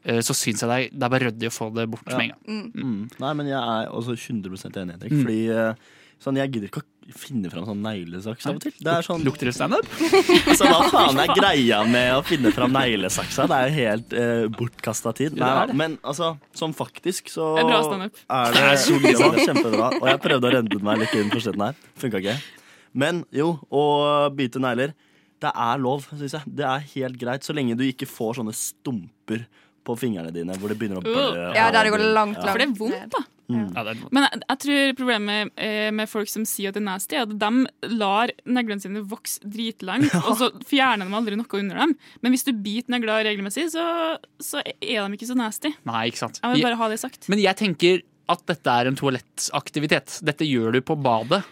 [0.05, 2.17] eh, så syns jeg det er, det er bare ryddig å få det bort Ja.
[2.17, 2.71] med en gang.
[2.79, 3.03] Mm.
[3.19, 5.11] Nei, men jeg er også 100 enig, Henrik.
[5.11, 5.21] Mm.
[5.27, 8.73] Fordi eh, sånn, jeg gidder ikke å finne fram sånn neglesaks av og til.
[8.79, 9.87] Det er sånn, Lukter det standup?
[10.49, 13.47] altså, Hva faen er greia med å finne fram neglesaksa?
[13.51, 15.37] Det er jo helt uh, bortkasta tid.
[15.39, 18.19] Nei, men altså, sånn faktisk så Det er bra standup.
[18.27, 19.89] er det, Det er ja, er kjempebra.
[19.99, 21.81] Og jeg prøvde å rende meg litt inn på slutten her.
[22.01, 22.37] Funka ikke.
[22.93, 23.83] Men jo, å
[24.35, 24.93] bite negler,
[25.43, 26.55] det er lov, syns jeg.
[26.61, 29.47] Det er helt greit, så lenge du ikke får sånne stumper
[29.83, 31.23] på fingrene dine hvor det begynner å blø.
[31.57, 32.45] Ja, der det går langt, Ja.
[32.45, 33.23] langt For det er vondt, da.
[33.51, 36.83] Ja, det er, Men jeg, jeg tror problemet eh, med folk som sier at det
[36.83, 41.39] er nasty, er at de lar neglene sine vokse dritlangt, og så fjerner de aldri
[41.39, 41.95] noe under dem.
[42.23, 43.83] Men hvis du biter negler regelmessig, så,
[44.39, 45.73] så er de ikke så nasty.
[45.89, 46.39] nei, ikke sant.
[46.41, 47.27] Jeg vil bare ha det sagt.
[47.31, 50.21] Men jeg tenker at dette er en toalettaktivitet.
[50.23, 51.43] Dette gjør du på badet.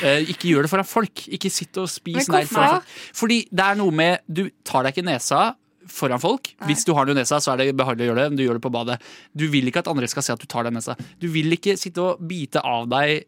[0.00, 1.26] Eh, ikke gjør det foran folk.
[1.34, 2.94] Ikke sitt og spis negl foran folk.
[3.18, 5.42] Fordi det er noe med Du tar deg ikke nesa
[5.90, 6.54] foran folk.
[6.68, 8.32] Hvis du har det i nesa, så er det behagelig å gjøre det.
[8.32, 8.98] Men du gjør det på badet.
[9.36, 10.96] Du vil ikke at andre skal se at du tar det i nesa.
[11.20, 13.26] Du vil ikke sitte og bite av deg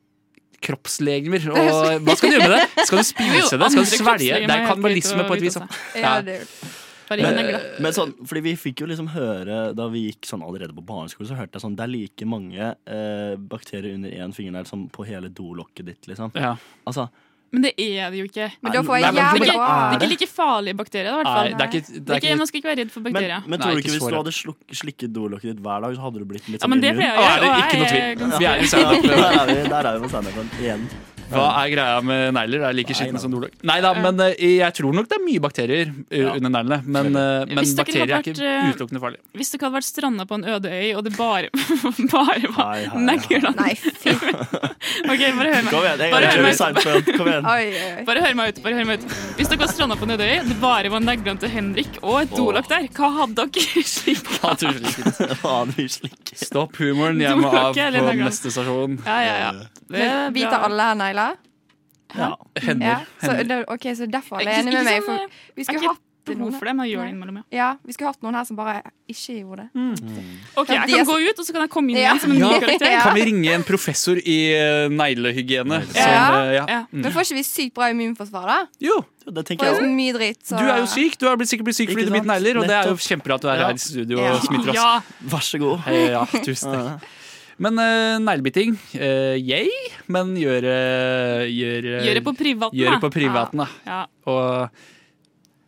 [0.65, 1.47] kroppslegemer.
[1.53, 2.89] Og hva skal du gjøre med det?
[2.89, 3.71] Skal du spise det?
[3.75, 4.41] Skal du svelge?
[4.43, 5.61] Det er kannibalisme på et vis.
[5.99, 6.41] Ja, det,
[7.07, 7.37] Men,
[7.85, 11.29] men sånn, fordi vi fikk jo liksom høre Da vi gikk sånn allerede på barneskole,
[11.29, 15.07] så hørte jeg sånn Det er like mange eh, bakterier under én fingernegl som på
[15.07, 16.35] hele dolokket ditt, liksom.
[16.35, 16.57] Ja.
[16.83, 17.07] Altså,
[17.55, 18.47] Men det er det jo ikke.
[18.61, 21.11] men da får Nei, jeg Det jævlig er ikke, det er ikke like farlige bakterier,
[21.11, 22.81] da, i hvert Nei, det er ikke, Det det er ikke, man skal ikke være
[22.83, 23.41] redd for bakterier.
[23.47, 25.81] men men tror du ikke ikke så hvis du hadde sluk, slikket dolokket ditt hver
[25.87, 27.03] dag, så hadde du blitt litt Ja, sånn men det immun?
[27.03, 28.19] pleier jeg er det å gjøre, ikke noe og jeg er tvil.
[28.23, 30.89] ganske Vi er i der er vi, der er vi på standupen igjen.
[31.31, 32.61] Hva er greia med negler?
[32.67, 33.55] Er det like skitne som dolokk?
[33.67, 36.79] Nei da, men eh, jeg tror nok det er mye bakterier eh, under neglene.
[36.87, 39.21] Men, eh, men bakterier vært, er ikke utelukkende farlig.
[39.37, 41.49] Hvis dere hadde vært stranda på en øde øy, og det bare,
[42.15, 44.11] bare var neglene Nei, fy.
[45.13, 45.73] OK, bare hør meg.
[45.73, 46.55] Kom igjen, Bare er hør meg.
[47.17, 47.45] Kom igjen.
[47.51, 48.03] Oi, oi, oi.
[48.09, 48.59] Bare hør meg ut.
[48.65, 49.07] bare hør meg ut
[49.39, 52.17] Hvis dere var stranda på en øde øy, det bare var neglene til Henrik og
[52.23, 53.57] et dolokk der, hva hadde dere
[55.77, 56.37] vi slikker.
[56.39, 58.99] Stopp humoren, jeg må av på neste stasjon.
[59.07, 59.51] Ja, ja, ja.
[59.87, 60.59] Det er Men Biter bra.
[60.67, 61.16] alle her negler?
[62.17, 62.31] Ja.
[62.63, 62.87] Hender.
[62.87, 62.99] Ja.
[63.21, 63.65] Så, hender.
[63.69, 65.03] ok, så derfor er er enig med meg.
[65.03, 67.03] sånn, For eh, vi Jeg skulle har hatt behov noen, for det, men jeg gjør
[67.07, 67.43] det innimellom, ja.
[67.55, 68.73] ja, vi skulle hatt noen her som bare
[69.11, 69.83] ikke gjorde det.
[70.59, 72.47] OK, jeg kan gå ut, og så kan jeg komme inn igjen som en ny
[72.47, 72.59] Ja.
[72.65, 72.91] karakter.
[72.91, 73.03] Ja.
[73.05, 75.79] Kan vi ringe en professor i eh, neglehygiene?
[75.87, 76.43] som, Ja.
[76.43, 76.65] eh, ja.
[76.69, 76.81] Ja.
[76.91, 78.59] Men får ikke vi sykt bra immunforsvar, da?
[78.83, 80.43] Jo, Det tenker jeg mye dritt.
[80.47, 80.59] Så.
[80.59, 81.19] du er jo syk.
[81.19, 82.35] Du har blitt, sikkert blitt syk fordi du biter sant?
[82.43, 84.33] negler, og det er jo kjempebra at du er her i studio Ja.
[84.35, 84.77] og smitter oss.
[84.77, 85.79] Ja, Vær så god.
[85.87, 87.03] Hei, ja, tusen takk.
[87.63, 89.71] Men uh, neglebiting, uh, yay,
[90.13, 90.75] men gjøre
[91.49, 93.69] Gjøre gjør det på privaten, gjør det på privaten, da.
[93.89, 94.03] Ja.
[94.29, 94.69] Og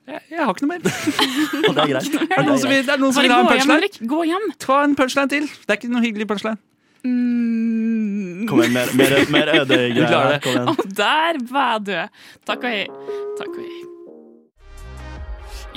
[0.08, 0.84] jeg, jeg har ikke noe mer.
[1.68, 2.14] Og det er greit.
[2.28, 3.90] Er det noen som vil, det er noen som vil ha en punchline?
[3.92, 4.08] hjem?
[4.12, 4.46] Gå hjem.
[4.64, 5.50] Ta en punchline til.
[5.64, 6.60] Det er ikke noe hyggelig punchline.
[7.08, 8.46] Mm.
[8.48, 9.76] Kom igjen, mer, mer, mer Du
[10.08, 10.40] klarer det.
[10.46, 10.72] Kom igjen.
[10.72, 12.24] Og der var jeg død.
[12.48, 12.88] Takk og hei.
[13.40, 13.97] Takk og hei.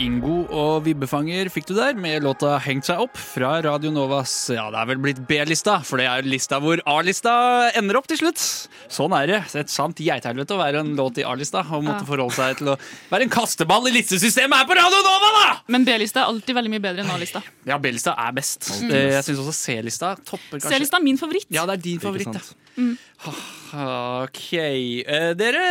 [0.01, 4.63] Ingo og Vibbefanger fikk du der med låta 'Hengt seg opp' fra Radio Novas Ja,
[4.73, 8.41] det er vel blitt B-lista, for det er lista hvor A-lista ender opp til slutt.
[8.89, 9.39] Sånn er det.
[9.51, 12.09] Det er et sant geithelvete å være en låt i A-lista og måtte Ja.
[12.09, 12.77] forholde seg til å
[13.11, 15.59] være en kasteball i listesystemet her på Radio Nova, da!
[15.67, 17.43] Men B-lista er alltid veldig mye bedre enn A-lista.
[17.65, 18.81] Ja, B-lista er best.
[18.81, 18.89] Mm.
[18.89, 20.71] Jeg syns også C-lista topper kanskje.
[20.79, 21.45] C-lista er min favoritt.
[21.51, 22.33] Ja, det er din favoritt.
[22.33, 22.41] ja.
[22.77, 22.97] Mm.
[23.71, 24.47] OK.
[24.59, 25.61] Eh, dere,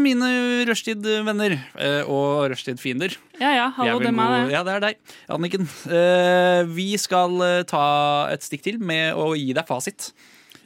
[0.00, 0.28] mine
[0.68, 3.14] rushtid-venner eh, og rushtid-fiender.
[3.40, 4.52] Ja ja, hallo, det er meg, gode- det.
[4.56, 4.98] Ja, det er deg,
[5.32, 5.68] Anniken.
[5.88, 7.84] Eh, vi skal eh, ta
[8.34, 10.10] et stikk til med å gi deg fasit.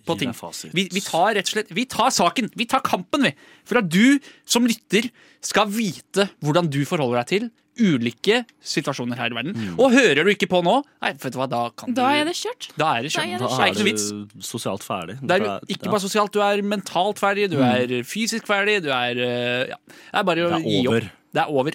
[0.02, 0.32] På Gi ting.
[0.34, 0.72] fasit.
[0.74, 2.48] Vi, vi tar rett og slett Vi tar saken.
[2.58, 3.34] Vi tar kampen, vi.
[3.68, 5.06] For at du som lytter
[5.42, 7.50] skal vite hvordan du forholder deg til
[7.80, 9.54] ulike situasjoner her i verden.
[9.56, 9.78] Mm.
[9.80, 12.24] Og hører du ikke på nå, nei, vet du hva, da kan Da du er
[12.28, 12.68] det kjørt.
[12.76, 13.32] Da er det Da kjørt.
[13.32, 15.16] er Da det Det da er sosialt ferdig.
[15.22, 19.16] Det er ikke bare sosialt, du er mentalt ferdig, du er fysisk ferdig, du er
[19.16, 19.76] eh, Ja.
[19.88, 20.92] Det er bare å er gi opp.
[20.92, 21.10] over.
[21.32, 21.72] Det er over.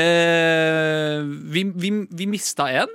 [0.00, 1.22] Eh,
[1.54, 2.92] vi, vi, vi mista en.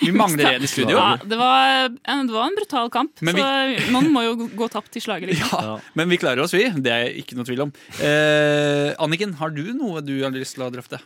[0.00, 0.96] Vi mangler en i studio.
[0.98, 3.46] Ja, det, var en, det var en brutal kamp, Men så
[3.94, 5.30] noen må jo gå- tapt i slaget.
[5.30, 5.62] Liksom.
[5.70, 6.64] Ja, men vi klarer oss, vi.
[6.82, 7.72] Det er ikke noe tvil om.
[8.02, 10.98] Eh, Anniken, har du noe du har lyst til å drøfte?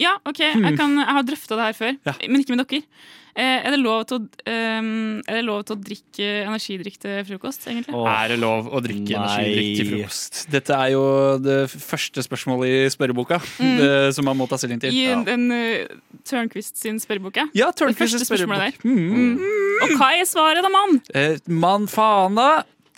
[0.00, 2.14] Ja, OK, jeg, kan, jeg har drøfta det her før, Ja.
[2.28, 2.84] men ikke med dere.
[3.30, 7.20] Uh, er, det lov til å, ehm, er det lov til å drikke energidrikk til
[7.28, 7.94] frokost, egentlig?
[7.94, 9.36] Oh, Er det lov å drikke nei.
[9.38, 10.40] energidrikk til frokost?
[10.50, 11.04] Dette er jo
[11.38, 14.90] det første spørsmålet i spørreboka det, som man må ta stilling til.
[14.98, 15.94] I en, en uh,
[16.26, 17.46] Tørnquist sin spørreboka?
[17.54, 17.62] ja.
[17.62, 18.50] Ja, Det Tørnquist første spørrebok.
[18.50, 18.90] spørsmålet der.
[18.90, 19.86] Mm.
[19.86, 20.98] Og hva er svaret, da, mann?
[21.14, 22.48] Eh, mann faen da.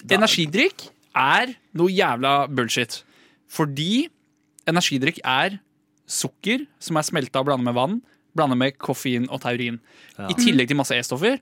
[0.09, 3.03] Energidrikk er noe jævla bullshit.
[3.53, 4.09] Fordi
[4.67, 5.61] energidrikk er
[6.13, 8.01] sukker som er smelta og blanda med vann.
[8.37, 9.79] Blanda med koffein og taurin.
[10.17, 10.29] Ja.
[10.29, 11.39] I tillegg til masse E-stoffer.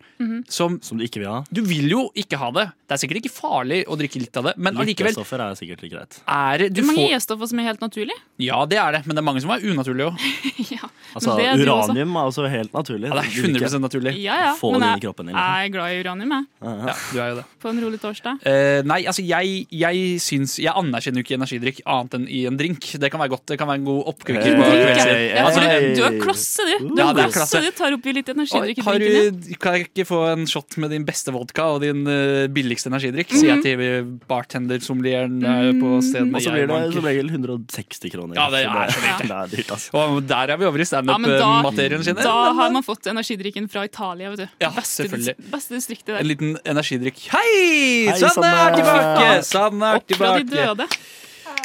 [0.50, 1.40] Som Som du ikke vil ha.
[1.50, 2.66] Du vil jo ikke ha det.
[2.90, 5.92] Det er sikkert ikke farlig å drikke litt av det, men allikevel er sikkert litt
[5.92, 6.20] greit.
[6.26, 8.18] er det Det er mange E-stoffer som er helt naturlige.
[8.42, 10.24] Ja, det er det, men det er mange som er unaturlige òg.
[10.74, 10.90] ja.
[11.14, 13.10] Altså, uranium er også helt naturlig.
[13.10, 14.14] Ja, det er 100% naturlig.
[14.22, 14.52] ja, ja.
[14.58, 15.54] Få Men det inn i kroppen din, liksom.
[15.54, 16.44] jeg er glad i uranium, jeg.
[16.60, 17.44] Ja, du er jo det.
[17.62, 18.42] På en rolig torsdag.
[18.46, 22.58] Uh, nei, altså jeg, jeg syns Jeg anerkjenner jo ikke energidrikk annet enn i en
[22.58, 22.90] drink.
[23.00, 23.46] Det kan være godt.
[23.52, 24.60] Det kan være en god oppkvikker.
[24.60, 25.88] Hey, hey, hey, hey.
[25.94, 26.79] du, du er klasse, du.
[26.80, 27.38] Ja, det er klasse.
[27.38, 27.62] klasse.
[27.66, 31.04] Det tar litt energidrikk i Har du, kan jeg ikke få en shot med din
[31.08, 33.32] beste vodka og din uh, billigste energidrikk?
[33.34, 33.82] Sier jeg til
[34.30, 36.28] bartender-sommelieren eh, på stedet.
[36.34, 38.38] Og så blir det som regel 160 kroner.
[38.38, 39.24] Ja, det er så dyrt.
[39.30, 40.00] Det er dyrt, altså.
[40.00, 42.18] Og der er vi over i Ja, standup-materien sin.
[42.18, 44.56] da har man fått energidrikken fra Italia, vet du.
[44.62, 45.06] Ja, beste,
[45.52, 47.22] beste distriktet En liten energidrikk.
[47.34, 48.10] Hei!
[48.10, 49.30] Hei, Sanne er tilbake!
[49.46, 50.88] Sanne er Opp fra de døde.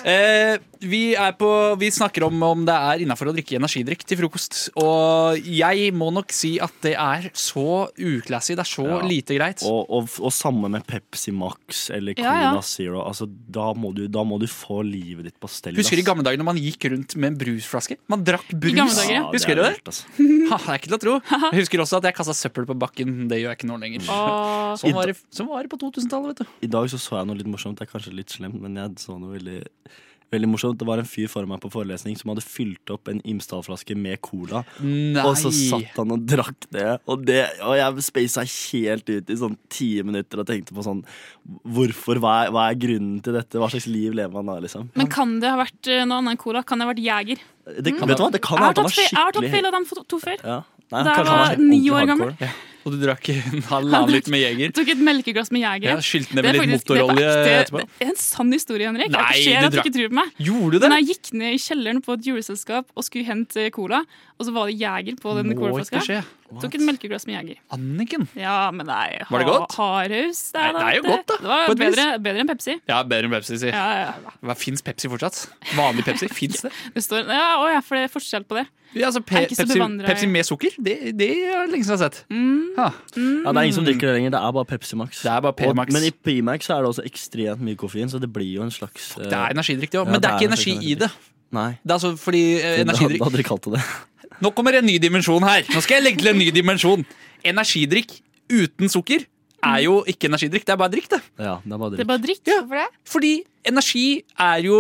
[0.06, 1.48] Eh, vi, er på,
[1.80, 4.58] vi snakker om om det er innafor å drikke energidrikk til frokost.
[4.82, 8.56] Og jeg må nok si at det er så uklassy.
[8.58, 9.00] Det er så Ja.
[9.06, 9.64] lite greit.
[9.68, 12.62] Og, og, og samme med Pepsi Max eller Ja, Cola ja.
[12.66, 13.02] Zero.
[13.06, 15.76] Altså, da, må du, da må du få livet ditt på stell.
[15.80, 17.98] Husker du i gamle dager når man gikk rundt med en brusflaske?
[18.12, 18.76] Man drakk brus.
[18.78, 19.22] gamle dager, ja.
[19.26, 19.74] Ja, Husker er du det?
[19.78, 20.04] vilt, altså.
[20.52, 21.14] Ha, det er ikke til å tro.
[21.50, 23.14] Jeg husker også at jeg kasta søppel på bakken.
[23.32, 24.06] Det gjør jeg ikke nå lenger.
[24.14, 26.58] Og Sånn var det, sånn var det på 2000-tallet, vet du.
[26.68, 27.80] I dag så, så jeg noe litt morsomt.
[27.80, 29.62] Det er kanskje litt slemt, men jeg så noe veldig
[30.34, 30.80] Veldig morsomt.
[30.80, 34.20] Det var en fyr for meg på forelesning som hadde fylt opp en Imsdal-flaske med
[34.26, 34.64] cola.
[34.82, 35.22] Nei.
[35.24, 39.38] Og så satt han og drakk det, og, det, og jeg spasa helt ut i
[39.40, 41.04] sånn ti minutter og tenkte på sånn
[41.46, 42.18] Hvorfor?
[42.22, 43.60] Hva er, hva er grunnen til dette?
[43.62, 44.90] Hva slags liv lever man da, liksom?
[44.98, 46.64] Men kan det ha vært eh, noe annet enn cola?
[46.66, 47.44] Kan det ha vært Jeger?
[47.66, 48.32] Det, vet du hva?
[48.34, 50.42] Det kan Jeg har skikkelig jeg har tatt feil av de to før.
[50.42, 50.62] Ja.
[50.94, 52.34] Nei, Da jeg var ni år gammel.
[52.34, 52.75] hardcore.
[52.86, 54.68] Og du drakk en halvannen liter med Jeger.
[54.68, 55.88] Jeg tok et melkeglass med Jeger.
[55.90, 57.82] Ja, Skylte ned med litt motorolje etterpå.
[57.82, 59.10] Det er en sann historie, Henrik.
[59.16, 60.36] Nei, jeg du at du ikke tror på meg.
[60.38, 60.92] Gjorde du det?
[60.92, 64.04] Men jeg gikk ned i kjelleren på et juleselskap og skulle hente cola,
[64.36, 66.24] og så var det Jeger på den colaflaska.
[66.62, 67.58] Tok et melkeglass med Jeger.
[67.74, 68.28] Anniken.
[68.38, 69.72] Ja, men nei, Var det godt?
[69.80, 70.42] Hardhaus.
[70.54, 71.96] Nei, det er jo godt, da, Det var på et vis.
[71.96, 72.76] bedre, bedre enn Pepsi.
[72.92, 73.72] Ja, bedre enn Pepsi, si.
[73.72, 74.56] Ja, ja.
[74.60, 75.40] Fins Pepsi fortsatt?
[75.76, 76.28] Vanlig Pepsi?
[76.30, 76.72] Fins det?
[76.96, 78.66] Det står, ja, å, ja, for det er forskjell på det.
[78.96, 80.76] Ja, altså, pe er ikke Pepsi, Pepsi med sukker?
[80.80, 82.20] Det, det er det lenge siden jeg har sett.
[82.32, 82.76] Mm.
[82.78, 82.90] Ha.
[82.92, 84.36] Ja, det er ingen som drikker det lenger.
[84.36, 85.22] Det er bare Pepsi Max.
[85.26, 88.20] Det er bare Pepsi Og- Men i P-Max er det også ekstremt mye koffein, så
[88.22, 90.06] det blir jo en slags Det er energidrikk, det òg.
[90.06, 90.92] Ja, Men det er det ikke er energi energi.
[90.92, 91.12] i det.
[91.56, 91.70] Nei.
[91.84, 93.84] Det er altså fordi eh, Da energidrikk hadde dere kalt det det.
[94.44, 95.66] Nå kommer en ny dimensjon her.
[95.72, 97.06] Nå skal jeg legge til en ny dimensjon.
[97.46, 98.20] Energidrikk
[98.52, 99.26] uten sukker
[99.66, 100.68] er jo ikke energidrikk.
[100.68, 101.22] Det er bare drikk, det.
[101.42, 102.44] Ja, det er bare Det er bare drikk.
[102.46, 102.88] Hvorfor det?
[103.16, 103.34] Fordi
[103.66, 104.08] energi
[104.48, 104.80] er jo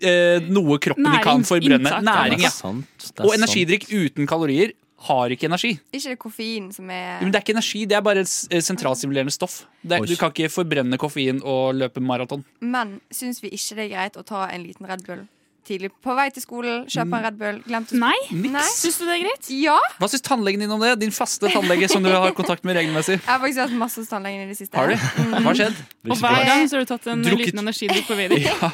[0.00, 1.80] eh, noe kroppen kan forbrenne.
[1.82, 2.04] inntak.
[2.08, 2.52] Næring, ja.
[2.54, 3.08] sant.
[3.24, 4.74] Og energidrikk uten kalorier
[5.08, 5.76] har ikke energi.
[5.94, 9.34] Ikke det koffein som er Men det er ikke energi, det er bare eh, sentralstimulerende
[9.34, 9.60] stoff.
[9.82, 12.42] Det er, du kan ikke forbrenne koffein og løpe maraton.
[12.60, 15.26] Men syns vi ikke det er greit å ta en liten Red Bull
[15.68, 18.16] tidlig på vei til skolen, kjøpe en Red Bull, glemte å Nei?
[18.32, 18.64] Nei.
[18.72, 19.50] Syns du det er greit?
[19.54, 19.76] Ja!
[20.00, 20.94] Hva syns tannlegen din om det?
[21.02, 23.18] Din faste tannlege som du har kontakt med regelmessig.
[23.20, 24.74] Jeg har faktisk hatt masse hos tannlegen i det siste.
[24.78, 24.96] Har du?
[24.96, 25.78] Hva har skjedd?
[26.08, 27.44] Og hver gang så har du tatt en Drukket.
[27.46, 28.28] liten energidrikk på vei.
[28.48, 28.70] Ja,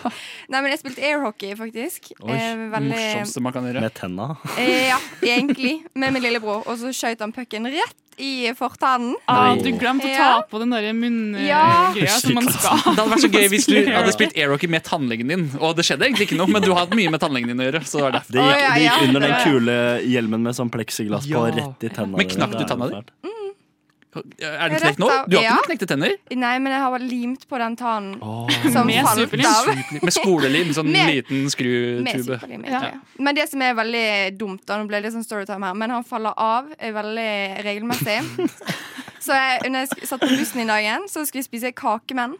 [0.52, 2.12] Nei, men jeg spilte airhockey, faktisk.
[2.20, 3.80] Oi, eh, veldig morsomste man kan gjøre.
[3.84, 4.26] Med tenna.
[4.60, 5.78] eh, Ja, egentlig.
[5.98, 6.62] Med min lillebror.
[6.68, 9.14] Og så skøyt han pucken rett i fortannen.
[9.26, 10.42] Ah, du glemte å ta Ja.
[10.50, 12.06] på den der munngreia Ja.
[12.18, 12.76] som man skal.
[12.78, 15.50] Det hadde vært så gøy hvis du hadde spilt airhockey med tannlegen din.
[15.60, 17.70] Og det skjedde egentlig ikke noe, men du har hatt mye med tannlegen din å
[17.70, 17.82] gjøre.
[17.84, 18.32] Så det var derfor.
[18.32, 22.16] Det gikk, det gikk under den kule hjelmen med sånn pleksiglass på, rett i tenna.
[22.16, 23.02] Men knakk du tanna di?
[24.14, 25.08] Er den knekt nå?
[25.28, 25.56] Du har ja.
[25.58, 26.14] ikke knekte tenner?
[26.30, 29.48] Nei, men jeg har limt på den tannen oh, som falt superlim.
[29.50, 30.00] av.
[30.04, 32.38] Med skolelim, sånn Med- liten skrutube.
[32.62, 32.82] Ja.
[32.88, 32.92] Ja.
[33.18, 34.06] Men det som er veldig
[34.38, 37.34] dumt, da, nå ble det sånn storytime her, men han faller av er veldig
[37.66, 38.18] regelmessig.
[39.24, 42.38] så jeg, når jeg satt på bussen i dag igjen, så skulle jeg spise kakemenn.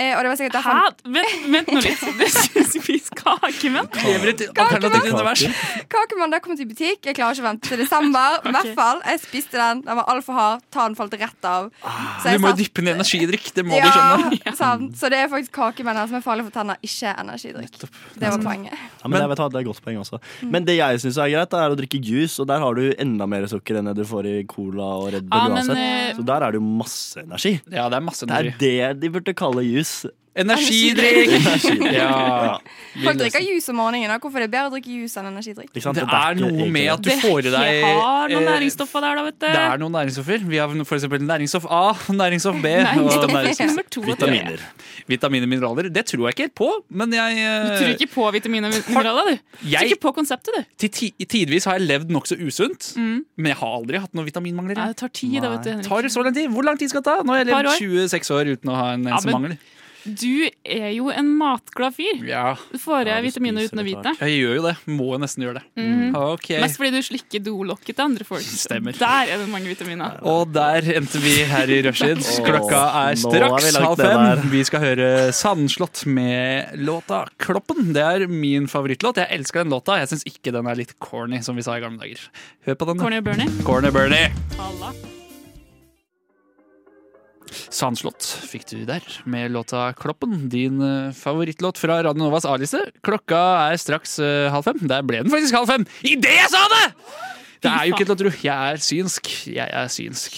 [0.00, 0.84] Eh, og det var sikkert derfor Hæ?
[1.12, 2.04] Vent, vent nå litt.
[2.20, 3.88] Du skal spise kakemenn?
[4.00, 5.42] Lever i et alternativt univers.
[5.92, 7.04] Kakemann der kom til butikk.
[7.10, 8.38] Jeg klarer ikke å vente til desember.
[8.48, 9.82] I hvert fall, Jeg spiste den.
[9.84, 10.64] Den var altfor hard.
[10.72, 11.68] tann falt rett av.
[12.22, 13.50] Så Du må jo dyppe den i energidrikk.
[13.56, 14.54] Det må ja, du skjønne.
[14.62, 14.96] sant.
[15.00, 17.76] Så det er faktisk kakemenn her som er farlig for tenner, ikke energidrikk.
[18.16, 18.76] Det var poenget.
[19.02, 20.20] Ja, men det, vet det er godt poeng også.
[20.48, 23.28] Men det jeg syns er greit, er å drikke juice, og der har du enda
[23.30, 25.84] mer sukker enn det du får i cola og Red Bull Ja, men, uansett.
[25.84, 27.54] eh, Så der er det jo masse energi.
[27.68, 29.89] Ja, det er masse Det er det de burde kalle juice.
[30.40, 31.32] Energidrikk!
[31.90, 32.60] Ja.
[33.02, 34.12] Folk drikker juice om morgenen.
[34.22, 35.72] Hvorfor er det bedre å drikke juice enn energidrikk?
[35.74, 39.24] Det er noe med at du får i deg har noen eh, næringsstoffer der, da,
[39.26, 39.46] vet du.
[39.46, 40.44] Det er noen næringsstoffer.
[40.50, 41.82] Vi har for eksempel næringsstoff A,
[42.14, 44.04] næringsstoff B og Næringsstoff to.
[44.06, 44.62] Vitaminer.
[45.10, 45.90] Vitaminer og mineraler.
[45.94, 46.70] Det tror jeg ikke helt på,
[47.02, 49.34] men jeg Du eh, tror ikke på vitaminer og mineraler, du.
[49.34, 50.86] Du tror Jeg- ikke på konseptet, du.
[50.86, 54.78] til tidvis har jeg levd nokså usunt, men jeg har aldri hatt noen vitaminmangler.
[54.78, 55.70] Ja, det tar tid, da, vet du.
[55.74, 55.90] Henrik.
[55.90, 56.48] Tar det så lang tid?
[56.54, 57.18] Hvor lang tid skal det ta?
[57.26, 59.58] Nå har jeg levd 26 år uten å ha en eneste ja, mangel.
[60.04, 62.22] Du er jo en matglad fyr.
[62.26, 64.12] Ja, Du får jeg Ja, vitaminer uten å vite.
[64.20, 64.76] jeg gjør jo det.
[64.86, 65.64] Må jeg nesten gjøre det.
[65.76, 66.14] Mm.
[66.16, 66.60] Okay.
[66.60, 68.42] Mest fordi du slikker dolokket til andre folk.
[68.42, 68.96] Stemmer.
[68.98, 70.16] Der er det mange vitaminer.
[70.22, 72.22] Og der endte vi her i Rushtid.
[72.46, 74.50] Klokka er straks halv fem.
[74.50, 77.92] Vi skal høre Sandslott med låta 'Kloppen'.
[77.92, 79.16] Det er min favorittlåt.
[79.16, 79.98] Jeg elsker den låta.
[80.00, 82.20] Jeg syns ikke den er litt corny, som vi sa i gamle dager.
[82.66, 82.98] Hør på den.
[82.98, 83.48] Corny og Bernie.
[83.64, 84.32] Corny Bernie.
[84.56, 85.09] Halla.
[87.70, 90.48] Sandslott fikk du der med låta 'Kloppen'.
[90.52, 92.82] Din eh, favorittlåt fra Radio Novas A-liste.
[93.06, 94.86] Klokka er straks uh, halv fem.
[94.90, 96.86] Der ble den faktisk halv fem idet jeg sa det!
[97.60, 98.30] Det er jo ikke til å tro.
[98.40, 99.28] Jeg er synsk.
[99.52, 100.36] Jeg er synsk.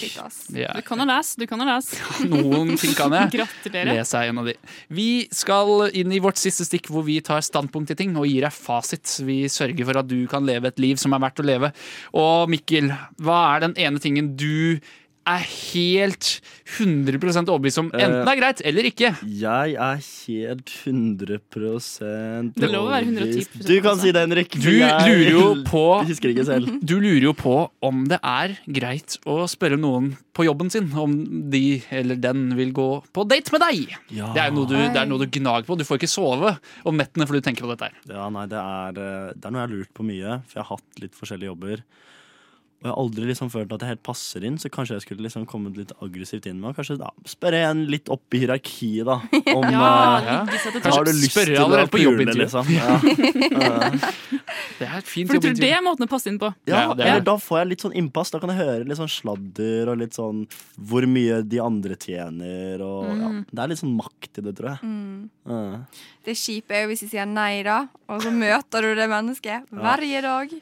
[0.59, 0.73] Ja.
[0.75, 1.99] Du kan jo lese, du kan jo lese.
[2.33, 3.31] Noen ting kan jeg.
[3.37, 3.93] Gratulerer.
[3.95, 4.57] Les er en av de.
[4.91, 8.43] Vi skal inn i vårt siste stikk hvor vi tar standpunkt til ting og gir
[8.43, 9.07] deg fasit.
[9.23, 11.71] Vi sørger for at du kan leve et liv som er verdt å leve.
[12.19, 12.91] Og Mikkel,
[13.23, 14.83] hva er den ene tingen du
[15.29, 16.29] er helt
[16.73, 19.11] 100% overbevist om enten det er greit eller ikke?
[19.29, 21.39] Jeg er helt 100
[22.57, 24.57] Det er lov å være 110% Du kan si det, Henrik.
[24.57, 25.85] Du lurer jo på.
[26.93, 31.15] Du lurer jo på om det er greit å spørre noen på jobben sin om
[31.53, 33.97] de eller den vil gå på date med deg.
[34.17, 34.31] Ja.
[34.35, 35.77] Det er noe du, det er noe du gnager på.
[35.79, 36.55] Du får ikke sove
[36.89, 37.99] om nettene fordi du tenker på dette her.
[38.09, 40.65] Ja, nei, det er, eh, det er noe jeg har lurt på mye, for jeg
[40.65, 41.85] har hatt litt forskjellige jobber.
[42.83, 45.23] Og jeg har aldri liksom følt at jeg helt passer inn, så kanskje jeg skulle
[45.23, 49.21] liksom kommet litt aggressivt inn med kanskje da, spørre en litt opp i hierarkiet, da.
[49.55, 52.43] Om Ja, eh, ligge Kanskje har du lyst spørre til å allerede på jobbintervju.
[52.43, 52.73] liksom?
[52.83, 52.97] Ja.
[53.63, 54.09] Eh,
[54.81, 56.51] Det er et fint For du tror det er måten å passe inn på.
[56.67, 58.35] ja, Ja, er eller da får jeg litt sånn innpass.
[58.35, 60.43] Da kan jeg høre litt sånn sladder og litt sånn
[60.83, 63.31] hvor mye de andre tjener og ja.
[63.31, 63.39] Mm.
[63.47, 64.83] Det er litt sånn makt i det, tror jeg.
[64.83, 65.31] Mm.
[65.47, 66.03] Eh.
[66.27, 69.71] Det kjipe er jo hvis de sier nei, da, og så møter du det mennesket
[69.71, 70.59] hver dag.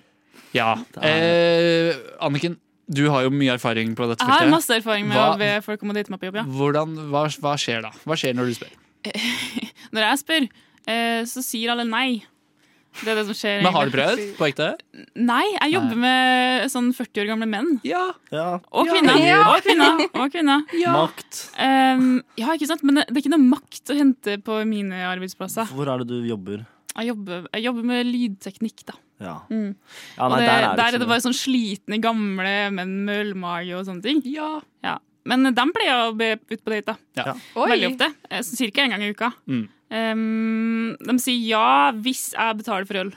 [0.56, 0.72] Ja.
[1.02, 2.56] Eh, Anniken,
[2.90, 5.50] du har jo mye erfaring på dette Jeg har masse erfaring med Hva- å be
[5.62, 6.40] folk om å date meg på jobb.
[6.40, 6.44] ja.
[6.58, 7.92] Hvordan, hva, hva skjer da?
[8.04, 8.74] Hva skjer når du spør?
[9.94, 10.44] Når jeg spør,
[10.90, 12.22] eh, så sier alle nei.
[13.00, 13.60] Det er det som skjer.
[13.62, 14.20] Men har du prøvd?
[14.34, 14.66] På ekte?
[15.14, 17.68] Nei, jeg jobber med sånn 40 år gamle menn.
[17.86, 18.02] Ja.
[18.34, 18.58] Ja.
[18.74, 19.14] Og kvinner.
[19.22, 19.38] Ja.
[19.54, 20.02] Og kvinner.
[20.18, 20.64] Og kvinner.
[20.98, 21.38] Makt.
[21.54, 22.82] Um, ja, ikke sant?
[22.82, 25.70] Men det, det er ikke noe makt å hente på mine arbeidsplasser.
[25.70, 26.66] Hvor er det du jobber?
[26.96, 28.98] Jeg jobber, jeg jobber med lydteknikk, da.
[29.20, 29.36] Ja.
[29.52, 29.74] Mm.
[30.16, 33.26] ja Og det, der er det der er det bare sånn slitne gamle menn med
[33.26, 34.22] ølmage og sånne ting.
[34.28, 34.58] Ja.
[34.86, 34.98] Ja.
[35.28, 37.20] Men dem pleier jeg å be ut på date, da.
[37.20, 37.34] Ja.
[37.54, 38.08] Veldig ofte.
[38.30, 39.32] Eh, Cirka en gang i uka.
[39.50, 39.66] Mm.
[39.90, 43.10] Um, de sier ja hvis jeg betaler for øl.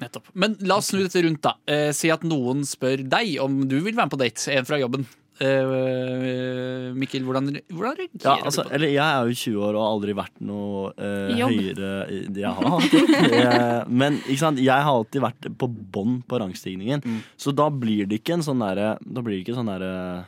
[0.00, 0.30] Nettopp.
[0.32, 1.56] Men la oss snu dette rundt, da.
[1.68, 4.46] Eh, si at noen spør deg om du vil være med på date.
[4.54, 5.04] En fra jobben.
[5.40, 8.74] Eh, Mikkel, hvordan, hvordan reagerer Ja, altså, du på det?
[8.76, 12.52] eller jeg er jo 20 år og har aldri vært noe uh, høyere i- Jeg
[12.58, 12.94] har hatt.
[13.30, 14.60] Eh, Men ikke sant?
[14.60, 17.00] jeg har alltid vært på bånn på rangstigningen.
[17.04, 17.22] Mm.
[17.40, 20.26] Så da blir det ikke en sånn derre Da blir det ikke sånn derre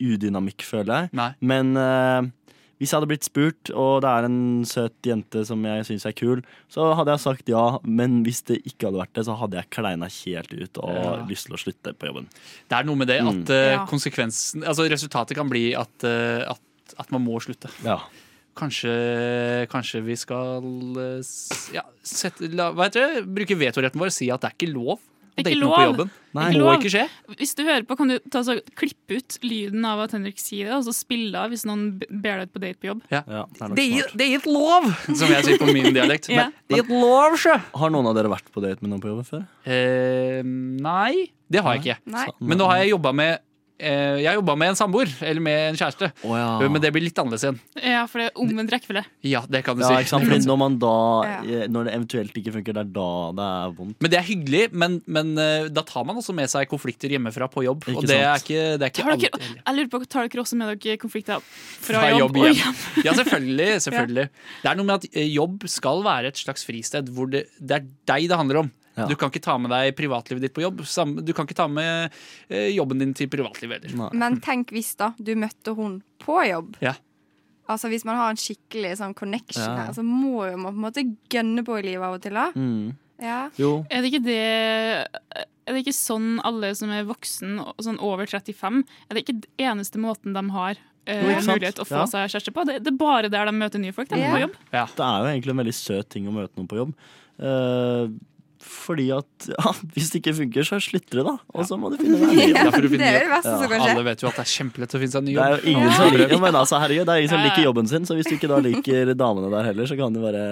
[0.00, 1.10] udynamikk, føler jeg.
[1.16, 1.30] Nei.
[1.40, 2.26] Men, eh,
[2.80, 6.14] Hvis jeg hadde blitt spurt, og det er en søt jente som jeg syns er
[6.16, 6.40] kul,
[6.72, 9.68] så hadde jeg sagt ja, men hvis det ikke hadde vært det, så hadde jeg
[9.76, 11.12] kleina helt ut og Ja.
[11.28, 12.30] lyst til å slutte på jobben.
[12.72, 13.50] Det er noe med det at Mm.
[13.50, 13.84] eh, Ja.
[13.86, 16.60] konsekvensen Altså resultatet kan bli at, eh, at,
[16.98, 17.68] at man må slutte.
[17.84, 18.00] Ja.
[18.56, 20.64] Kanskje, kanskje vi skal
[20.98, 21.22] eh,
[21.76, 23.26] ja, sette, la, hva heter det?
[23.34, 24.98] bruke vetoretten vår og si at det er ikke lov
[25.40, 26.10] er date noen på jobben.
[26.30, 26.44] Nei.
[26.52, 26.68] Ikke lov.
[26.68, 27.04] må ikke skje.
[27.40, 30.68] Hvis du hører på, kan du ta, så, klippe ut lyden av at Henrik sier
[30.70, 33.02] det, og så spille av hvis noen ber deg ut på date på jobb.
[33.10, 34.14] Ja, det er nok Det er, smart.
[34.20, 34.88] det er ikke lov,
[35.22, 36.30] som jeg sier på min dialekt.
[36.30, 36.46] Ja.
[36.48, 37.58] Men det er ikke lov, sjø!
[37.82, 39.44] Har noen av dere vært på date med noen på jobben før?
[39.66, 41.98] Eh, nei, det har jeg ikke.
[42.14, 42.26] Nei.
[42.38, 43.46] Men nå har jeg jobba med
[43.80, 46.10] Jeg jobba med en samboer, eller med en kjæreste.
[46.26, 46.48] Oh, ja.
[46.68, 47.58] Men det blir litt annerledes igjen.
[47.82, 49.02] Ja, for det er omvendt rekkefølge.
[49.26, 50.04] Ja, det kan du ja, si.
[50.04, 50.26] ikke sant?
[50.28, 50.92] Fordi når man da
[51.26, 51.36] Ja.
[51.44, 53.06] eh, Når det eventuelt ikke funker, det er da
[53.40, 53.96] det er vondt.
[54.04, 57.48] Men det er hyggelig, men, men eh, da tar man også med seg konflikter hjemmefra
[57.52, 57.84] på jobb.
[57.88, 60.28] Ikke og det er ikke, det er ikke Tar dere, alltid jeg lurer på, tar
[60.28, 62.82] dere også med dere konflikter fra, Fra jobb, jobb og hjem.
[63.06, 63.70] Ja, selvfølgelig.
[63.86, 64.28] selvfølgelig.
[64.64, 67.80] Det er noe med at eh, jobb skal være et slags fristed hvor det, det
[67.80, 68.70] er deg det handler om.
[68.96, 69.06] Ja.
[69.06, 70.80] Du kan ikke ta med deg privatlivet ditt på jobb.
[71.24, 72.10] Du kan ikke ta med
[72.50, 74.10] eh, jobben din til privatlivet heller.
[74.12, 76.76] Men tenk hvis da du møtte hun på jobb.
[76.82, 76.94] Ja.
[77.70, 79.84] Altså Hvis man har en skikkelig sånn connection Ja.
[79.86, 82.34] her, så må jo man på en måte gønne på i livet av og til.
[82.34, 82.96] da Mm.
[83.22, 83.50] Ja.
[83.56, 83.86] Jo.
[83.90, 85.06] Er det ikke det
[85.68, 89.50] Er det ikke sånn alle som er voksen, sånn over 35, er det ikke den
[89.70, 90.74] eneste måten de har
[91.06, 92.06] eh, Jo, mulighet å få Ja.
[92.06, 92.64] seg kjæreste på?
[92.66, 94.08] Det, det er bare der de møter nye folk.
[94.08, 94.32] De, Ja.
[94.34, 94.56] på jobb.
[94.72, 96.94] Det er jo egentlig en veldig søt ting å møte noen på jobb.
[97.38, 98.08] Eh,
[98.60, 101.36] fordi at ja, hvis det ikke funker, så slutter det, da.
[101.56, 102.48] Og så må du finne deg en ny.
[102.52, 102.98] Ja, det er jobb.
[103.00, 103.92] det verste som kan skje.
[103.94, 105.72] Alle vet jo at det er kjempelett å finne seg en ny Det er jo
[105.74, 108.28] ingen som liker, men altså, herregud, det er ingen som liker jobben sin, så hvis
[108.28, 110.44] du ikke da liker damene der heller, så kan du bare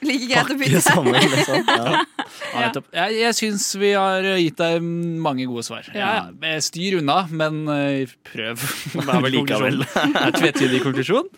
[0.00, 0.80] Like greit å bytte.
[0.80, 1.12] sammen.
[1.12, 1.66] Liksom.
[1.68, 2.00] Ja.
[2.50, 2.70] Ja.
[2.94, 5.86] Jeg, jeg syns vi har gitt deg mange gode svar.
[5.94, 6.30] Ja.
[6.30, 8.62] Ja, styr unna, men eh, prøv.
[8.94, 9.78] Det er vel Likevel.
[9.84, 11.28] Det er tvetydig konklusjon.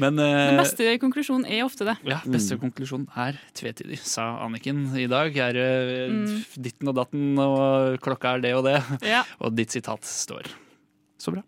[0.00, 1.96] Men eh, Den beste konklusjonen er ofte det.
[2.08, 5.36] ja, beste konklusjon er tvetydig, sa Anniken i dag.
[5.36, 6.44] Er det Mm.
[6.56, 8.78] ditten og datten, og klokka er det og det.
[9.04, 9.22] Ja.
[9.40, 10.48] Og ditt sitat står.
[11.20, 11.42] Så bra.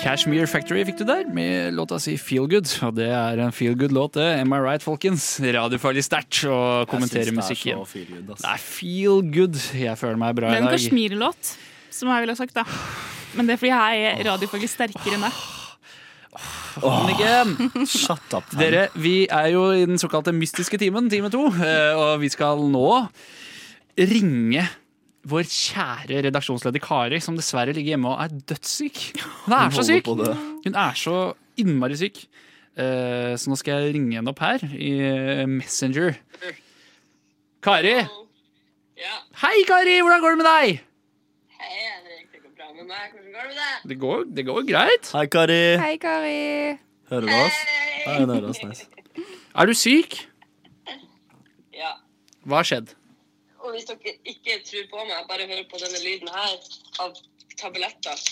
[0.00, 2.70] Cashmere Factory fikk du der, med låta si Feel Good.
[2.86, 4.40] Og det er en feel good-låt, det.
[4.40, 5.26] Am I right, folkens?
[5.44, 7.84] Radiofarlig sterkt å kommentere musikk igjen.
[8.30, 9.58] Det er feel good.
[9.76, 10.72] Jeg føler meg bra Det er en.
[10.72, 11.52] Kashmir-låt,
[11.92, 12.64] som jeg ville ha sagt, da.
[13.36, 15.42] Men det er fordi jeg er radiofaglig sterkere enn deg.
[16.86, 17.56] Anniken!
[17.90, 18.46] Shut up.
[18.58, 22.62] Dere, vi er jo i den såkalte mystiske timen, time to, eh, og vi skal
[22.70, 22.84] nå
[23.98, 24.62] ringe
[25.28, 29.00] vår kjære redaksjonsleder Kari, som dessverre ligger hjemme og er dødssyk.
[29.44, 30.06] Hun er så syk!
[30.64, 31.16] Hun er så
[31.60, 32.22] innmari syk.
[32.80, 36.14] Eh, Så nå skal jeg ringe henne opp her i eh, Messenger.
[37.66, 37.98] Kari!
[39.42, 39.98] Hei, Kari!
[40.00, 40.80] Hvordan går det med deg?
[41.58, 42.26] Hei, Henrik.
[42.32, 43.12] Det går bra med meg.
[43.12, 43.88] Hvordan går det med deg?
[43.90, 45.10] Det går, det går greit.
[45.16, 45.60] Hei, Kari.
[45.80, 46.78] Hei, Kari.
[47.10, 47.58] Hører du oss?
[48.06, 48.16] Hei.
[48.20, 48.62] hun hører oss.
[48.64, 48.86] Nice.
[49.54, 50.16] Er du syk?
[51.76, 51.92] Ja.
[52.46, 52.94] Hva har skjedd?
[53.60, 56.56] Og hvis dere ikke tror på meg, bare hører på denne lyden her
[57.04, 57.18] av
[57.60, 58.26] tabletter.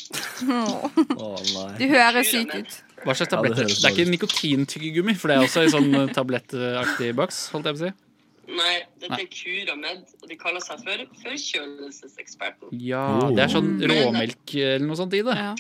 [0.49, 1.37] Oh.
[1.77, 2.77] Du høres syk ut.
[3.05, 7.13] Hva slags Ja, det det er ikke nikotintyggegummi, for det er også i sånn tablettaktig
[7.19, 8.08] boks, holdt jeg på å si.
[8.49, 9.25] Nei, dette Nei.
[9.27, 12.71] er Curamed, og de kaller seg for forkjølelseseksperten.
[12.81, 13.35] Ja, Oh.
[13.37, 15.35] det er sånn råmelk eller noe sånt i det.
[15.37, 15.55] Ja.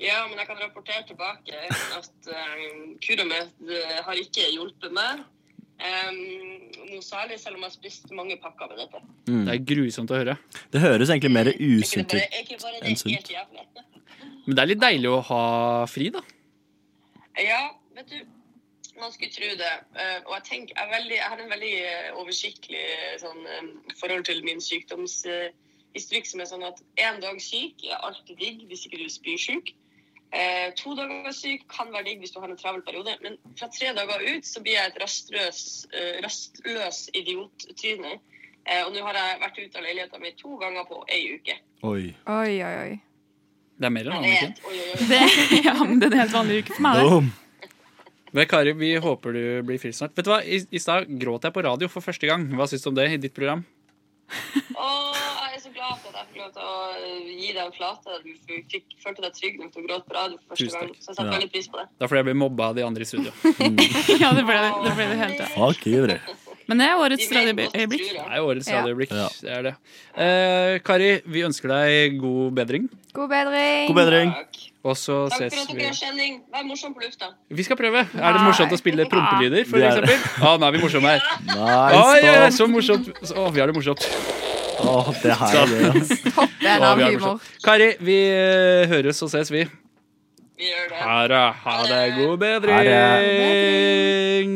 [0.00, 1.58] Ja, men jeg kan rapportere tilbake
[1.98, 3.50] at um, Curamed
[4.06, 5.24] har ikke hjulpet meg.
[5.80, 6.16] Um,
[6.90, 9.00] noe særlig, selv om jeg har spist mange pakker med dette.
[9.28, 9.44] Mm.
[9.48, 10.38] Det er grusomt å høre.
[10.72, 12.20] Det høres egentlig mer Er usunt ut.
[12.82, 13.30] enn sunt.
[14.46, 15.42] Men det er litt deilig å ha
[15.88, 16.20] fri, da.
[17.40, 17.60] Ja,
[17.96, 18.18] vet du,
[19.00, 19.72] man skulle tro det.
[19.96, 23.44] Eh, og jeg tenker, jeg, er veldig, jeg har en veldig eh, oversiktlig eh, sånn,
[24.00, 28.86] forhold til min sykdomshistorikk, som er sånn at én dag syk er alltid digg hvis
[28.86, 29.74] ikke du er spysyk.
[30.30, 33.66] Eh, to dager syk kan være digg hvis du har en travel periode, men fra
[33.74, 38.18] tre dager ut så blir jeg et rastløs, eh, rastløs idiottryne.
[38.66, 41.56] Eh, og nå har jeg vært ute av leiligheten min to ganger på ei uke.
[41.82, 42.12] Oi.
[42.28, 42.98] Oi, oi, oi.
[43.80, 44.96] Det er mer enn en oi, oi.
[45.08, 45.20] Det,
[45.66, 47.00] ja, men det er en helt vanlig uke for meg.
[47.00, 47.49] Det.
[48.32, 50.14] Men Kari, vi håper du blir frisk snart.
[50.14, 52.44] Vet du hva, I, i stad gråt jeg på radio for første gang.
[52.54, 53.64] Hva syns du om det i ditt program?
[54.30, 55.16] Åh,
[55.50, 56.74] jeg er så glad for at jeg fikk lov til å
[57.26, 58.18] gi deg en flate.
[58.22, 60.92] Du fikk, følte deg trygg nok til å gråte på radio for første Tusen gang.
[61.00, 61.34] Så jeg setter Ja.
[61.38, 61.86] veldig pris på det.
[61.98, 63.34] Det er fordi jeg ble mobba av de andre i studio.
[64.22, 65.50] Ja, det ble det, det, ble det helt, ja.
[65.56, 66.06] Fuck you.
[66.70, 68.06] Men det er årets radioøyeblikk.
[68.14, 69.14] Det er årets radioøyeblikk.
[69.18, 69.28] Ja.
[69.42, 69.74] Det er det.
[70.14, 72.86] Eh, Kari, vi ønsker deg god bedring.
[73.12, 73.86] God bedring.
[73.90, 74.30] God bedring.
[74.34, 74.56] Takk.
[74.84, 76.40] Og så Takk ses for at dere har kjenning.
[76.54, 77.26] Vær morsom på lufta.
[77.50, 77.98] Vi skal prøve.
[78.16, 80.16] Er det morsomt å spille prompelyder, for er eksempel?
[80.40, 81.22] Å, nå er vi morsomme her.
[81.50, 81.64] Nice, oh,
[82.14, 82.20] oi,
[82.56, 83.04] så morsomt.
[83.34, 84.02] Å, vi har det morsomt.
[84.80, 85.80] Oh, det her er det.
[86.32, 87.36] Toppen av vi har det humor.
[87.66, 89.62] Kari, vi eh, høres og ses, vi.
[90.60, 91.00] Vi gjør det.
[91.04, 91.44] Ha det.
[91.66, 92.00] Ha det.
[92.16, 94.48] God Ha bedring.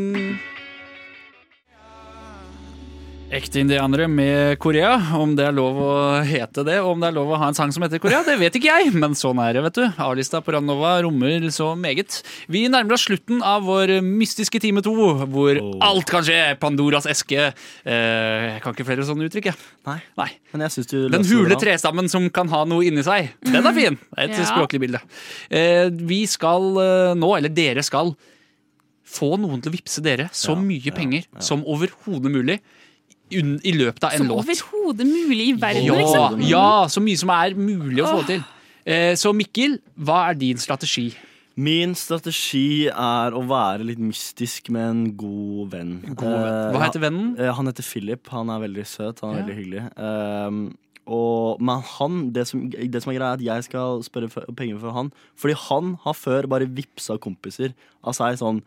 [3.35, 4.93] Ekte indianere med Korea.
[5.18, 7.57] Om det er lov å hete det, og om det er lov å ha en
[7.57, 9.82] sang som heter Korea, det vet ikke jeg, men sånn er det, vet du.
[10.05, 12.20] A-lista på Radnova rommer så meget.
[12.53, 14.95] Vi nærmer oss slutten av vår mystiske time to,
[15.32, 16.37] hvor alt kan skje.
[16.62, 17.49] Pandoras eske.
[17.82, 19.59] Eh, jeg kan ikke flere sånne uttrykk, jeg.
[19.91, 19.97] Nei.
[20.20, 20.28] Nei.
[20.55, 23.32] Men jeg synes du Den løser det hule trestammen som kan ha noe inni seg.
[23.51, 23.99] Den er fin!
[24.14, 24.47] Det er Et Ja.
[24.53, 25.03] språklig bilde.
[25.51, 28.14] Eh, vi skal eh, nå, eller dere skal,
[29.14, 31.43] få noen til å vippse dere så Ja, mye penger ja.
[31.45, 32.61] som overhodet mulig
[33.33, 34.45] i løpet av en låt.
[34.57, 36.43] Som overhodet mulig i verden, Ja, liksom.
[36.49, 38.43] ja, så mye som er mulig å få til.
[38.87, 41.14] Eh, så Mikkel, hva er din strategi?
[41.57, 46.01] Min strategi er å være litt mystisk med en god venn.
[46.14, 46.72] God venn.
[46.75, 47.37] Hva Eh, heter vennen?
[47.39, 48.27] han, eh, heter Philip.
[48.29, 49.20] Han er veldig søt.
[49.20, 49.43] Han er Ja.
[49.47, 49.99] veldig hyggelig.
[49.99, 54.31] Um, og, men han, det som, det som er greia, er at jeg skal spørre
[54.31, 55.12] for, penger for han.
[55.37, 57.72] Fordi han har før bare vippsa kompiser
[58.03, 58.62] av seg sånn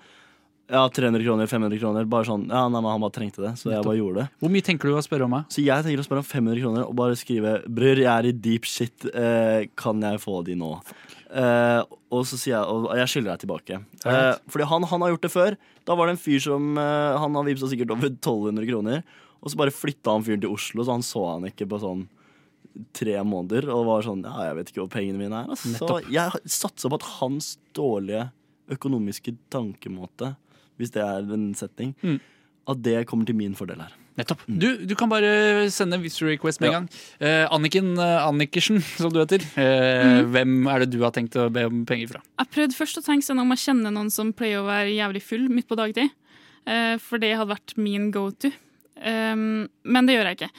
[0.68, 2.08] ja, 300 kroner, 500 kroner.
[2.12, 4.28] Bare sånn, ja, nei, men Han bare trengte det, så jeg bare gjorde det.
[4.44, 5.46] Hvor mye tenker du å spørre om meg?
[5.54, 8.34] Så jeg tenker å spørre om 500 kroner og bare skrive Bror, jeg er i
[8.36, 9.08] deep shit.
[9.14, 10.74] Eh, kan jeg få de nå?
[11.28, 13.80] Eh, og så sier jeg Og jeg skylder deg tilbake.
[14.08, 15.58] Eh, fordi han, han har gjort det før.
[15.88, 19.02] Da var det en fyr som eh, Han har vippsa sikkert over 1200 kroner.
[19.44, 22.08] Og så bare flytta han fyren til Oslo, så han så han ikke på sånn
[22.98, 23.70] tre måneder.
[23.74, 25.52] Og var sånn Ja, jeg vet ikke hvor pengene mine er.
[25.54, 25.74] Altså.
[25.78, 28.28] Så jeg satser på at hans dårlige
[28.74, 30.34] økonomiske tankemåte,
[30.78, 32.20] hvis det er en setting, Mm.
[32.68, 33.94] at det kommer til min fordel her.
[34.18, 34.40] Nettopp.
[34.50, 36.80] Du, du kan bare sende Visa Request med en Ja.
[36.80, 36.90] gang.
[37.22, 39.42] Eh, Anniken eh, Annikersen, som du heter.
[39.56, 42.22] Eh, Hvem er det du har tenkt å be om penger fra?
[42.40, 45.22] Jeg prøvde først å tenke sånn om jeg kjenner noen som pleier å være jævlig
[45.22, 46.10] full midt på dagtid.
[46.66, 48.50] Eh, for det hadde vært min go to.
[48.98, 50.50] Um, men det gjør jeg ikke.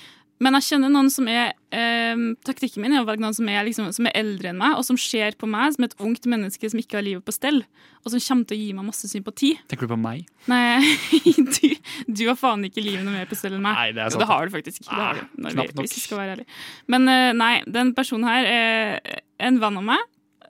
[0.42, 3.60] Men jeg kjenner noen som er eh, Taktikken min er å velge noen som er,
[3.66, 6.70] liksom, som er eldre enn meg, og som ser på meg som et ungt menneske
[6.70, 7.62] som ikke har livet på stell,
[8.04, 9.54] og som kommer til å gi meg masse sympati.
[9.70, 10.28] Tenker du på meg?
[10.50, 10.78] Nei,
[11.58, 11.72] du,
[12.06, 13.78] du har faen ikke livet noe mer på stell enn meg.
[13.78, 14.22] Nei, det er sant.
[14.22, 14.84] det har du faktisk.
[14.84, 15.08] ikke.
[15.08, 15.82] vi, knapt nok.
[15.82, 16.46] hvis jeg skal være ærlig.
[16.94, 19.18] Men eh, nei, den personen her er
[19.48, 20.06] en venn av meg.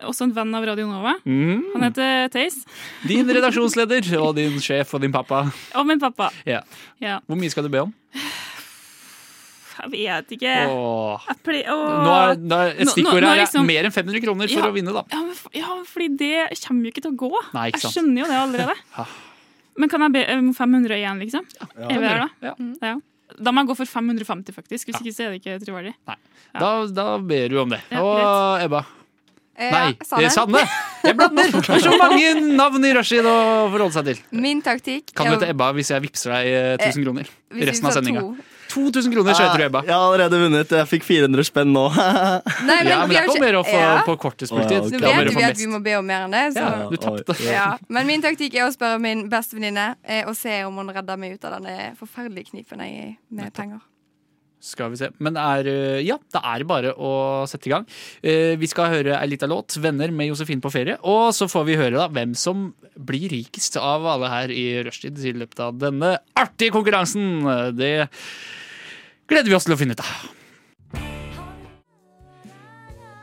[0.06, 1.16] Også en venn av Radio Nova.
[1.26, 1.64] Mm.
[1.74, 2.60] Han heter Theis.
[3.08, 5.46] Din redaksjonsleder og din sjef og din pappa.
[5.74, 6.30] Og min pappa.
[6.46, 6.62] Ja.
[7.02, 7.18] Ja.
[7.26, 7.96] Hvor mye skal du be om?
[9.78, 10.54] Jeg vet ikke.
[10.68, 11.26] Åh.
[11.28, 11.86] Åh.
[12.04, 14.70] Nå er, nå er et stikkord her liksom- mer enn 500 kroner for Ja.
[14.70, 15.04] å vinne, da.
[15.12, 17.32] Ja, for, ja, fordi det kommer jo ikke til å gå.
[17.54, 18.76] Nei, jeg skjønner jo det allerede.
[19.78, 21.44] Men kan jeg be om 500 igjen, liksom?
[21.60, 22.28] Ja, er vi der, da?
[22.42, 22.54] Ja.
[22.82, 22.96] Ja.
[23.38, 24.88] Da må jeg gå for 550, faktisk.
[24.88, 25.94] Hvis ikke så er det ikke troverdig.
[26.58, 27.80] Da, da ber du om det.
[27.92, 28.84] Og Ebba.
[29.58, 30.24] Eh, Nei, Sanne.
[30.24, 30.60] eh, Sanne!
[31.02, 31.48] Jeg blander!
[31.66, 33.32] Det er så mange navn i rushtid å
[33.72, 34.20] forholde seg til.
[34.38, 37.32] Min taktikk Kan du til hete Ebba hvis jeg vippser deg eh, 1000 kroner?
[37.56, 38.22] hvis Resten av sendinga.
[38.68, 39.80] 2000 kroner så heter du Ebba.
[39.88, 40.72] Jeg har allerede vunnet.
[40.76, 41.86] Jeg fikk 400 spenn nå.
[42.68, 43.90] Nei, Ja, men det er ikke mer å få Ja.
[44.06, 44.90] på kortest mulig tid.
[45.00, 46.44] Nå vet vi at vi må be om mer enn det.
[46.54, 46.62] Så.
[46.66, 47.38] Ja, du tapte.
[47.48, 47.66] Ja.
[47.88, 51.38] Men min taktikk er å spørre min bestevenninne eh, og se om hun redder meg
[51.38, 53.80] ut av denne forferdelige knipen jeg er i med penger.
[54.60, 55.08] Skal vi se.
[55.22, 57.86] Men er, eh, ja, det er bare å sette i gang.
[58.22, 60.98] Eh, Vi skal høre ei lita låt, 'Venner med Josefin på ferie'.
[61.04, 65.16] Og så får vi høre da hvem som blir rikest av alle her i rushtid
[65.18, 67.76] i løpet av denne artige konkurransen.
[67.76, 68.08] Det
[69.28, 70.37] gleder vi oss til å finne ut av.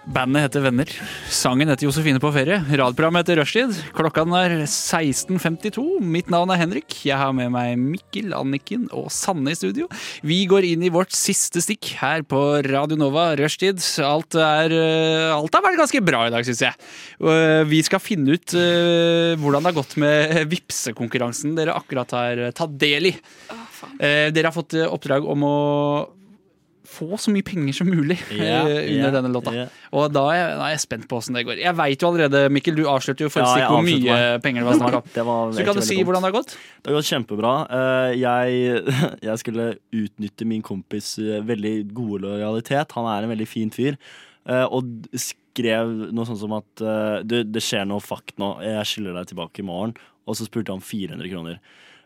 [0.05, 0.89] Bandet heter Venner.
[1.33, 2.59] Sangen heter Josefine på ferie.
[2.69, 3.73] Radioprogrammet heter Rushtid.
[3.97, 5.81] Klokka er 16.52.
[6.05, 6.93] Mitt navn er Henrik.
[7.07, 9.89] Jeg har med meg Mikkel, Anniken og Sanne i studio.
[10.21, 13.81] Vi går inn i vårt siste stikk her på Radio Nova Rushtid.
[14.05, 17.67] Alt, er, eh, alt har vært ganske bra i dag, syns jeg.
[17.73, 22.77] Vi skal finne ut eh, hvordan det har gått med vipsekonkurransen dere akkurat har tatt
[22.77, 23.15] del i.
[23.99, 25.57] Eh, Dere har fått eh, oppdrag om å
[26.95, 29.53] få så mye penger som mulig eh, under yeah, denne låta.
[29.53, 29.73] Yeah.
[29.95, 31.59] Og da er, da er jeg spent på åssen det går.
[31.61, 34.41] Jeg veit jo allerede, Mikkel, du avslørte jo forrige Ja, hvor mye meg.
[34.45, 35.53] penger det var snakk om.
[35.59, 36.55] Så kan du si hvordan det har gått?
[36.81, 37.53] Det har gått kjempebra.
[37.79, 38.83] Eh, Jeg,
[39.29, 39.67] jeg skulle
[40.01, 42.95] utnytte min kompis eh, veldig gode lojalitet.
[42.97, 43.99] Han er en veldig fin fyr.
[44.49, 44.89] eh, Og
[45.19, 46.83] skrev noe sånt som at
[47.23, 49.93] det, det skjer noe fakt nå, jeg skylder deg tilbake i morgen.
[50.25, 51.59] Og så spurte han 400 kroner.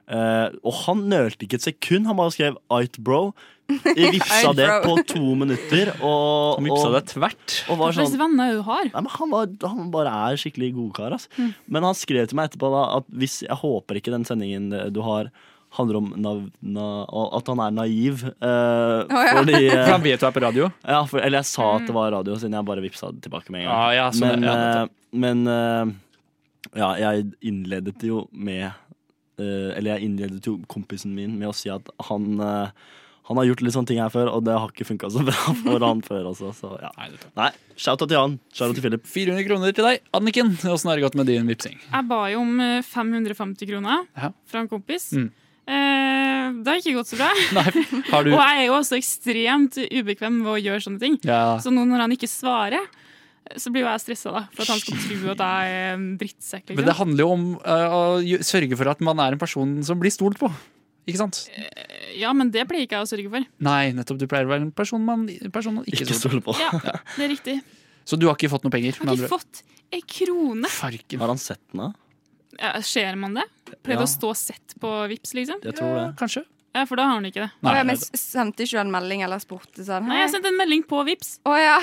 [0.10, 2.10] Eh, og han nølte ikke et sekund.
[2.10, 3.34] Han bare skrev 'Ait, bro'.
[3.70, 5.94] Jeg vipsa det på to minutter.
[6.02, 7.58] Og, Han vipsa og, det tvert.
[7.70, 8.90] og var sånn venner er det du har?
[8.96, 11.14] Nei, han, var, han bare er skikkelig godkar.
[11.20, 11.52] Altså.
[11.70, 15.04] Men han skrev til meg etterpå da, at hvis, jeg håper ikke den sendingen du
[15.06, 15.30] har,
[15.78, 16.34] handler om na,
[16.66, 16.88] na,
[17.38, 18.26] at han er naiv.
[18.26, 19.38] eh, ja.
[19.38, 20.74] fordi eh, For han vet du er på radio.
[20.96, 23.54] ja, for, Eller jeg sa at det var radio, siden jeg bare vipsa det tilbake
[23.54, 23.78] med en gang.
[23.78, 25.46] Ah, ja, men, men ja, eh, men
[26.74, 28.72] ja, jeg innledet jo med
[29.44, 32.70] Eller jeg innledet jo kompisen min med å si at han eh,
[33.30, 35.36] Han har gjort litt sånne ting her før, og det har ikke funka så bra
[35.64, 36.50] for han før også.
[36.58, 36.90] Så ja.
[37.38, 38.40] Nei, shout-out til han.
[38.52, 39.04] Shout-out til Philip.
[39.06, 40.00] 400 kroner til deg.
[40.18, 41.78] Anniken, åssen har det gått med din vipsing?
[41.92, 44.32] Jeg ba jo om eh, 550 kroner Ja.
[44.50, 45.12] fra en kompis.
[45.14, 45.28] Mm.
[45.70, 47.30] Eh, det har ikke gått så bra.
[47.60, 47.68] Nei,
[48.10, 51.20] har du Og jeg er jo også ekstremt ubekvem ved å gjøre sånne ting.
[51.30, 51.60] Ja.
[51.62, 52.90] Så nå når han ikke svarer,
[53.58, 54.42] så blir jo jeg stressa, da.
[54.54, 56.68] For at han skal tro at jeg er en drittsekk.
[56.70, 57.00] Men det Liksom.
[57.02, 58.02] handler jo om uh, å
[58.46, 60.52] sørge for at man er en person som blir stolt på.
[61.10, 61.40] Ikke sant?
[62.20, 63.46] Ja, men det pleier ikke jeg å sørge for.
[63.66, 64.20] Nei, nettopp.
[64.22, 65.24] Du pleier å være en person man,
[65.56, 66.54] person man ikke, Ikke stoler på.
[66.62, 66.70] Ja,
[67.16, 67.56] det er riktig.
[68.06, 68.94] Så du har ikke fått noe penger?
[69.00, 70.70] Jeg har ikke fått ei krone.
[70.70, 71.20] Farken.
[71.24, 71.90] Har han sett den, da?
[72.60, 73.46] Ja, ser man det?
[73.82, 74.06] Pleier Ja.
[74.06, 75.62] å stå sett på Vips, liksom?
[75.64, 76.06] Jeg tror det.
[76.20, 76.44] Kanskje.
[76.76, 77.52] Ja, for da har hun ikke det.
[77.66, 80.06] Nei, men sendte ikke du en melding eller spurte sånn?
[80.08, 81.40] Nei, jeg sendte en melding på Vips.
[81.50, 81.80] Å ja.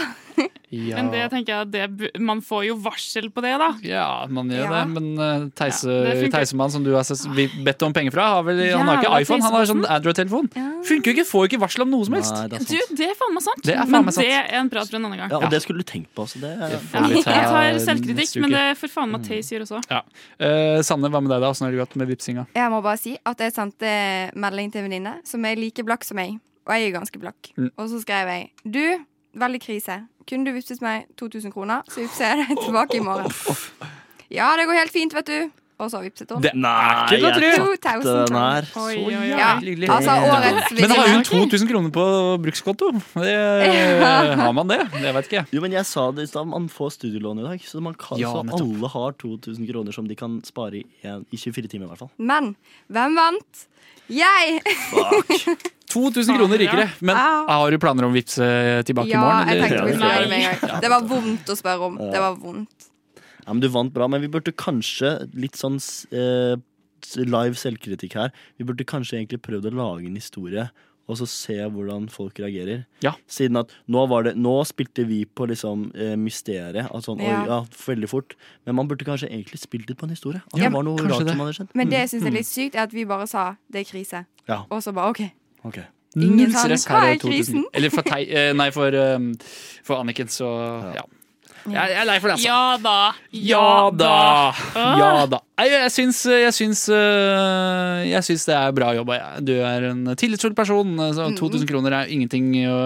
[0.70, 0.96] Ja.
[0.98, 1.70] Men det tenker jeg at
[2.02, 3.68] det, man får jo varsel på det, da.
[3.86, 4.70] Ja, man gjør Ja.
[4.84, 6.32] det, men uh, Theise, Ja, det funker.
[6.38, 7.06] Theisemann, som du har
[7.36, 10.50] vi- bedt om penger fra, har vel, han har ikke iPhone, han har sånn Android-telefon.
[10.58, 10.66] Ja.
[10.84, 12.34] Funker jo ikke, får jo ikke varsel om noe som helst.
[12.34, 12.96] Nei, det er Du, sant.
[12.98, 13.62] det er faen meg sant.
[13.62, 14.26] Det er faen men meg sant.
[14.26, 15.30] det er en prat for en annen gang.
[15.30, 16.26] Ja, og det skulle du tenkt på.
[16.28, 18.90] Så det er, Det Ja, får vi jeg ta tar selvkritikk, neste men det får
[18.98, 19.82] faen meg Theis gjøre også.
[19.90, 20.02] Ja.
[20.38, 21.50] Eh, Sanne, hva med deg, da?
[21.54, 22.46] Åssen har det gått med vipsinga?
[22.54, 26.04] Jeg må bare si at jeg sendte melding til en venninne som er like blakk
[26.06, 26.38] som meg.
[26.66, 27.52] Og jeg er ganske blakk.
[27.56, 27.70] Mm.
[27.76, 28.82] Og så skrev jeg Du,
[29.38, 30.00] veldig krise.
[30.26, 33.30] Kunne du vippset meg 2000 kroner, så vippser jeg deg tilbake i morgen.
[34.32, 35.62] Ja, det går helt fint, vet du.
[35.76, 36.40] Og så vippset hun.
[36.40, 37.48] Det er ikke til å tro!
[37.52, 38.68] jeg 2000 den er.
[38.70, 38.94] Så oi.
[39.28, 39.90] Ja, hyggelig.
[39.92, 41.26] altså Men har hun vinner.
[41.52, 42.06] 2000 kroner på
[42.46, 42.88] brukskonto?
[43.20, 43.34] Det,
[44.40, 44.80] har man det?
[44.94, 45.50] Det vet ikke jeg.
[45.52, 47.68] Jo, men jeg sa det i stad, man får studielån i dag.
[47.68, 51.36] Så, man kan, Ja, så alle har 2000 kroner som de kan spare i, i
[51.44, 52.12] 24 timer, i hvert fall.
[52.16, 52.54] Men
[52.88, 53.66] hvem vant?
[54.08, 54.60] Jeg!
[55.90, 56.88] 2000 kroner rikere.
[57.00, 58.46] Men har du planer om å vippse
[58.86, 59.50] tilbake i Ja, morgen?
[59.50, 60.12] jeg tenkte vi Nei.
[60.22, 60.80] det med en gang.
[60.84, 61.98] Det var vondt å spørre om.
[62.12, 62.88] Det var vondt.
[63.46, 65.78] Ja, men Du vant bra, men vi burde kanskje litt sånn
[66.10, 66.56] eh,
[67.22, 68.32] live selvkritikk her.
[68.58, 70.68] Vi burde kanskje egentlig prøvd å lage en historie.
[71.08, 72.84] Og så se hvordan folk reagerer.
[73.04, 73.12] Ja.
[73.30, 76.88] Siden at nå, var det, nå spilte vi på liksom eh, mysteriet.
[76.90, 77.42] At sånn, Ja.
[77.42, 78.34] oi, ja, veldig fort.
[78.66, 80.42] Men man burde kanskje egentlig spilt litt på en historie.
[80.52, 81.28] At Ja, det var noe rart det.
[81.30, 81.68] som hadde skjedd.
[81.74, 84.24] Men det jeg syns er litt sykt, er at vi bare sa det er krise.
[84.48, 84.64] Ja.
[84.70, 85.22] Og så bare OK.
[85.64, 85.78] Ok.
[86.16, 87.30] Ingen sa stress, hva her er er 2000.
[87.30, 87.64] krisen?
[87.74, 89.34] Eller for, tei, eh, nei, for, um,
[89.84, 90.48] for Anniken, så
[90.96, 91.02] ja.
[91.66, 92.46] Jeg, jeg er lei for det, altså.
[92.46, 92.96] Ja da.
[93.32, 94.10] Ja da!
[95.00, 95.40] Ja da.
[95.58, 99.16] Nei, jeg syns, jeg syns, øh, jeg syns det er bra jobba.
[99.44, 100.92] Du er en tillitsfull person.
[101.16, 102.76] Så 2000 kroner er ingenting å,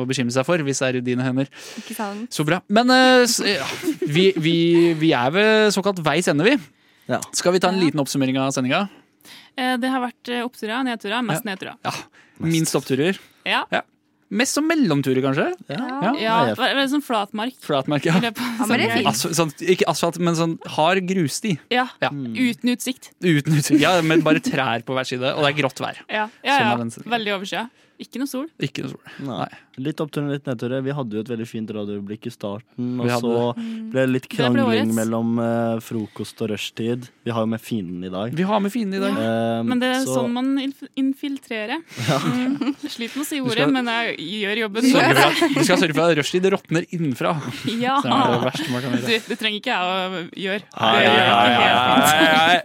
[0.00, 1.50] å bekymre seg for hvis det er i dine hender.
[1.82, 2.30] Ikke sant?
[2.32, 2.60] Så bra.
[2.72, 3.68] Men ja,
[4.06, 4.56] vi, vi,
[4.98, 6.56] vi er ved såkalt veis ende, vi.
[7.10, 7.18] Ja.
[7.36, 8.86] Skal vi ta en liten oppsummering av sendinga?
[9.58, 11.20] Eh, Det har vært oppturer og nedturer.
[11.26, 11.76] Mest nedturer.
[11.84, 11.92] Ja.
[12.42, 13.18] Minst oppturer.
[13.44, 13.64] Ja.
[14.32, 15.50] Mest som mellomturer, kanskje.
[15.68, 15.80] Ja.
[16.00, 16.12] Ja.
[16.16, 17.56] ja er sånn flatmark.
[17.60, 18.16] Flatmark, ja.
[18.22, 19.10] er fint.
[19.10, 21.58] Asf sånn, ikke asfalt, men sånn hard grussti.
[21.72, 21.84] Ja.
[22.00, 22.08] Ja.
[22.12, 23.12] Uten utsikt.
[23.20, 23.80] Uten utsikt.
[23.82, 26.00] Ja, med bare trær på hver side, og det er grått vær.
[26.08, 27.12] Ja, ja, Sånn ja.
[27.18, 27.66] Veldig oversida.
[28.02, 28.48] Ikke noe sol.
[28.62, 29.12] Ikke noe sol.
[29.28, 29.46] Nei.
[29.80, 30.74] Litt opptur og litt nedtur.
[30.84, 33.54] Vi hadde jo et veldig fint radioøyeblikk i starten, og hadde så
[33.92, 37.06] ble det litt krangling mellom uh, frokost og rushtid.
[37.24, 38.34] Vi har jo med fienden i dag.
[38.36, 39.16] Vi har med fienden i dag.
[39.16, 40.92] Eh, Men det er så- sånn man infiltrerer.
[40.98, 41.78] infiltrerer.
[41.78, 42.74] Mm.
[42.82, 44.90] Sliter med å si ordet, skal- men jeg gjør jobben.
[44.92, 47.32] For du skal sørge for at rushtid råtner innenfra.
[47.78, 47.96] Ja.
[48.02, 50.62] Det er det verste man kan Du, det trenger ikke jeg å gjøre.
[50.74, 52.60] Hei, hei, hei,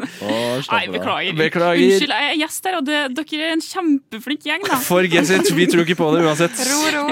[0.71, 1.37] Nei, beklager.
[1.37, 1.83] Beklager.
[1.83, 4.79] Unnskyld, jeg er gjest her, og det, dere er en kjempeflink gjeng, da.
[4.87, 5.49] Forget it.
[5.55, 6.59] Vi tror ikke på det uansett.
[6.69, 7.03] Ro, ro.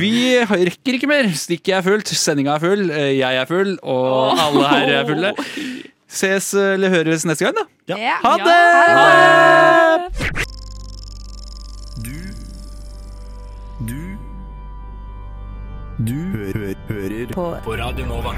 [0.00, 0.12] Vi
[0.50, 1.28] rekker ikke mer.
[1.38, 5.34] Stikket er fullt, sendinga er full, jeg er full, og alle her er fulle.
[6.14, 7.64] Ses eller høres neste gang, da.
[7.98, 8.18] Ja.
[8.22, 8.58] Ha det!
[8.94, 10.44] ha det!
[12.04, 12.16] Du
[13.88, 14.00] Du
[16.04, 17.48] Du hø hø hører på.
[17.64, 18.32] på Radio Nova.